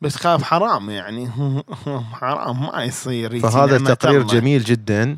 [0.00, 1.30] بس خاف حرام يعني
[2.20, 4.32] حرام ما يصير فهذا التقرير الله.
[4.32, 5.16] جميل جدا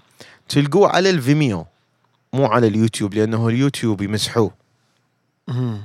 [0.48, 1.66] تلقوه على ال Vimeo
[2.32, 4.50] مو على اليوتيوب لأنه اليوتيوب يمسحوه.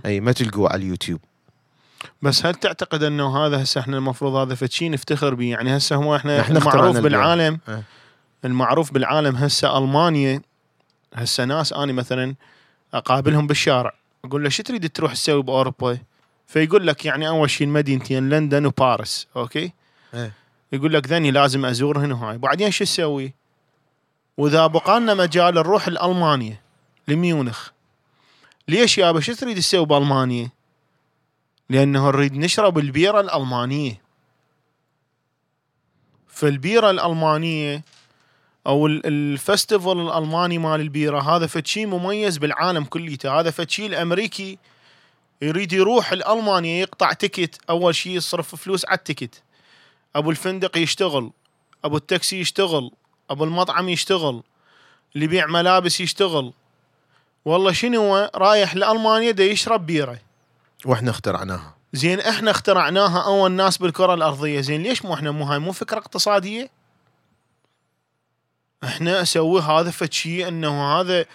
[0.05, 1.19] أي ما تلقوه على اليوتيوب
[2.21, 5.95] بس هل تعتقد أنه هذا هسه إحنا المفروض هذا فد شي نفتخر به يعني هسه
[5.95, 6.99] هو إحنا إحنا البيرة.
[6.99, 7.83] بالعالم إيه.
[8.45, 10.41] المعروف بالعالم هسه ألمانيا
[11.13, 12.35] هسه ناس اني مثلا
[12.93, 13.93] أقابلهم بالشارع
[14.25, 15.97] أقول له شو تريد تروح تسوي بأوروبا؟
[16.47, 19.71] فيقول لك يعني أول شيء المدينتين لندن وباريس okay؟
[20.13, 20.33] إيه.
[20.71, 23.33] يقول لك ذني لازم ازورهن وهاي بعدين شو تسوي؟
[24.37, 26.61] وإذا بقى لنا مجال نروح لالمانيا
[27.07, 27.69] لميونخ
[28.67, 30.49] ليش يابا شو تريد تسوي بألمانيا؟
[31.69, 34.01] لأنه نريد نشرب البيرة الألمانية
[36.27, 37.83] فالبيرة الألمانية
[38.67, 41.19] أو ال- ال festival الألماني مال البيرة.
[41.19, 44.57] هذا فد شيء مميز بالعالم كليته هذا فد شيء الأمريكي
[45.41, 49.41] يريد يروح لالمانيا يقطع تكت أول شيء يصرف فلوس على التكت
[50.15, 51.31] أبو الفندق يشتغل
[51.83, 52.91] أبو التاكسي يشتغل
[53.29, 54.43] أبو المطعم يشتغل
[55.15, 56.53] اللي يبيع ملابس يشتغل.
[57.45, 60.19] والله شنو رايح لألمانيا دا يشرب بيرة.
[60.85, 61.75] وإحنا اخترعناها.
[61.93, 64.61] زين إحنا اخترعناها أول ناس بالكرة الأرضية.
[64.61, 66.69] زين ليش مو إحنا؟ مو هاي مو فكرة اقتصادية؟
[68.83, 71.25] إحنا أسوي هذا فد شيء انه هذا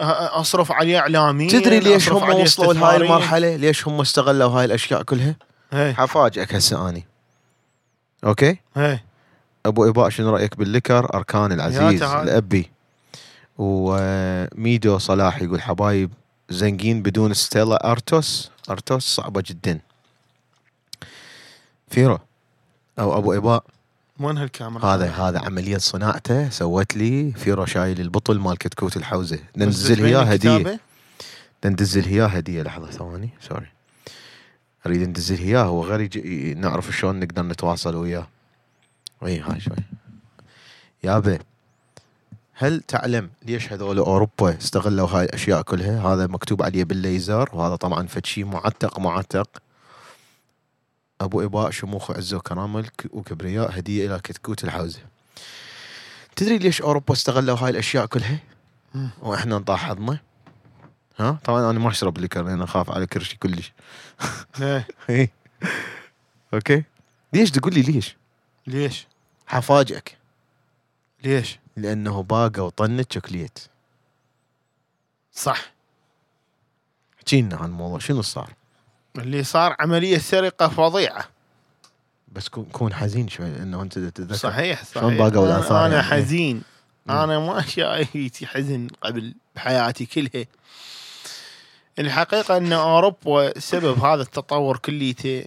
[0.00, 2.96] اصرف عليه اعلاميا تدري ليش هم وصلوا لهاي.
[2.96, 5.36] المرحلة؟ ليش هم استغلوا هاي الأشياء كلها؟
[5.72, 5.94] هي.
[5.94, 7.06] حفاجئك هسه أني.
[8.24, 9.00] okay؟ هي.
[9.66, 12.02] أبو إباء شنو رأيك بال liquor أركان العزيز.
[12.02, 12.70] الأبي.
[13.58, 16.10] وميدو صلاح يقول حبايب
[16.48, 19.80] زنقين بدون Stella Artois؟ Artois صعبة جدا.
[21.88, 22.18] فيرو
[22.98, 23.64] أو أبو إباء
[24.20, 29.38] وين هالكاميرا؟ هذا هذا عملية صناعته سوت لي فيرو شايل البطل مال كتكوت الحوزة.
[29.56, 30.80] ننزل اياه الكتابة؟ هديه
[31.64, 32.62] ندزل اياه هدية.
[32.62, 33.30] لحظة ثواني.
[33.40, 33.66] sorry
[34.86, 36.10] أريد ندزل اياه هو غير
[36.56, 38.26] نعرف شلون نقدر نتواصل وياه.
[39.26, 39.76] إي هاي شوي.
[41.04, 41.38] يابا
[42.54, 48.06] هل تعلم ليش هذول أوروبا استغلوا هاي الأشياء كلها؟ هذا مكتوب عليه بالليزر وهذا طبعا
[48.06, 49.48] فد شيء معتق معتق.
[51.20, 55.00] أبو إباء شموخ وعزة وكرامه الك- وكبرياء هدية إلى كتكوت الحوزة.
[56.36, 58.38] تدري ليش أوروبا استغلوا هاي الأشياء كلها؟
[58.94, 59.10] مم.
[59.22, 60.18] وإحنا نطاح حظنا؟
[61.18, 63.72] ها؟ طبعا أنا ما أشرب liquor لأن أخاف على كرشي كلش.
[64.54, 65.30] هي إي.
[66.54, 66.84] okay؟
[67.32, 68.16] ليش تقول لي ليش؟
[68.66, 69.06] ليش؟
[69.46, 70.18] حفاجئك
[71.24, 73.58] ليش؟ لأنه باقى وطنت شوكليت.
[75.32, 75.72] صح
[77.20, 78.52] حكينا عن الموضوع شنو صار؟
[79.18, 81.24] اللي صار عملية سرقة فظيعة.
[82.32, 84.34] بس كون حزين شوي إنه أنت تتذكر.
[84.34, 84.94] صحيح صحيح.
[84.94, 86.62] شلون باقوا الآثار أنا يعني؟ حزين.
[87.06, 87.14] مم.
[87.16, 90.46] أنا ما شايتي حزن قبل بحياتي كلها.
[91.98, 95.44] الحقيقة إن أوروبا سبب هذا التطور كليته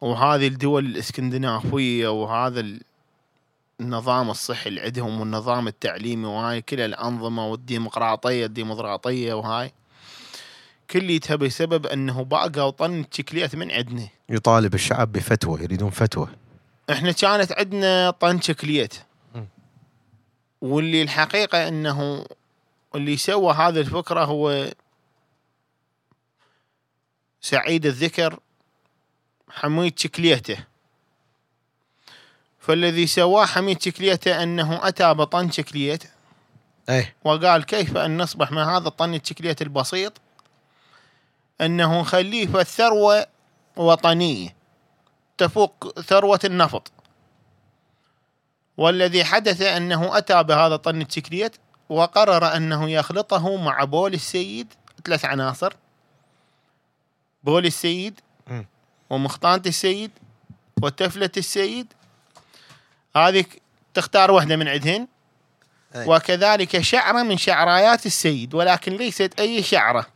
[0.00, 2.80] وهذه الدول الإسكندنافية وهذا ال-
[3.80, 9.72] النظام الصحي اللي عندهم والنظام التعليمي وهاي كل الأنظمة والديمقراطية الديمقراطية وهاي.
[10.92, 14.08] كليتها بسبب أنه بقى وطن تشكليت من عندنا.
[14.28, 16.28] يطالب الشعب بفتوى يريدون فتوى.
[16.90, 18.40] إحنا كانت عندنا طن
[19.34, 19.46] مم.
[20.60, 22.26] واللي الحقيقة أنه
[22.94, 24.72] اللي سوى هذه الفكرة هو
[27.40, 28.38] سعيد الذكر
[29.50, 30.56] حميد شكليته
[32.58, 36.04] فالذي سواه حميد شكليته أنه أتى بطن شكليت
[36.88, 40.12] اي وقال كيف أن نصبح من هذا الطن الشكليت البسيط؟
[41.60, 43.26] أنه نخليه في الثروة
[43.76, 44.56] وطنية.
[45.38, 46.92] تفوق ثروة النفط.
[48.76, 51.56] والذي حدث أنه أتى بهذا الطن الشكليت
[51.88, 54.72] وقرر أنه يخلطه مع بول السيد
[55.04, 55.72] ثلاث عناصر.
[57.44, 58.20] بول السيد.
[59.10, 60.10] ومخطانة السيد
[60.82, 61.92] وتفلة السيد.
[63.16, 63.44] هذه
[63.94, 65.08] تختار واحدة من عندهن.
[66.06, 70.06] وكذلك شعرة من شعرايات السيد ولكن ليست أي شعرة.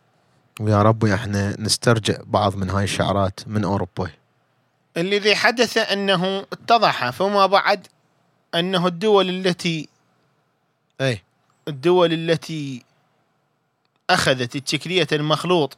[0.61, 4.11] ويا ربي إحنا نسترجع بعض من هاي الشعرات من اوروبا
[4.97, 7.87] الذي حدث أنه اتضح فيما بعد
[8.55, 9.89] أنه الدول التي
[11.01, 11.23] أي.
[11.69, 12.83] الدول التي
[14.11, 15.77] أخذت التكلية المخلوط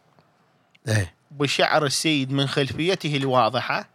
[0.88, 1.08] أي.
[1.30, 3.88] بشعر السيد من خلفيته الواضحة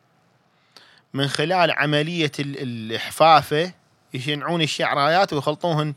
[1.13, 3.71] من خلال عملية ال- الإحفافة
[4.13, 5.93] يشنعون الشعرايات ويخلطوهن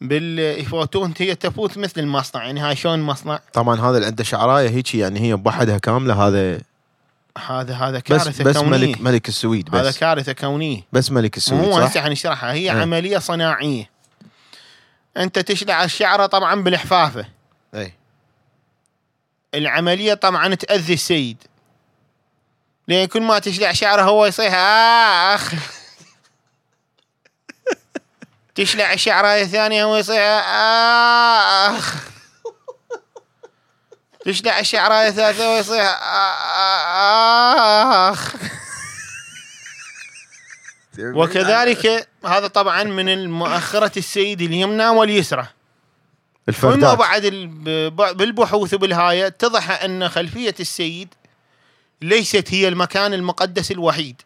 [0.00, 2.44] بال يفوتون هي تفوت مثل المصنع.
[2.44, 6.60] يعني هاي شلون مصنع؟ طبعا هذا اللي عنده شعراية هيك يعني هي بوحدها كاملة هذا
[7.46, 8.70] هذا هذا بس كارثة بس كونية.
[8.70, 9.98] ملك ملك السويد هذا بس.
[9.98, 10.82] كارثة كونية.
[10.92, 12.80] بس ملك مو السويد صح؟ هسه حنشرحها هي إيه.
[12.80, 13.90] عملية صناعية.
[15.16, 17.26] أنت تشلع الشعرة طبعا بالإحفافة.
[17.74, 17.92] اي
[19.54, 21.36] العملية طبعا تأذي السيد.
[22.88, 24.54] لأن كل ما تشلع شعره هو يصيح
[25.34, 25.54] آخ.
[28.56, 30.44] تشلع الشعراية الثانية هو يصيح
[31.68, 31.94] آخ
[34.24, 35.98] تشلع الشعراية الثالثة هو يصيح
[38.10, 38.34] آخ
[40.98, 45.40] وكذلك هذا طبعا من المؤخرة السيد اليمنى واليسرى.
[45.40, 45.48] وما
[46.48, 47.46] الفردات بعد ال-
[47.90, 51.14] ب- بالبحوث وبالهاية اتضح أن خلفية السيد
[52.02, 54.22] ليست هي المكان المقدس الوحيد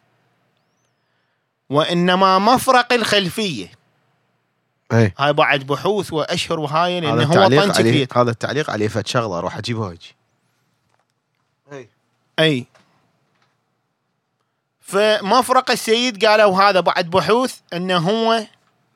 [1.69, 3.71] وإنما مفرق الخلفية.
[4.93, 7.71] اي هاي بعد بحوث وأشهر وهاي لأنه هو طن
[8.15, 10.15] هذا التعليق عليه فد شغلة أروح اجيبها هيك.
[11.71, 11.89] اي
[12.39, 12.65] أي
[14.81, 18.45] فمفرق السيد قالوا هذا بعد بحوث أنه هو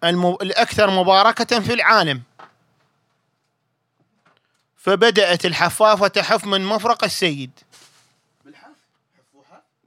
[0.03, 0.25] الم...
[0.25, 2.21] الأكثر مباركة في العالم.
[4.77, 7.51] فبدأت الحفافة تحف من مفرق السيد.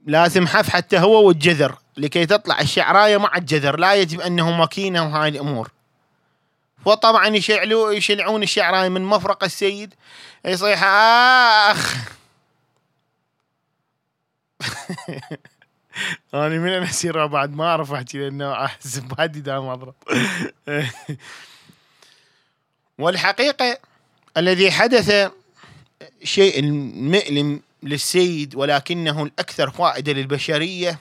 [0.05, 5.29] لازم حف حتى هو والجذر لكي تطلع الشعراية مع الجذر لا يجب أنه ماكينة وهاي
[5.29, 5.71] الأمور.
[6.85, 9.93] وطبعا يشعلوا يشلعون الشعراية من مفرق السيد.
[10.45, 11.95] يصيح آخ.
[16.33, 19.93] أنا من أسير بعد ما أعرف احكي لأنه احس بهدي دام أضرب.
[22.99, 23.77] والحقيقة
[24.37, 25.31] الذي حدث
[26.23, 30.99] شيء مؤلم للسيد ولكنه الأكثر فائدة للبشرية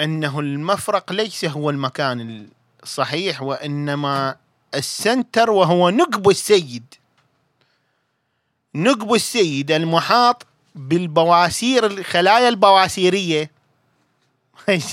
[0.00, 2.48] أنه المفرق ليس هو المكان
[2.82, 4.36] الصحيح وانما
[4.74, 6.94] السنتر وهو نقب السيد
[8.74, 13.50] نقب السيد المحاط بالبواسير الخلايا البواسيريه
[14.68, 14.84] إيش؟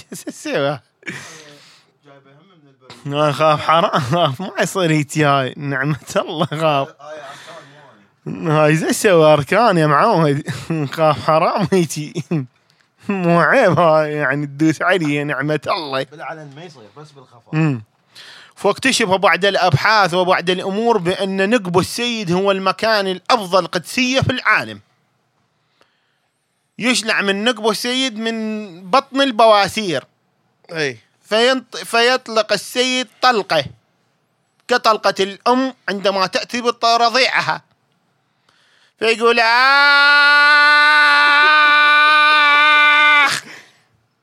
[3.06, 6.88] ما خاف حرام ما يصير يتي هاي نعمة الله خاف
[8.28, 10.44] هاي زي سوى اركان يا معود
[10.92, 12.24] خاف حرام يتي
[13.24, 16.04] مو عيب هاي يعني تدوس علي نعمة الله.
[16.04, 17.84] بالعلن ما يصير بس بالخفا مم.
[18.56, 24.80] فاكتشف بعد الأبحاث وبعد الأمور بأن نقب السيد هو المكان الأفضل قدسية في العالم.
[26.80, 30.04] يشلع من نقب السيد من بطن البواسير.
[30.72, 30.98] أي.
[31.24, 33.66] فينط فيطلق السيد طلقة.
[34.68, 37.62] كطلقة الأم عندما تأتي برضيعها
[39.00, 40.77] فيقول آخ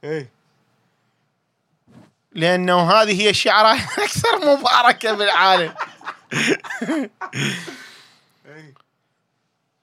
[0.05, 0.29] اي
[2.33, 5.75] لأنه هذه هي الشعراء الاكثر مباركة بالعالم.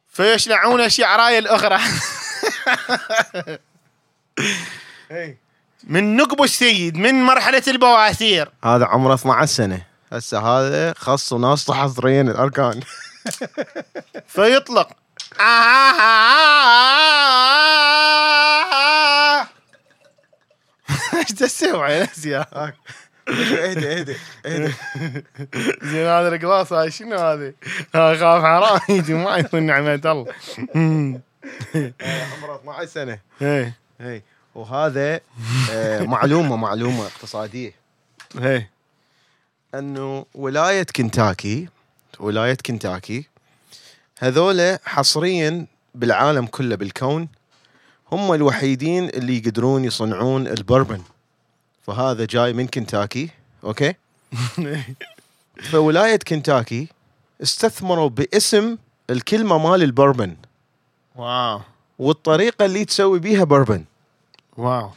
[0.09, 1.79] فيشلعون الشعرايه الأخرى.
[5.11, 5.37] اي
[5.83, 8.51] من نقب السيد من مرحلة البواسير.
[8.63, 9.85] هذا عمره 12 سنة.
[10.13, 12.79] هسه هذا خص وناس حاضرين الأركان.
[14.27, 14.89] فيطلق.
[21.13, 22.45] إيش تسوي؟ يا نسيا
[23.29, 24.15] اهدى اهدى
[24.45, 24.73] اهدى
[25.83, 27.53] زين هذا القلاص هاي شنو هذه؟
[27.93, 30.33] خاف حرام يجي ما يكون نعمة الله.
[32.35, 33.19] عمره 12 سنة.
[33.41, 33.73] إيه.
[34.01, 34.23] اي
[34.55, 35.19] وهذا
[35.71, 37.73] آه، معلومة معلومة اقتصادية.
[38.41, 38.69] إيه
[39.75, 41.67] انه ولاية كنتاكي
[42.19, 43.25] ولاية كنتاكي
[44.19, 47.27] هذول حصريا بالعالم كله بالكون
[48.11, 51.01] هم الوحيدين اللي يقدرون يصنعون البربن.
[51.83, 53.29] فهذا جاي من كنتاكي
[53.63, 53.93] okay؟
[55.71, 56.87] فولاية كنتاكي
[57.43, 58.77] استثمروا باسم
[59.09, 60.35] الكلمة مال ال bourbon.
[61.15, 61.61] wow.
[61.99, 63.83] والطريقة اللي تسوي بيها bourbon.
[64.57, 64.89] wow.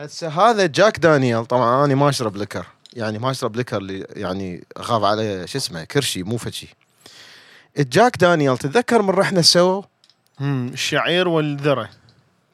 [0.00, 4.64] هسه هذا Jack Daniel طبعا أنا ما أشرب liquor يعني ما أشرب liquor اللي يعني
[4.76, 6.74] اخاف عليه شو اسمه كرشي مو فشي
[7.78, 9.82] ال Jack Daniel تتذكر من رحنا سوا؟
[10.40, 11.88] الشعير والذرة.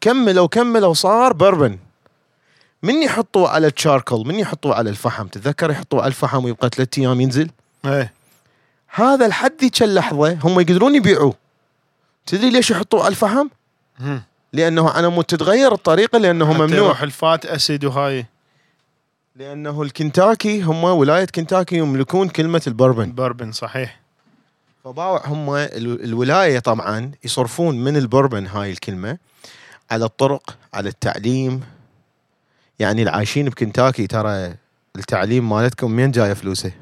[0.09, 1.79] كملوا كملوا صار bourbon
[2.83, 7.03] من يحطوه على ال charcoal من يحطوه على الفحم؟ تتذكر يحطوه على الفحم ويبقى ثلاثة
[7.03, 7.51] أيام ينزل؟
[7.85, 8.13] إيه.
[8.89, 11.35] هذا لحد ذيك اللحظه هم يقدرون يبيعوه.
[12.27, 13.49] تدري ليش يحطوه على الفحم؟
[14.01, 14.23] مم.
[14.53, 17.03] لأنه على مود تتغير الطريقة لأنه ممنوع.
[17.03, 18.27] ال fatty acid وهاي.
[19.37, 23.15] لأنه الكنتاكي هم ولاية كنتاكي يملكون كلمة ال bourbon.
[23.15, 24.01] bourbon صحيح.
[24.85, 29.19] فباوع هم ال- الولاية طبعا يصرفون من ال bourbon هاي الكلمة.
[29.91, 31.61] على الطرق على التعليم.
[32.79, 34.55] يعني العايشين بكنتاكي ترى
[34.97, 36.73] التعليم مالتكم من جاية فلوسه؟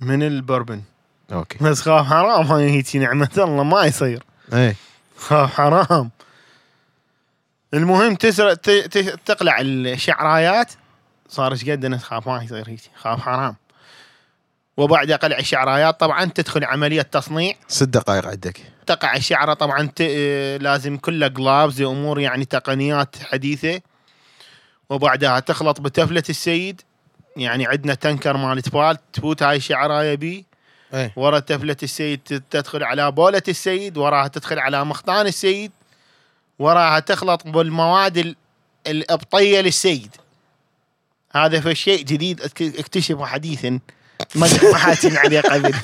[0.00, 0.82] من البربن.
[1.32, 1.58] أوكي.
[1.64, 4.22] بس خاف حرام هاي هيك نعمة الله ما يصير.
[4.52, 4.76] إيه.
[5.16, 6.10] خاف حرام.
[7.74, 10.72] المهم تسرق ت- ت- تقلع الشعرايات.
[11.28, 13.56] صار إيش قد أنا خاف ما يصير هيك خاف حرام.
[14.76, 17.54] وبعد قلع الشعرايات طبعا تدخل عملية تصنيع.
[17.68, 18.60] ست دقائق عندك.
[18.86, 20.00] تقع الشعرة طبعا ت...
[20.00, 23.80] آه، لازم كلها جلافز أمور يعني تقنيات حديثة.
[24.90, 26.80] وبعدها تخلط بتفلة السيد.
[27.36, 30.42] يعني عندنا تنكر مال تفال تفوت هاي الشعرايه بيه
[30.94, 31.12] إيه.
[31.16, 32.20] ورا تفلة السيد
[32.50, 35.72] تدخل على بولة السيد وراها تدخل على مخطان السيد.
[36.58, 38.36] وراها تخلط بالمواد ال-
[38.86, 40.16] الأبطية للسيد.
[41.34, 43.78] هذا في شيء جديد اك- اكتشفه حديثا.
[44.34, 45.74] ما ما حاتين عليه قبل.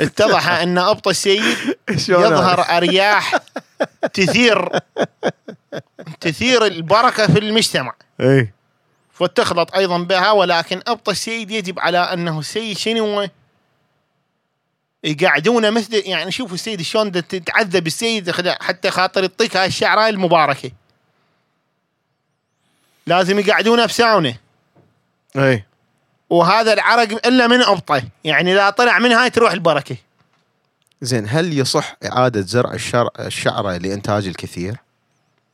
[0.00, 1.76] اتضح أن ابط السيد
[2.08, 3.36] يظهر؟ أرياح
[4.12, 4.68] تثير
[6.20, 7.94] تثير البركة في المجتمع.
[8.20, 8.54] إيه
[9.12, 13.28] فتخلط أيضا بها ولكن ابط السيد يجب على أنه السيد شنو؟
[15.04, 20.70] يقعدونه مثل يعني شوفوا السيد شلون دا تتعذب السيد حتى خاطر يعطيك هاي الشعرايه المباركة.
[23.06, 24.36] لازم يقعدونه بساونة.
[25.36, 25.71] إيه
[26.32, 28.02] وهذا العرق إلا من أبطه.
[28.24, 29.96] يعني إذا طلع من هاي تروح البركة.
[31.02, 33.08] زين هل يصح إعادة زرع الشر...
[33.20, 34.76] الشعرة لإنتاج الكثير؟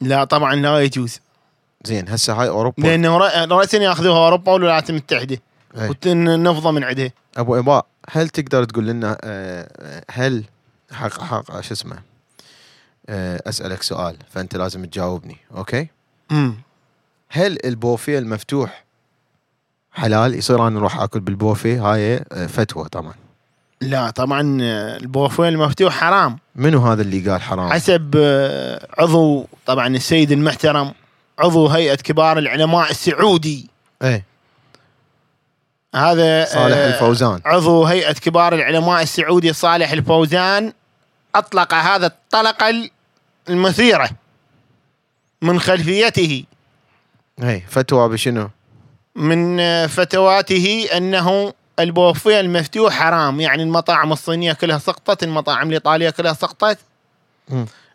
[0.00, 1.20] لا طبعا لا يجوز.
[1.84, 2.82] زين هسه هاي أوروبا.
[2.82, 5.38] لأنه ر- راسا يأخذوها أوروبا والولايات المتحده.
[5.74, 7.10] وتنفضه من عندها.
[7.36, 10.44] أبو اباء هل تقدر تقول لنا آه، هل
[10.92, 11.98] حق حق شو اسمه
[13.08, 15.88] آه، أسألك سؤال فأنت لازم تجاوبني أوكي؟
[16.30, 16.54] امم
[17.28, 18.84] هل البوفيه المفتوح
[19.98, 23.14] حلال يصير أنا أروح آكل بالبوفيه هاي آه، فتوى طبعا.
[23.80, 26.38] لا طبعا آه، البوفيه المفتوح حرام.
[26.56, 30.92] منو هذا اللي قال حرام؟ حسب آه، عضو طبعا السيد المحترم
[31.38, 33.70] عضو هيئة كبار العلماء السعودي.
[34.02, 34.24] إيه.
[35.94, 37.40] هذا صالح الفوزان.
[37.44, 40.72] عضو هيئة كبار العلماء السعودي صالح الفوزان
[41.34, 42.90] أطلق هذا الطلقه
[43.48, 44.10] المثيرة
[45.42, 46.44] من خلفيته.
[47.42, 48.50] إيه فتوى بشنو؟
[49.18, 53.40] من فتواته أنه البوفيه المفتوح حرام.
[53.40, 56.78] يعني المطاعم الصينية كلها سقطت المطاعم الإيطالية كلها سقطت.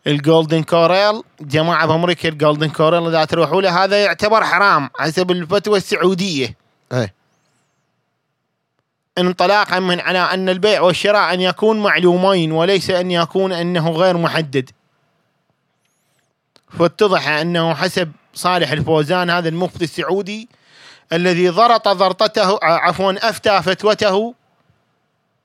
[0.07, 5.31] ال Golden Corral جماعة بأمريكا ال Golden Corral إذا تروحوا له هذا يعتبر حرام حسب
[5.31, 6.55] الفتوى السعودية.
[6.93, 7.13] إيه.
[9.17, 14.69] انطلاقا من على أن البيع والشراء أن يكون معلومين وليس أن يكون أنه غير محدد.
[16.79, 20.49] فاتضح أنه حسب صالح الفوزان هذا المفتي السعودي
[21.13, 24.33] الذي ضرط ضرطته ع- عفوا أفتى فتوته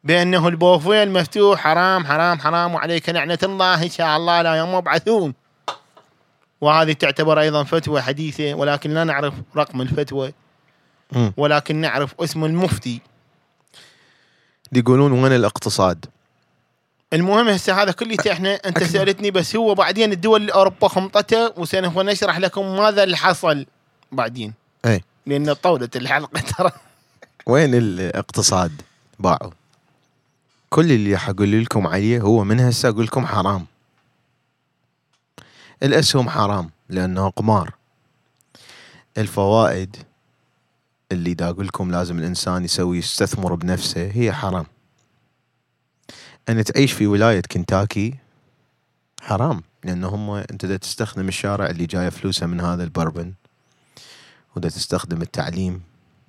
[0.04, 5.34] بأنه البوفيه المفتوح حرام حرام حرام وعليك لعنة الله إن شاء الله لا يوم يبعثون.
[6.60, 10.32] وهذه تعتبر أيضا فتوى حديثة ولكن لا نعرف رقم الفتوى.
[11.36, 13.00] ولكن نعرف اسم المفتي.
[14.72, 16.04] يقولون وين الاقتصاد؟
[17.12, 22.38] المهم هسه هذا كله إحنا أنت سألتني بس هو بعدين الدول الاوروبا خمطته وسوف نشرح
[22.38, 23.66] لكم ماذا اللي حصل
[24.12, 24.54] بعدين.
[25.28, 26.72] لأن طولت الحلقة ترى.
[27.46, 28.82] وين الاقتصاد؟
[29.18, 29.50] باعوا.
[30.70, 33.66] كل اللي حقول لكم عليه هو من هسه أقول لكم حرام.
[35.82, 37.74] الأسهم حرام لأنه قمار.
[39.18, 39.96] الفوائد
[41.12, 44.66] اللي دا أقول لكم لازم الإنسان يسوي يستثمر بنفسه هي حرام.
[46.48, 48.14] ان تعيش في ولاية كنتاكي
[49.20, 53.32] حرام لأنه هم أنت دا تستخدم الشارع اللي جاية فلوسه من هذا البربن.
[54.56, 55.82] ودا تستخدم التعليم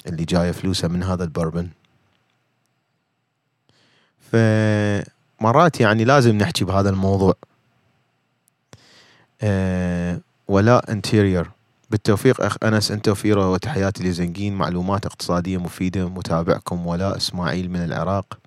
[0.07, 1.69] اللي جاية فلوسها من هذا البربن.
[4.31, 7.35] فمرات يعني لازم نحكي بهذا الموضوع.
[9.41, 11.51] أه ولاء انتيريور
[11.89, 16.87] بالتوفيق أخ أنس أنت وفيرا وتحياتي لزنقين معلومات اقتصادية مفيدة متابعكم.
[16.87, 18.39] ولاء إسماعيل من العراق.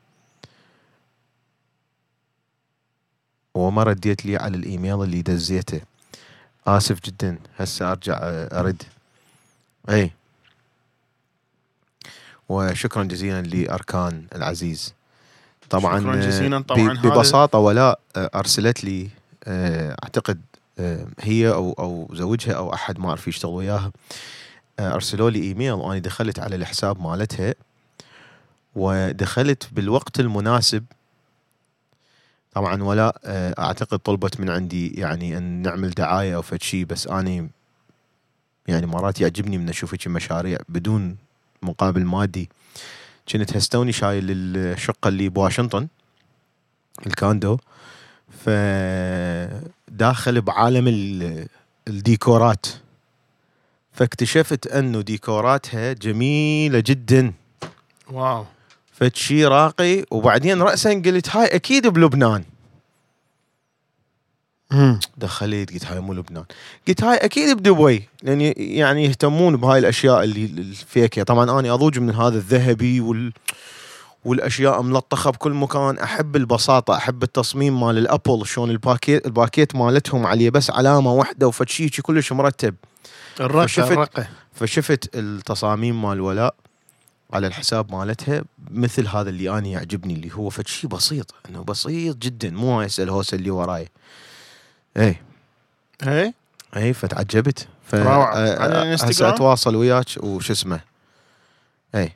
[3.55, 5.81] وما رديت لي على الإيميل اللي دزيته.
[6.67, 7.39] آسف جدا.
[7.57, 8.19] هسه أرجع
[8.53, 8.83] أرد.
[9.91, 10.11] أي.
[12.49, 14.95] وشكرا جزيلا لأركان العزيز.
[15.71, 16.57] طبعا شكراً جزيلاً.
[16.57, 19.09] آه، طبعاً ب- هذا- ببساطة ولاء آه، أرسلت لي
[19.45, 20.41] آه، أعتقد
[21.21, 23.93] هي أو أو زوجها أو أحد ما أعرف يشتغل وياها
[24.81, 27.55] أرسلوا لي إيميل وأنا دخلت على الحساب مالتها
[28.75, 30.85] ودخلت بالوقت المناسب.
[32.53, 33.19] طبعا ولا
[33.59, 37.51] أعتقد طلبت من عندي يعني أن نعمل دعاية أو فد شيء بس أني
[38.93, 41.17] مرات يعجبني من أشوف مشاريع بدون
[41.63, 42.51] مقابل مادي.
[43.33, 45.89] كنت هستوني شايل الشقة اللي بواشنطن
[47.07, 47.59] ال condo.
[48.45, 51.47] فداخل بعالم ال-
[51.89, 52.67] الديكورات.
[53.93, 57.33] فاكتشفت أنه ديكوراتها جميلة جدا.
[58.11, 58.47] wow.
[58.93, 62.45] فد شي راقي وبعدين راسا قلت هاي أكيد بلبنان.
[65.17, 66.45] دخلت قلت هاي مو لبنان.
[66.89, 71.75] قلت هاي أكيد بدبي لأن يعني يهتمون بهاي الأشياء اللي ال fake ه طبعا أنا
[71.75, 73.33] أضوج من هذا الذهبي وال
[74.25, 75.99] والأشياء ملطخة بكل مكان.
[75.99, 81.49] أحب البساطة أحب التصميم مال ال Apple شلون الباكيت الباكيت مالتهم عليه بس علامة واحدة
[81.49, 82.75] وفتشي كلش مرتب.
[83.41, 84.29] الرقة فشفت- الرقة.
[84.55, 86.55] فشفت التصاميم مال ولاء
[87.33, 91.35] على الحساب مالتها مثل هذا اللي أنا يعجبني اللي هو فد شيء بسيط.
[91.49, 93.89] إنه بسيط جدا مو هاي الهوسه اللي وراي.
[94.97, 95.17] اي
[96.07, 96.35] اي
[96.77, 97.95] اي فتعجبت ف.
[97.95, 100.81] آه، آه،؟ هسه أتواصل وياك وش اسمه
[101.95, 102.13] اي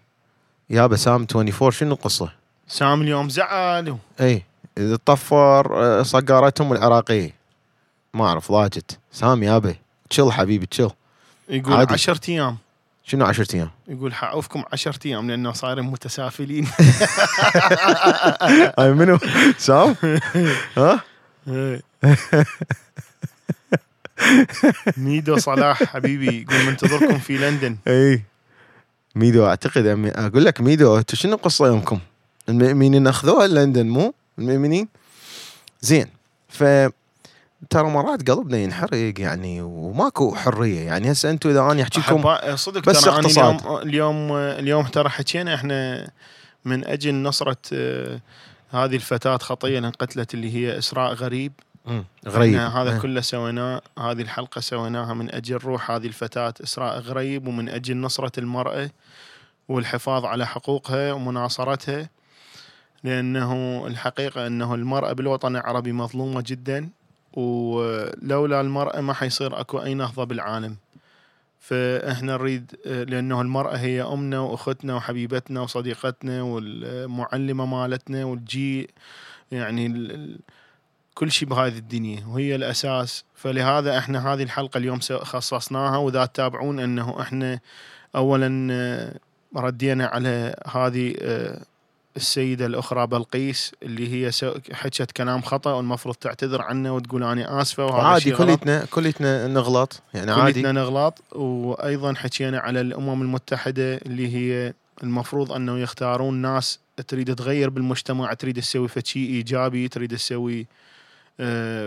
[0.71, 2.33] يا بسام 24 شنو القصة؟
[2.69, 4.43] سام اليوم زعل اي
[5.07, 7.35] طفر آه، صقارتهم العراقية
[8.15, 9.75] ما أعرف ضاجت سام يابا
[10.11, 10.91] تشل حبيبي تشل
[11.49, 11.93] يقول عادي.
[11.95, 12.57] 10 أيام
[13.05, 16.67] شنو 10 أيام؟ يقول حعوفكم 10 أيام لأنه صايرين متسافلين
[18.79, 19.19] هاي منو؟
[19.59, 19.97] سام؟
[20.79, 21.01] ها؟
[21.49, 21.83] إيه.
[24.97, 28.23] ميدو صلاح حبيبي يقول منتظركم في لندن اي
[29.15, 31.99] ميدو أعتقد أمي- أقول لك ميدو انتو شنو القصة يومكم؟
[32.49, 34.89] المؤمنين أخذوها لندن مو؟ المؤمنين؟
[35.81, 36.07] زين
[36.49, 36.65] ف
[37.71, 42.55] ترى مرات قلبنا ينحرق يعني وماكو حرية يعني هسه أنتم إذا أنا احكي لكم أحباء-
[42.55, 43.45] صدق بس ترى اقتصاد.
[43.67, 46.11] اليوم اليوم اليوم ترى حكينا إحنا
[46.65, 48.21] من أجل نصرة آه،
[48.71, 51.53] هذه الفتاة خطية انقتلت اللي هي إسراء غريب.
[52.29, 52.55] غريب.
[52.55, 52.99] هذا.
[52.99, 58.41] كله سويناه هذه الحلقة سويناها من أجل روح هذه الفتاة إسراء غريب ومن أجل نصرة
[58.41, 58.91] المرأة
[59.69, 62.09] والحفاظ على حقوقها ومناصرتها
[63.05, 66.89] لأنه الحقيقة أنه المرأة بالوطن العربي مظلومة جدا
[67.33, 70.77] ولولا المرأة ما حيصير أكو أي نهضة بالعالم.
[71.69, 78.89] فاحنا نريد لأنه المرأة هي أمنا وأختنا وحبيبتنا وصديقتنا والمعلمة مالتنا والجي
[79.53, 80.39] يعني ال-
[81.15, 83.25] كل شيء بهذه الدنيا وهي الأساس.
[83.35, 87.61] فلهذا إحنا هذه الحلقة اليوم خصصناها وإذا تتابعون إنه إحنا
[88.17, 89.19] اولا
[89.57, 91.63] ردينا على هذه آه،
[92.17, 94.31] السيدة الأخرى بلقيس اللي هي
[94.73, 98.31] حكت كلام خطأ والمفروض تعتذر عنه وتقول أنا آسفة وهذا عادي.
[98.33, 104.73] كليتنا كليتنا نغلط يعني كليتنا عادي نغلط وأيضا حكينا على الأمم المتحدة اللي هي
[105.03, 106.79] المفروض أنه يختارون ناس
[107.09, 110.67] تريد تغير بالمجتمع تريد تسوي فشي إيجابي تريد تسوي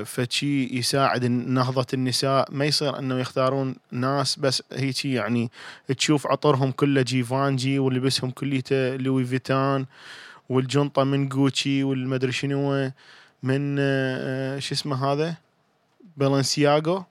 [0.05, 2.47] فشي يساعد نهضة النساء.
[2.51, 5.51] ما يصير أنه يختارون ناس بس هيك يعني
[5.97, 9.85] تشوف عطرهم كله Givenchy ولبسهم كليته Louis Vuitton
[10.49, 12.91] والجنطة من جوتشي والمدري شنو
[13.43, 15.35] من آه، آه، شو اسمه هذا؟
[16.17, 17.03] Balenciaga.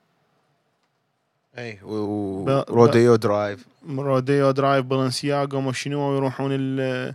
[1.59, 3.64] اي ب- و Rodeo Drive.
[3.89, 7.15] Rodeo Drive Balenciaga ما شنو ويروحون ال-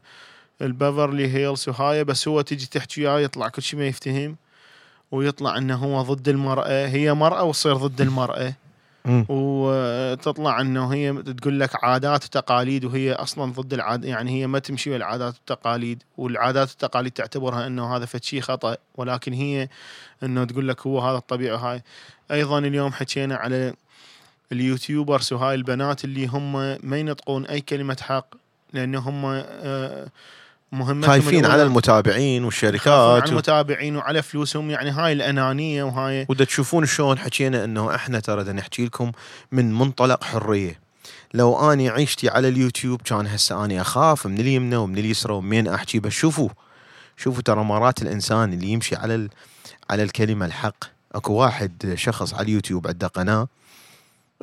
[0.61, 2.03] ال Beverly Hills وهاي.
[2.03, 4.35] بس هو تجي تحكي وياه يطلع كل شيء ما يفتهم.
[5.13, 8.53] ويطلع إنه هو ضد المرأة هي مرأة وتصير ضد المرأة.
[9.05, 9.25] مم.
[9.29, 14.89] وتطلع إنه هي تقول لك عادات وتقاليد وهي أصلا ضد العاد يعني هي ما تمشي
[14.89, 19.69] ويا العادات والتقاليد والعادات والتقاليد تعتبرها إنه هذا فد شيء خطأ ولكن هي
[20.23, 21.83] إنه تقول لك هو هذا الطبيعي هاي
[22.31, 23.73] أيضا اليوم حكينا على
[24.51, 26.53] اليوتيوبرز وهاي البنات اللي هم
[26.83, 28.25] ما ينطقون أي كلمة حق
[28.73, 30.07] لأن هم آه،
[30.73, 33.31] مهمتهم خايفين على المتابعين على والشركات و...
[33.31, 34.69] المتابعين وعلى فلوسهم.
[34.69, 39.11] يعني هاي الأنانية وهاي ودا تشوفون شلون حكينا إنه إحنا ترى نحكي لكم
[39.51, 40.79] من منطلق حرية.
[41.33, 45.99] لو أني عيشتي على اليوتيوب كان هسه أني أخاف من اليمنى ومن اليسرى ومين أحكي.
[45.99, 46.49] بس شوفوا
[47.17, 49.29] شوفوا ترى مرات الإنسان اللي يمشي على ال...
[49.89, 50.83] على الكلمة الحق.
[51.15, 53.47] أكو واحد شخص على اليوتيوب عنده قناة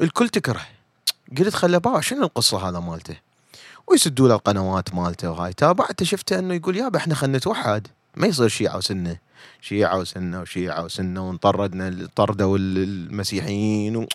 [0.03, 0.61] الكل تكره.
[1.39, 3.30] قلت خله باع شنو القصة هذا مالته؟
[3.91, 5.53] ويسدوا له القنوات مالته وهاي.
[5.53, 7.87] تابعته شفته إنه يقول يابا إحنا خلينا نتوحد.
[8.17, 9.17] ما يصير شيعة وسنة.
[9.61, 14.07] شيعة وسنة وشيعة وسنة ونطردنا طردوا المسيحيين و...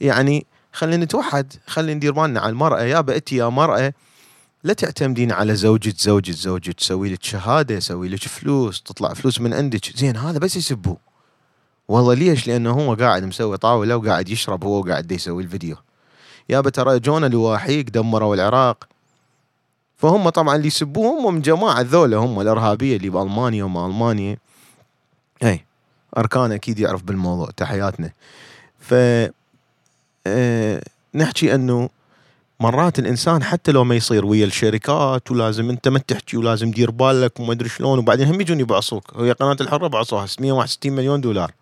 [0.00, 1.52] يعني خلينا نتوحد.
[1.66, 2.82] خلينا ندير بالنا على المرأة.
[2.82, 3.92] يابا أنت يا مرأة
[4.64, 6.70] لا تعتمدين على زوجة زوجة زوجة.
[6.70, 9.96] تسوي لك شهادة سوي لك فلوس تطلع فلوس من عندك.
[9.96, 10.96] زين هذا بس يسبوه
[11.88, 15.76] والله ليش؟ لأنه هو قاعد مسوي طاولة وقاعد يشرب هو وقاعد يسوي الفيديو.
[16.48, 18.91] يابا ترى جونا لواحيق دمروا العراق.
[20.02, 24.36] فهم طبعا اللي يسبوه هم من جماعة ذولا هم الإرهابية اللي بألمانيا وما ألمانيا.
[25.42, 25.64] أي
[26.16, 28.10] أركان أكيد يعرف بالموضوع تحياتنا.
[28.80, 28.94] ف
[30.26, 30.82] أه
[31.14, 31.88] نحكي أنه
[32.60, 37.40] مرات الإنسان حتى لو ما يصير ويا الشركات ولازم أنت ما تحكي ولازم دير بالك
[37.40, 41.52] وما أدري شلون وبعدين هم يجون يبعصوك هي قناة الحرة بعصوها 661 مليون دولار.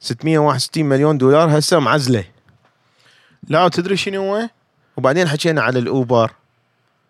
[0.00, 2.24] 661 مليون دولار هسه معزلة.
[3.48, 4.48] لا تدري شنو هو؟
[4.96, 6.30] وبعدين حكينا على الأوبر.
[6.30, 6.37] آه،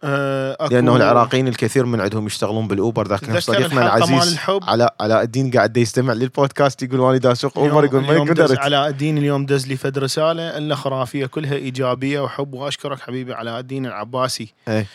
[0.02, 5.76] لأنه العراقيين الكثير من عندهم يشتغلون بالأوبر ذاك تذكر صديقنا العزيز؟ علاء علاء الدين قاعد
[5.76, 8.58] يستمع للبودكاست يقول وأنا دا اسوق أوبر يقول ما قدرت.
[8.58, 13.58] علاء الدين اليوم دز لي فد رساله الا خرافيه كلها إيجابية وحب وأشكرك حبيبي علاء
[13.58, 14.52] الدين العباسي.
[14.68, 14.86] إيه.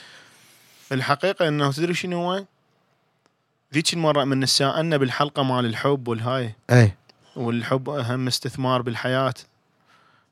[0.91, 2.43] الحقيقة إنه تدري شنو هو؟
[3.73, 6.55] ذيك المرة من نسالنا بالحلقة مال الحب والهاي.
[6.71, 6.93] اي
[7.35, 9.34] والحب أهم استثمار بالحياة.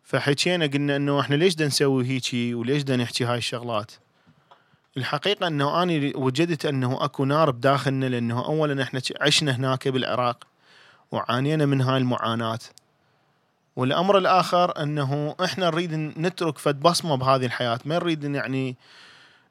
[0.03, 3.91] فحكينا قلنا إنه إحنا ليش دا نسوي هيجي وليش دا نحكي هاي الشغلات؟
[4.97, 10.43] الحقيقة أنه أني وجدت أنه أكو نار بداخلنا لأنه اولا إحنا عشنا هناك بالعراق
[11.11, 12.59] وعانينا من هاي المعاناة.
[13.75, 17.79] والأمر الآخر أنه إحنا نريد نترك فد بصمة بهذه الحياة.
[17.85, 18.75] ما نريد يعني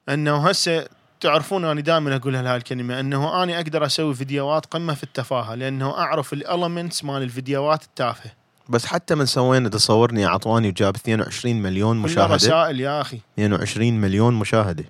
[0.09, 0.87] أنه هسه
[1.19, 5.97] تعرفون أنا دائما أقول هاي الكلمة أنه أنا أقدر أسوي فيديوهات قمة في التفاهة لأنه
[5.97, 8.31] أعرف الالمنتس مال الفيديوهات التافهة.
[8.69, 12.35] بس حتى من سوينا تصورني اعطواني وجاب 22 مليون مشاهدة.
[12.35, 13.19] رسائل يا أخي.
[13.33, 14.85] 22 مليون مشاهدة.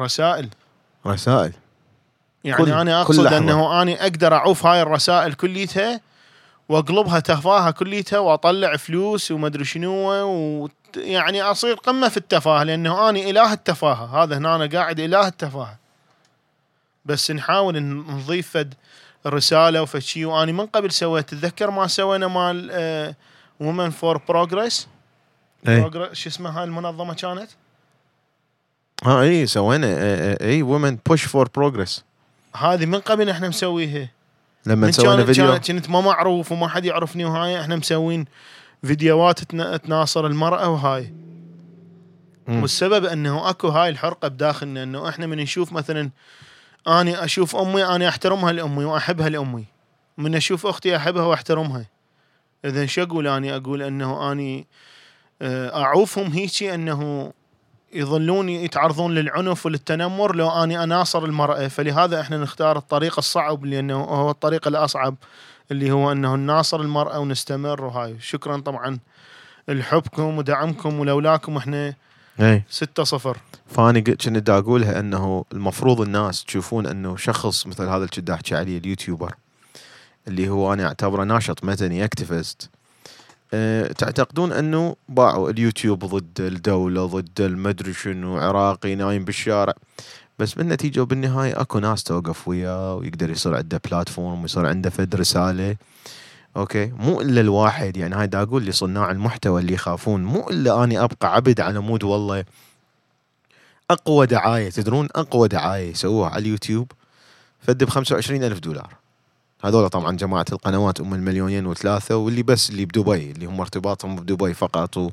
[0.00, 0.48] رسائل.
[1.06, 1.52] رسائل.
[2.44, 3.38] يعني كل- أنا كل أقصد لحظة.
[3.38, 6.00] أنه أنا أقدر أعوف هاي الرسائل كليتها
[6.68, 9.92] وأقلبها تفاهة كليتها وأطلع فلوس وما أدري شنو
[10.24, 14.22] و يعني أصير قمة في التفاهة لأنه أنا إله التفاهة.
[14.22, 15.78] هذا هنا أنا قاعد إله التفاهة.
[17.04, 18.74] بس نحاول نضيف فد
[19.26, 23.14] رسالة وفد شيء وأنا من قبل سويت تتذكر ما سوينا مال
[23.60, 24.88] Women for Progress
[25.68, 27.50] اي شو اسمها هاي المنظمة كانت؟
[29.04, 29.86] ها اي سوينا
[30.40, 32.04] اي Women بوش for Progress
[32.56, 34.08] هذه من قبل إحنا مسويها
[34.66, 35.58] لما سوينا فيديو.
[35.58, 38.24] كنت ما معروف وما حد يعرفني وهاي إحنا مسوين
[38.84, 41.12] فيديوهات تنا- تناصر المرأة وهاي.
[42.48, 42.62] مم.
[42.62, 46.10] والسبب إنه أكو هاي الحرقة بداخلنا إنه إحنا من نشوف مثلا
[46.88, 49.64] أني أشوف أمي أنا أحترمها لأمي وأحبها لأمي.
[50.18, 51.86] من أشوف أختي أحبها وأحترمها.
[52.64, 54.66] اذا شو أقول أني؟ أقول إنه أني
[55.42, 57.32] آه، أعوفهم هيجي إنه
[57.94, 61.68] يظلون يتعرضون للعنف وللتنمر لو أني أناصر المرأة.
[61.68, 65.14] فلهذا إحنا نختار الطريق الصعب لأنه هو الطريق الأصعب
[65.70, 68.16] اللي هو أنه نناصر المرأة ونستمر وهاي.
[68.20, 68.98] شكرا طبعا
[69.68, 71.56] لحبكم ودعمكم ولولاكم.
[71.56, 71.94] إحنا
[72.40, 73.38] اي ستة صفر.
[73.66, 78.54] فاني قلت كنت أقولها أنه المفروض الناس تشوفون أنه شخص مثل هذا اللي كنت احكي
[78.54, 79.34] عليه اليوتيوبر
[80.28, 82.73] اللي هو أنا أعتبره ناشط مدني activist أه
[83.98, 89.74] تعتقدون أنه باعوا اليوتيوب ضد الدولة ضد المدري شنو عراقي نايم بالشارع.
[90.38, 95.76] بس بالنتيجة وبالنهاية أكو ناس توقف وياه ويقدر يصير عنده platform ويصير عنده فد رسالة.
[96.56, 100.24] أوكي؟ مو إلا الواحد يعني هاي دا أقول لصناع المحتوى اللي يخافون.
[100.24, 102.44] مو إلا أني أبقى عبد على مود والله.
[103.90, 106.92] أقوى دعاية تدرون أقوى دعاية يسووها على اليوتيوب.
[107.60, 109.03] فد ب 25 ألف دولار.
[109.64, 114.54] هذول طبعا جماعة القنوات أم المليونين وثلاثة واللي بس اللي بدبي اللي هم ارتباطهم بدبي
[114.54, 115.10] فقط و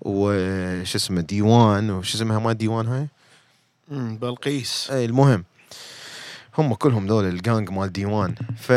[0.00, 3.06] وش اسمه ديوان وش اسمها ما ديوان هاي؟
[3.90, 4.90] بلقيس.
[4.90, 5.44] اي المهم.
[6.58, 8.34] هم كلهم دول الجانج مال ديوان.
[8.58, 8.72] ف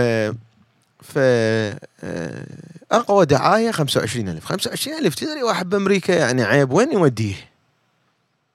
[1.02, 2.46] ف آه،
[2.92, 7.36] أقوى دعاية 25000 25000 تدري واحد بأمريكا يعني عيب؟ وين يوديه؟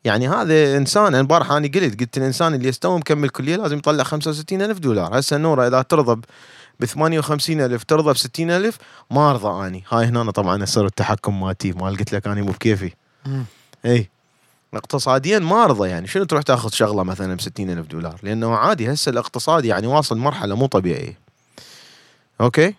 [0.09, 4.79] يعني هذا إنسان البارحه أنا قلت قلت الإنسان اللي يستوي مكمل كلية لازم يطلع 65000
[4.79, 5.19] دولار.
[5.19, 6.21] هسه نورة إذا ترضى
[6.81, 8.79] ب 58000 ترضى ب 60000
[9.11, 9.85] ما أرضى أني.
[9.91, 12.93] هاي هنا طبعا يصير التحكم مالتي مال قلت لك أنا مو بكيفي.
[13.85, 14.09] اي
[14.75, 16.07] اقتصاديا ما أرضى يعني.
[16.07, 20.55] شنو تروح تاخذ شغلة مثلا ب ألف دولار؟ لأنه عادي هسه الاقتصاد يعني واصل مرحلة
[20.55, 21.19] مو طبيعية.
[22.41, 22.75] أوكي؟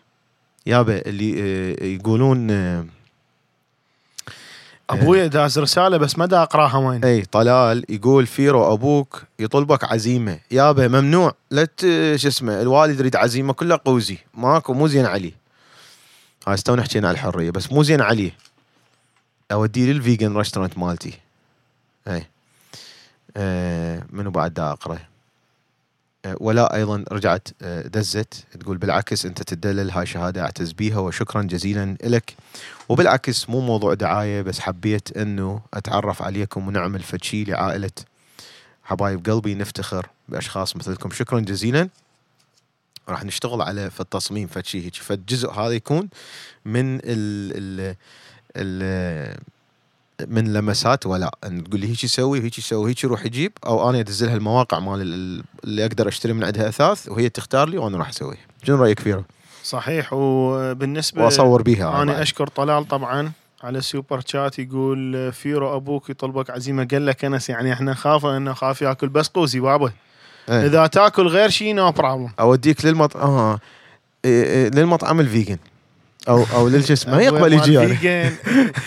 [0.66, 2.48] يابا اللي آه، يقولون
[4.90, 7.06] آه، أبوي داز رسالة بس ما دا أقراها وين.
[7.06, 10.40] إي طلال يقول فيرو أبوك يطلبك عزيمة.
[10.52, 11.34] يابا ممنوع.
[11.52, 11.68] لا
[12.16, 14.18] شو اسمه الوالد يريد عزيمة كلها قوزي.
[14.34, 15.34] ماكو مو زين عليه
[16.48, 18.32] هاي استونا حكينا على الحرية بس مو زين عليه
[19.52, 21.14] اوديه لل vegan restaurant مالتي.
[22.07, 22.28] إي.
[23.38, 24.99] آه منو بعد دا أقرأ؟
[26.40, 31.98] ولا أيضا رجعت آه دزت تقول بالعكس أنت تدلل هاي شهادة أعتز بيها وشكرا جزيلا
[32.04, 32.36] لك.
[32.90, 37.91] وبالعكس مو موضوع دعاية بس حبيت أنه أتعرف عليكم ونعمل فشي لعائلة
[38.84, 41.12] حبايب قلبي نفتخر بأشخاص مثلكم.
[41.12, 41.90] شكرا جزيلا.
[43.10, 44.96] راح نشتغل على في التصميم فشي هيك.
[44.96, 46.10] فالجزء هذا يكون
[46.66, 47.96] من ال ال
[48.56, 49.40] ال
[50.28, 51.32] من لمسات ولا.
[51.46, 55.02] ان تقول لي هيك سوي هيك سوي هيك روح يجيب أو أنا ادزلها المواقع مال
[55.02, 58.38] ال- اللي أقدر أشتري من عندها أثاث وهي تختار لي وأنا راح أسويها.
[58.64, 59.24] شنو رأيك فيها؟
[59.64, 60.14] صحيح.
[60.14, 62.22] وبالنسبة وأصور بيها أنا.
[62.22, 63.32] أشكر طلال طبعا
[63.64, 66.88] على ال super chat يقول فيرو أبوك يطلبك عزيمة.
[66.91, 69.91] قال لك أنس يعني إحنا نخاف انه خاف يأكل بس قوزي بابا
[70.50, 70.66] إيه.
[70.66, 73.60] إذا تأكل غير شيء no problem أوديك للمطعم آه.
[74.26, 75.58] إيه إيه للمطعم ال vegan.
[76.30, 78.32] أو أو لل شسمه ما يقبل يجي يعني.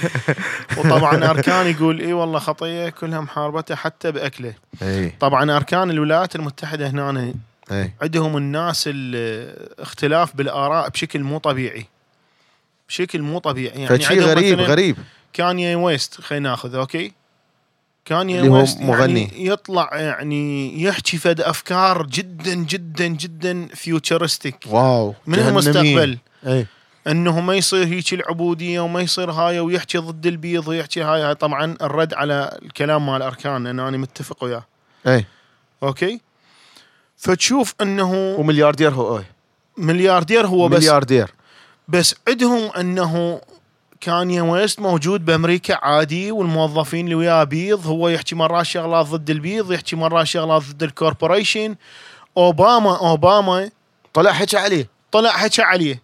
[0.78, 4.54] وطبعا أركان يقول اي والله خطية كلها محاربته حتى بأكله.
[4.82, 5.12] إي.
[5.20, 7.34] طبعا أركان الولايات المتحدة هنا
[7.70, 7.92] إي.
[8.02, 11.86] عندهم الناس الاختلاف بالآراء بشكل مو طبيعي.
[12.88, 13.82] بشكل مو طبيعي.
[13.82, 14.96] يعني فشي غريب غريب.
[15.32, 17.12] كانيا ويست خلينا ناخذ أوكي؟
[18.04, 19.20] كانيا اللي هو ويست مغني.
[19.22, 25.38] يعني يطلع يعني يحكي فد أفكار جدا جدا جدا futuristic واو من.
[25.38, 26.18] المستقبل.
[26.46, 26.66] إي.
[27.06, 31.76] انه ما يصير هيك العبودية وما يصير هاي ويحكي ضد البيض ويحكي هاي, هاي طبعا
[31.82, 34.64] الرد على الكلام مال أركان لأن أنا متفق وياه.
[35.06, 35.26] أي.
[35.82, 36.20] أوكي؟
[37.16, 39.24] فتشوف أنه وملياردير هو أي.
[39.76, 41.30] ملياردير هو بس ملياردير.
[41.88, 43.40] بس عندهم أنه
[44.00, 49.72] كانيا ويست موجود بأمريكا عادي والموظفين اللي وياه بيض هو يحكي مرات شغلات ضد البيض
[49.72, 51.76] يحكي مرات شغلات ضد ال corporation.
[52.36, 53.70] أوباما أوباما
[54.14, 54.88] طلع حكى عليه.
[55.12, 56.01] طلع حكى عليه.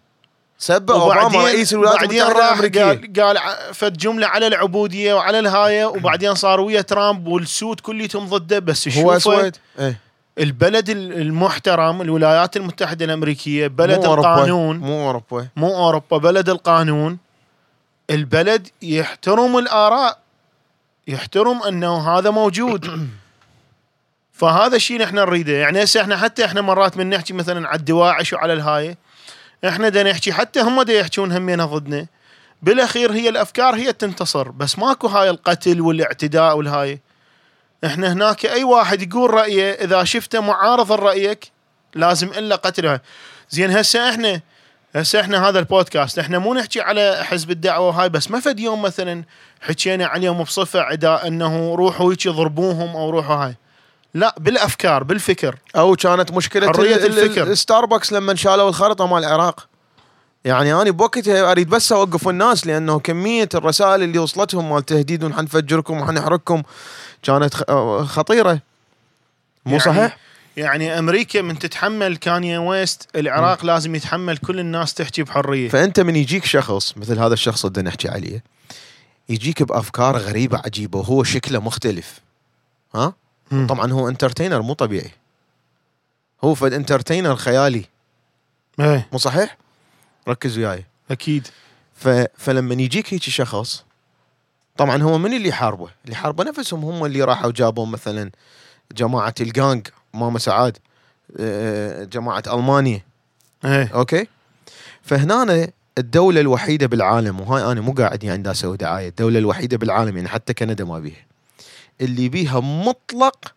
[0.61, 2.83] سب أوباما رئيس الولايات المتحدة الأمريكية.
[2.83, 3.37] قال, قال
[3.73, 8.59] فد جملة على العبودية وعلى الهاية وبعدين صار ويا ترامب والسود كليتهم ضده.
[8.59, 9.95] بس هو شوفه اسود اي
[10.39, 14.13] البلد ال- المحترم الولايات المتحدة الأمريكية بلد مو.
[14.13, 14.77] القانون.
[14.77, 15.47] مو أوروبا.
[15.55, 17.17] مو أوروبا بلد القانون.
[18.09, 20.17] البلد يحترم الآراء
[21.07, 23.09] يحترم أنه هذا موجود.
[24.39, 25.53] فهذا الشيء نحن نريده.
[25.53, 28.97] يعني هسه إحنا حتى إحنا مرات من نحكي مثلا على الدواعش وعلى الهاي
[29.67, 32.07] إحنا دا نحكي حتى هم دا يحكون همينها ضدنا.
[32.61, 36.99] بالاخير هي الأفكار هي تنتصر بس ماكو هاي القتل والاعتداء والهاي.
[37.85, 41.51] إحنا هناك أي واحد يقول رأيه إذا شفته معارض لرأيك
[41.95, 42.99] لازم إلا قتله.
[43.49, 44.41] زين هسه إحنا
[44.95, 48.81] هسه إحنا هذا البودكاست إحنا مو نحكي على حزب الدعوة هاي بس ما فد يوم
[48.81, 49.23] مثلا
[49.61, 53.55] حكينا عليهم بصفة عداء إنه روحوا هيك ضربوهم أو روحوا هاي.
[54.13, 57.47] لا بالأفكار بالفكر أو كانت مشكلة ال- الفكر.
[57.47, 59.67] الستاربكس لما شالوا الخريطه مال العراق
[60.45, 66.01] يعني أنا بوقتها أريد بس أوقف الناس لأنه كمية الرسائل اللي وصلتهم مال تهديد وحنفجركم
[66.01, 66.63] وحنحرقكم
[67.23, 67.53] كانت
[68.05, 68.51] خطيرة
[69.65, 70.17] مو يعني- صحيح؟
[70.57, 76.15] يعني أمريكا من تتحمل كانيا ويست العراق لازم يتحمل كل الناس تحكي بحرية فأنت من
[76.15, 78.43] يجيك شخص مثل هذا الشخص اللي نحكي عليه
[79.29, 82.19] يجيك بأفكار غريبة عجيبة وهو شكله مختلف
[82.95, 83.13] ها؟
[83.51, 85.11] طبعا هو انترتينر مو طبيعي.
[86.43, 87.85] هو فد انترتينر خيالي.
[88.79, 89.07] إيه.
[89.11, 89.57] مو صحيح؟
[90.27, 90.85] ركز وياي.
[91.11, 91.47] أكيد.
[91.95, 92.07] ف...
[92.37, 93.83] فلما يجيك هيك شخص
[94.77, 98.31] طبعا هو من اللي يحاربه؟ اللي حاربه نفسهم هم اللي راحوا جابوا مثلا
[98.91, 100.77] جماعة الجانج ماما سعاد
[101.39, 103.01] آه، جماعة ألمانيا.
[103.65, 103.91] إيه.
[103.93, 104.27] أوكي؟
[105.01, 110.17] فهنا الدولة الوحيدة بالعالم وهاي أنا مو قاعد يعني دا أسوي دعاية، الدولة الوحيدة بالعالم
[110.17, 111.28] يعني حتى كندا ما بيها.
[112.01, 113.53] اللي بيها مطلق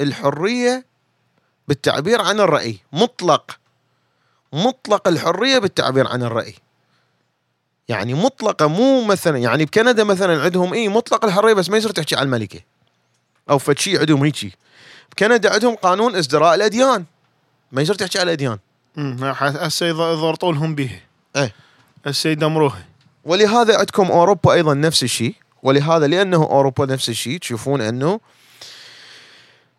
[0.00, 0.84] الحرية
[1.68, 3.58] بالتعبير عن الرأي، مطلق
[4.52, 6.54] مطلق الحرية بالتعبير عن الرأي.
[7.88, 12.16] يعني مطلقة مو مثلا يعني بكندا مثلا عندهم اي مطلق الحرية بس ما يصير تحكي
[12.16, 12.60] على الملكة.
[13.50, 14.52] أو فد شيء عندهم هيجي.
[15.12, 17.04] بكندا عندهم قانون ازدراء الأديان.
[17.72, 18.58] ما يصير تحكي على الأديان.
[19.32, 21.00] هسه يض- يضرطوا لهم به
[21.36, 21.52] إيه.
[22.06, 22.86] هسه يدمروها
[23.24, 25.34] ولهذا عندكم أوروبا أيضا نفس الشيء
[25.66, 28.20] ولهذا لأنه أوروبا نفس الشيء تشوفون أنه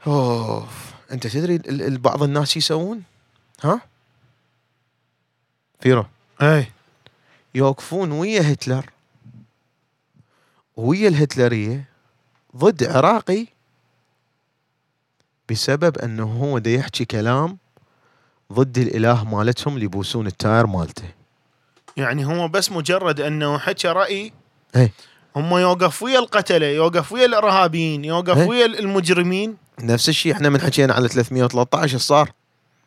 [0.08, 1.58] أوف أنت تدري
[1.98, 3.04] بعض الناس يسوون؟
[3.64, 3.82] ها؟
[5.80, 6.06] فيرو
[6.42, 6.72] إيه
[7.56, 8.90] يوقفون ويا هتلر
[10.78, 11.86] ويا الهتلرية
[12.56, 13.46] ضد عراقي
[15.50, 17.58] بسبب أنه هو دا يحكي كلام
[18.54, 21.10] ضد الإله مالتهم اللي يبوسون التاير مالته
[21.98, 24.34] يعني هو بس مجرد أنه حكى رأي
[24.76, 24.92] إيه.
[25.38, 28.48] هم يوقف ويا القتلة يوقف ويا الإرهابيين يوقف إيه.
[28.48, 29.58] ويا المجرمين.
[29.80, 32.32] نفس الشيء إحنا من حكينا على 313 إيش صار؟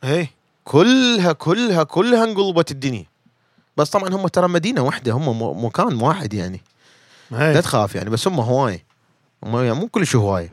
[0.05, 0.29] اي
[0.65, 3.05] كلها كلها كلها انقلبت الدنيا.
[3.77, 6.61] بس طبعا هم ترى مدينة واحدة هم مكان واحد يعني.
[7.31, 7.63] لا إي.
[7.63, 8.85] تخاف يعني بس هم هوايه
[9.45, 10.51] هم يعني مو كل شيء هوايه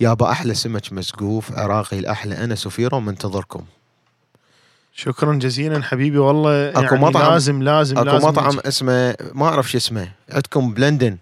[0.00, 3.64] يابا أحلى سمك مسقوف عراقي الأحلى أنا سفيرة منتظركم.
[4.94, 8.68] شكرا جزيلا حبيبي والله أكو يعني مطعم- لازم لازم أكو لازم مطعم نجي.
[8.68, 11.16] اسمه ما أعرف شو اسمه عندكم بلندن.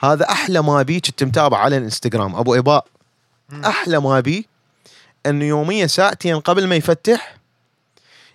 [0.00, 2.86] هذا أحلى ما بي كنت متابع على الإنستغرام أبو إباء.
[3.64, 4.46] أحلى ما بي
[5.26, 7.36] إنه يوميا ساعتين قبل ما يفتح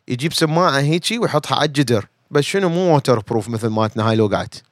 [0.08, 2.06] يجيب سماعة هيجي ويحطها على الجدر.
[2.32, 4.64] بس شنو مو waterproof مثل مالتنا هاي لو قعدت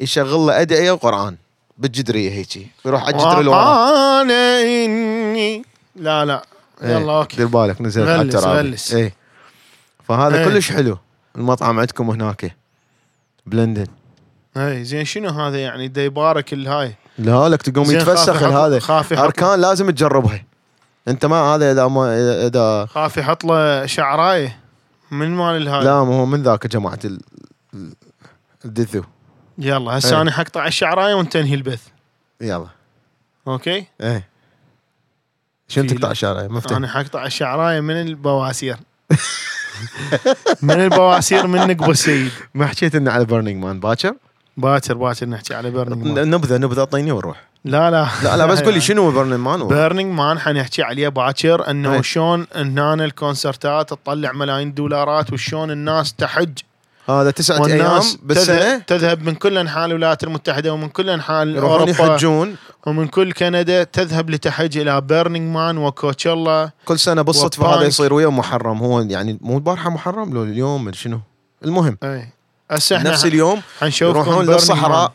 [0.00, 1.36] يشغل له أدعية وقرآن
[1.78, 2.66] بالجدرية هيجي.
[2.84, 4.22] ويروح على الجدر اللي وراه
[5.96, 6.42] لا لا.
[6.82, 7.36] يلا okay.
[7.36, 8.76] دير بالك نزلت على الترابي.
[8.92, 9.14] إيه.
[10.04, 10.44] فهذا إيه.
[10.44, 10.98] كلش حلو
[11.36, 12.56] المطعم عندكم هناك.
[13.46, 13.86] بلندن.
[14.56, 18.80] اي زين شنو هذا يعني؟ دا يبارك الهاي لا لك تقوم يتفسخ هذا.
[19.12, 20.44] أركان لازم تجربها.
[21.08, 24.58] أنت ما هذا إذا ما اذا خاف يحط له شعرايه
[25.10, 27.20] من مال الهاي لا ما هو من ذاك جماعة ال...
[27.74, 27.94] ال-
[28.64, 29.02] الدثو
[29.58, 30.22] يلا هسه إيه.
[30.22, 31.82] أنا حقطع الشعرايه وانتنهي البث.
[32.40, 32.66] يلا.
[33.48, 34.28] okay؟ إيه.
[35.68, 38.76] شنو تقطع الشارع مفتح أنا حقطع الشعرايه من البواسير.
[40.62, 44.14] من البواسير من نقب السيد ما حكيت إنه على Burning Man باكر؟
[44.56, 48.08] باكر باكر نحكي على Burning Man نبذة نبذة أعطيني ونروح لا لا.
[48.22, 52.02] لا لا بس قول لي شنو Burning Man Burning Man حنحكي عليه باكر إنه إيه.
[52.02, 56.58] شلون هنا الكونسرتات تطلع ملايين دولارات وشلون الناس تحج
[57.08, 61.90] هذا تسعة أيام بالسنه تذهب, تذهب من كل أنحاء الولايات المتحدة ومن كل أنحاء أوروبا
[61.90, 62.56] يحجون.
[62.86, 66.70] ومن كل كندا تذهب لتحج إلى Burning Man و Coachella.
[66.84, 67.74] كل سنة بالصدفه.
[67.74, 68.78] هذا يصير ويا محرم.
[68.78, 71.20] هو يعني مو البارحه محرم لو اليوم شنو.
[71.64, 72.28] المهم أي.
[72.70, 73.62] هسه نفس اليوم
[74.02, 75.12] يروحون للصحراء.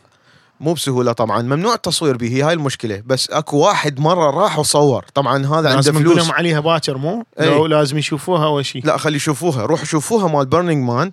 [0.60, 1.42] مو بسهولة طبعا.
[1.42, 3.02] ممنوع التصوير به هي هاي المشكلة.
[3.06, 5.04] بس أكو واحد مرة راح وصور.
[5.14, 6.16] طبعا هذا عنده لازم فلوس.
[6.16, 9.62] لهم عليها باكر مو؟ لو لازم يشوفوها أول شيء لا خلي يشوفوها.
[9.62, 11.12] روحوا شوفوها مال Burning Man.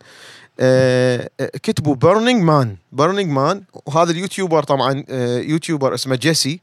[1.64, 6.60] كتبوا Burning Man Burning Man وهذا ال YouTuber طبعا آه YouTuber اسمه جيسي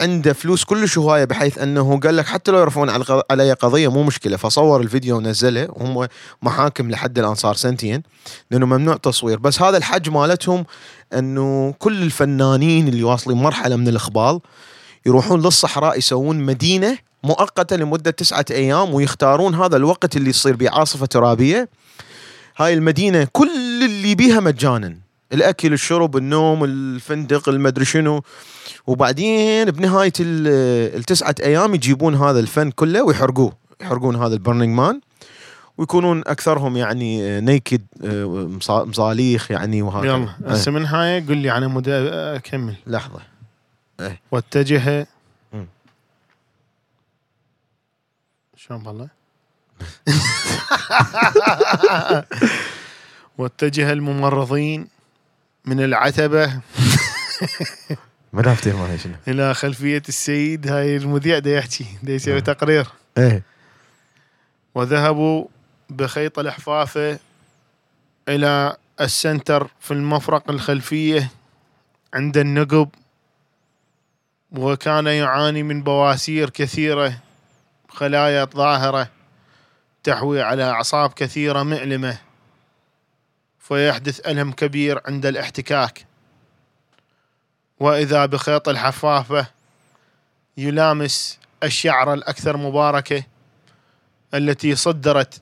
[0.00, 2.90] عنده فلوس كلش هواية بحيث أنه قال لك حتى لو يرفعون
[3.30, 5.68] علي قضية مو مشكلة فصور الفيديو ونزله.
[5.70, 6.08] وهم
[6.42, 8.02] محاكم لحد الآن صار سنتين
[8.50, 10.64] لأنه ممنوع تصوير بس هذا الحج مالتهم
[11.12, 14.40] أنه كل الفنانين اللي واصلين مرحلة من الخبال
[15.06, 21.06] يروحون للصحراء يسوون مدينة مؤقتة لمدة تسعة أيام ويختارون هذا الوقت اللي يصير به عاصفة
[21.06, 21.68] ترابية.
[22.56, 24.96] هاي المدينة كل اللي بيها مجانا.
[25.32, 28.22] الأكل الشرب النوم الفندق المدري شنو.
[28.86, 33.52] وبعدين بنهاية ال- التسعة أيام يجيبون هذا الفن كله ويحرقوه.
[33.80, 35.00] يحرقون هذا ال Burning Man.
[35.78, 37.82] ويكونون أكثرهم يعني naked
[38.64, 40.10] مصاليخ يعني وهكذا.
[40.12, 40.52] يلا إيه.
[40.52, 42.76] هسه من هاي قل لي على مدى أكمل.
[42.86, 43.20] لحظة.
[44.32, 45.06] واتجه
[45.52, 45.66] مم.
[48.56, 49.15] شلون بالله؟
[53.38, 54.88] واتجه الممرضين
[55.64, 56.60] من العتبة
[58.32, 59.14] ما شنو.
[59.28, 62.40] إلى خلفية السيد هاي المذيع دا يحكي دا يسوي مم.
[62.40, 62.86] تقرير.
[63.18, 63.42] إيه.
[64.74, 65.44] وذهبوا
[65.90, 67.18] بخيط الحفافة
[68.28, 71.30] إلى السنتر في المفرق الخلفية
[72.14, 72.88] عند النقب
[74.52, 77.18] وكان يعاني من بواسير كثيرة
[77.88, 79.08] خلايا ظاهرة.
[80.06, 82.18] تحوي على أعصاب كثيرة مؤلمة
[83.58, 86.06] فيحدث ألم كبير عند الاحتكاك.
[87.80, 89.46] وإذا بخيط الحفافة
[90.56, 93.22] يلامس الشعرة الأكثر مباركة
[94.34, 95.40] التي صدرت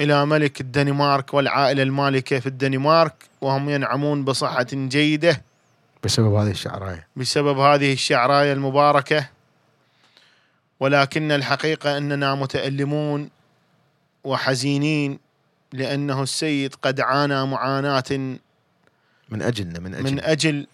[0.00, 5.42] إلى ملك الدنمارك والعائلة المالكة في الدنمارك وهم ينعمون بصحة جيدة
[6.02, 7.08] بسبب هذه الشعراية.
[7.16, 9.28] بسبب هذه الشعراية المباركة.
[10.80, 13.30] ولكن الحقيقة أننا متألمون
[14.24, 15.18] وحزينين
[15.72, 18.38] لأنه السيد قد عانى معاناة
[19.28, 20.66] من أجلنا من أجل من أجل.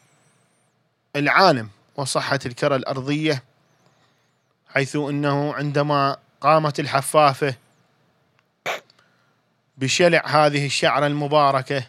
[1.16, 3.42] العالم وصحة الكرة الأرضية
[4.68, 7.54] حيث أنه عندما قامت الحفافة
[9.78, 11.86] بشلع هذه الشعرة المباركة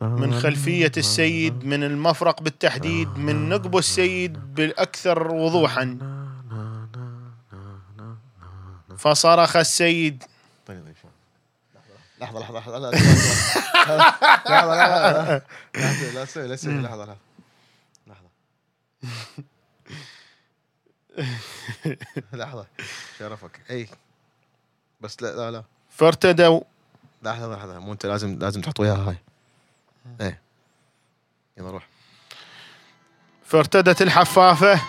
[0.00, 5.98] من خلفية السيد من المفرق بالتحديد من نقب السيد بالأكثر وضوحا.
[8.98, 10.24] فصرخ السيد
[12.20, 12.90] لحظه لحظه لحظه لا
[14.46, 15.42] لحظه
[15.74, 17.16] لا لا تسوي لحظه لحظه
[18.06, 18.28] لحظه
[22.32, 22.66] لحظه
[23.18, 23.88] شرفك اي
[25.00, 26.60] بس لا لا لا فارتدوا
[27.22, 29.16] لحظه لحظه مو انت لازم لازم تحط وياها هاي
[30.20, 30.40] إيه
[31.58, 31.88] يلا روح
[33.44, 34.80] فارتدت الحفافة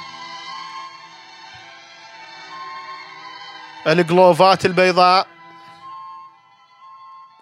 [3.88, 5.28] الجلوفات البيضاء.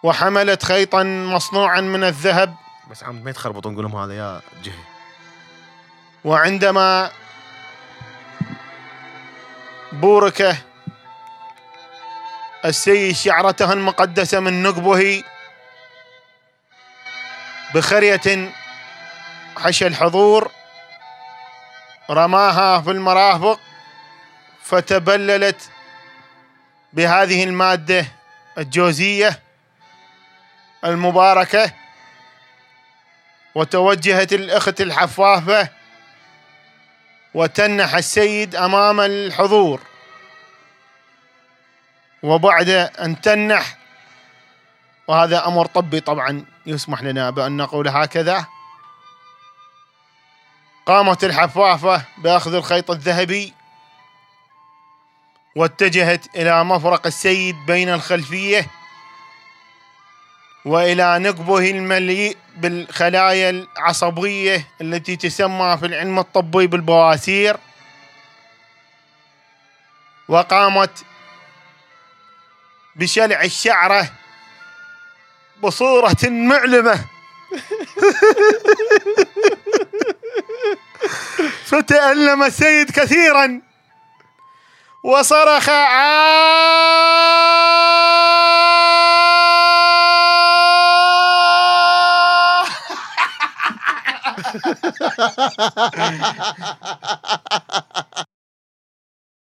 [0.03, 2.55] وحملت خيطا مصنوعا من الذهب.
[2.91, 4.83] بس عم ما يتخربطون نقول لهم هذا يا جهي
[6.25, 7.11] وعندما
[9.91, 10.57] بورك
[12.65, 15.23] السيد شعرته المقدسة من نقبه
[17.75, 18.51] بخرية
[19.57, 20.51] حشى الحضور
[22.09, 23.59] رماها في المرافق
[24.63, 25.69] فتبللت
[26.95, 28.05] بهذه المادة
[28.57, 29.39] الجوزية
[30.85, 31.71] المباركة
[33.55, 35.69] وتوجهت الأخت الحفافة
[37.33, 39.81] وتنح السيد أمام الحضور.
[42.23, 43.77] وبعد أن تنح
[45.07, 48.45] وهذا أمر طبي طبعا يسمح لنا بأن نقول هكذا
[50.85, 53.53] قامت الحفافة بأخذ الخيط الذهبي
[55.55, 58.67] واتجهت إلى مفرق السيد بين الخلفية
[60.65, 67.57] وإلى نقبه المليء بالخلايا العصبية التي تسمى في العلم الطبي بالبواسير.
[70.27, 71.05] وقامت
[72.95, 74.09] بشلع الشعرة
[75.63, 77.05] بصورة معلمة.
[81.65, 83.61] فتألم السيد كثيرا.
[85.05, 85.69] وصرخ!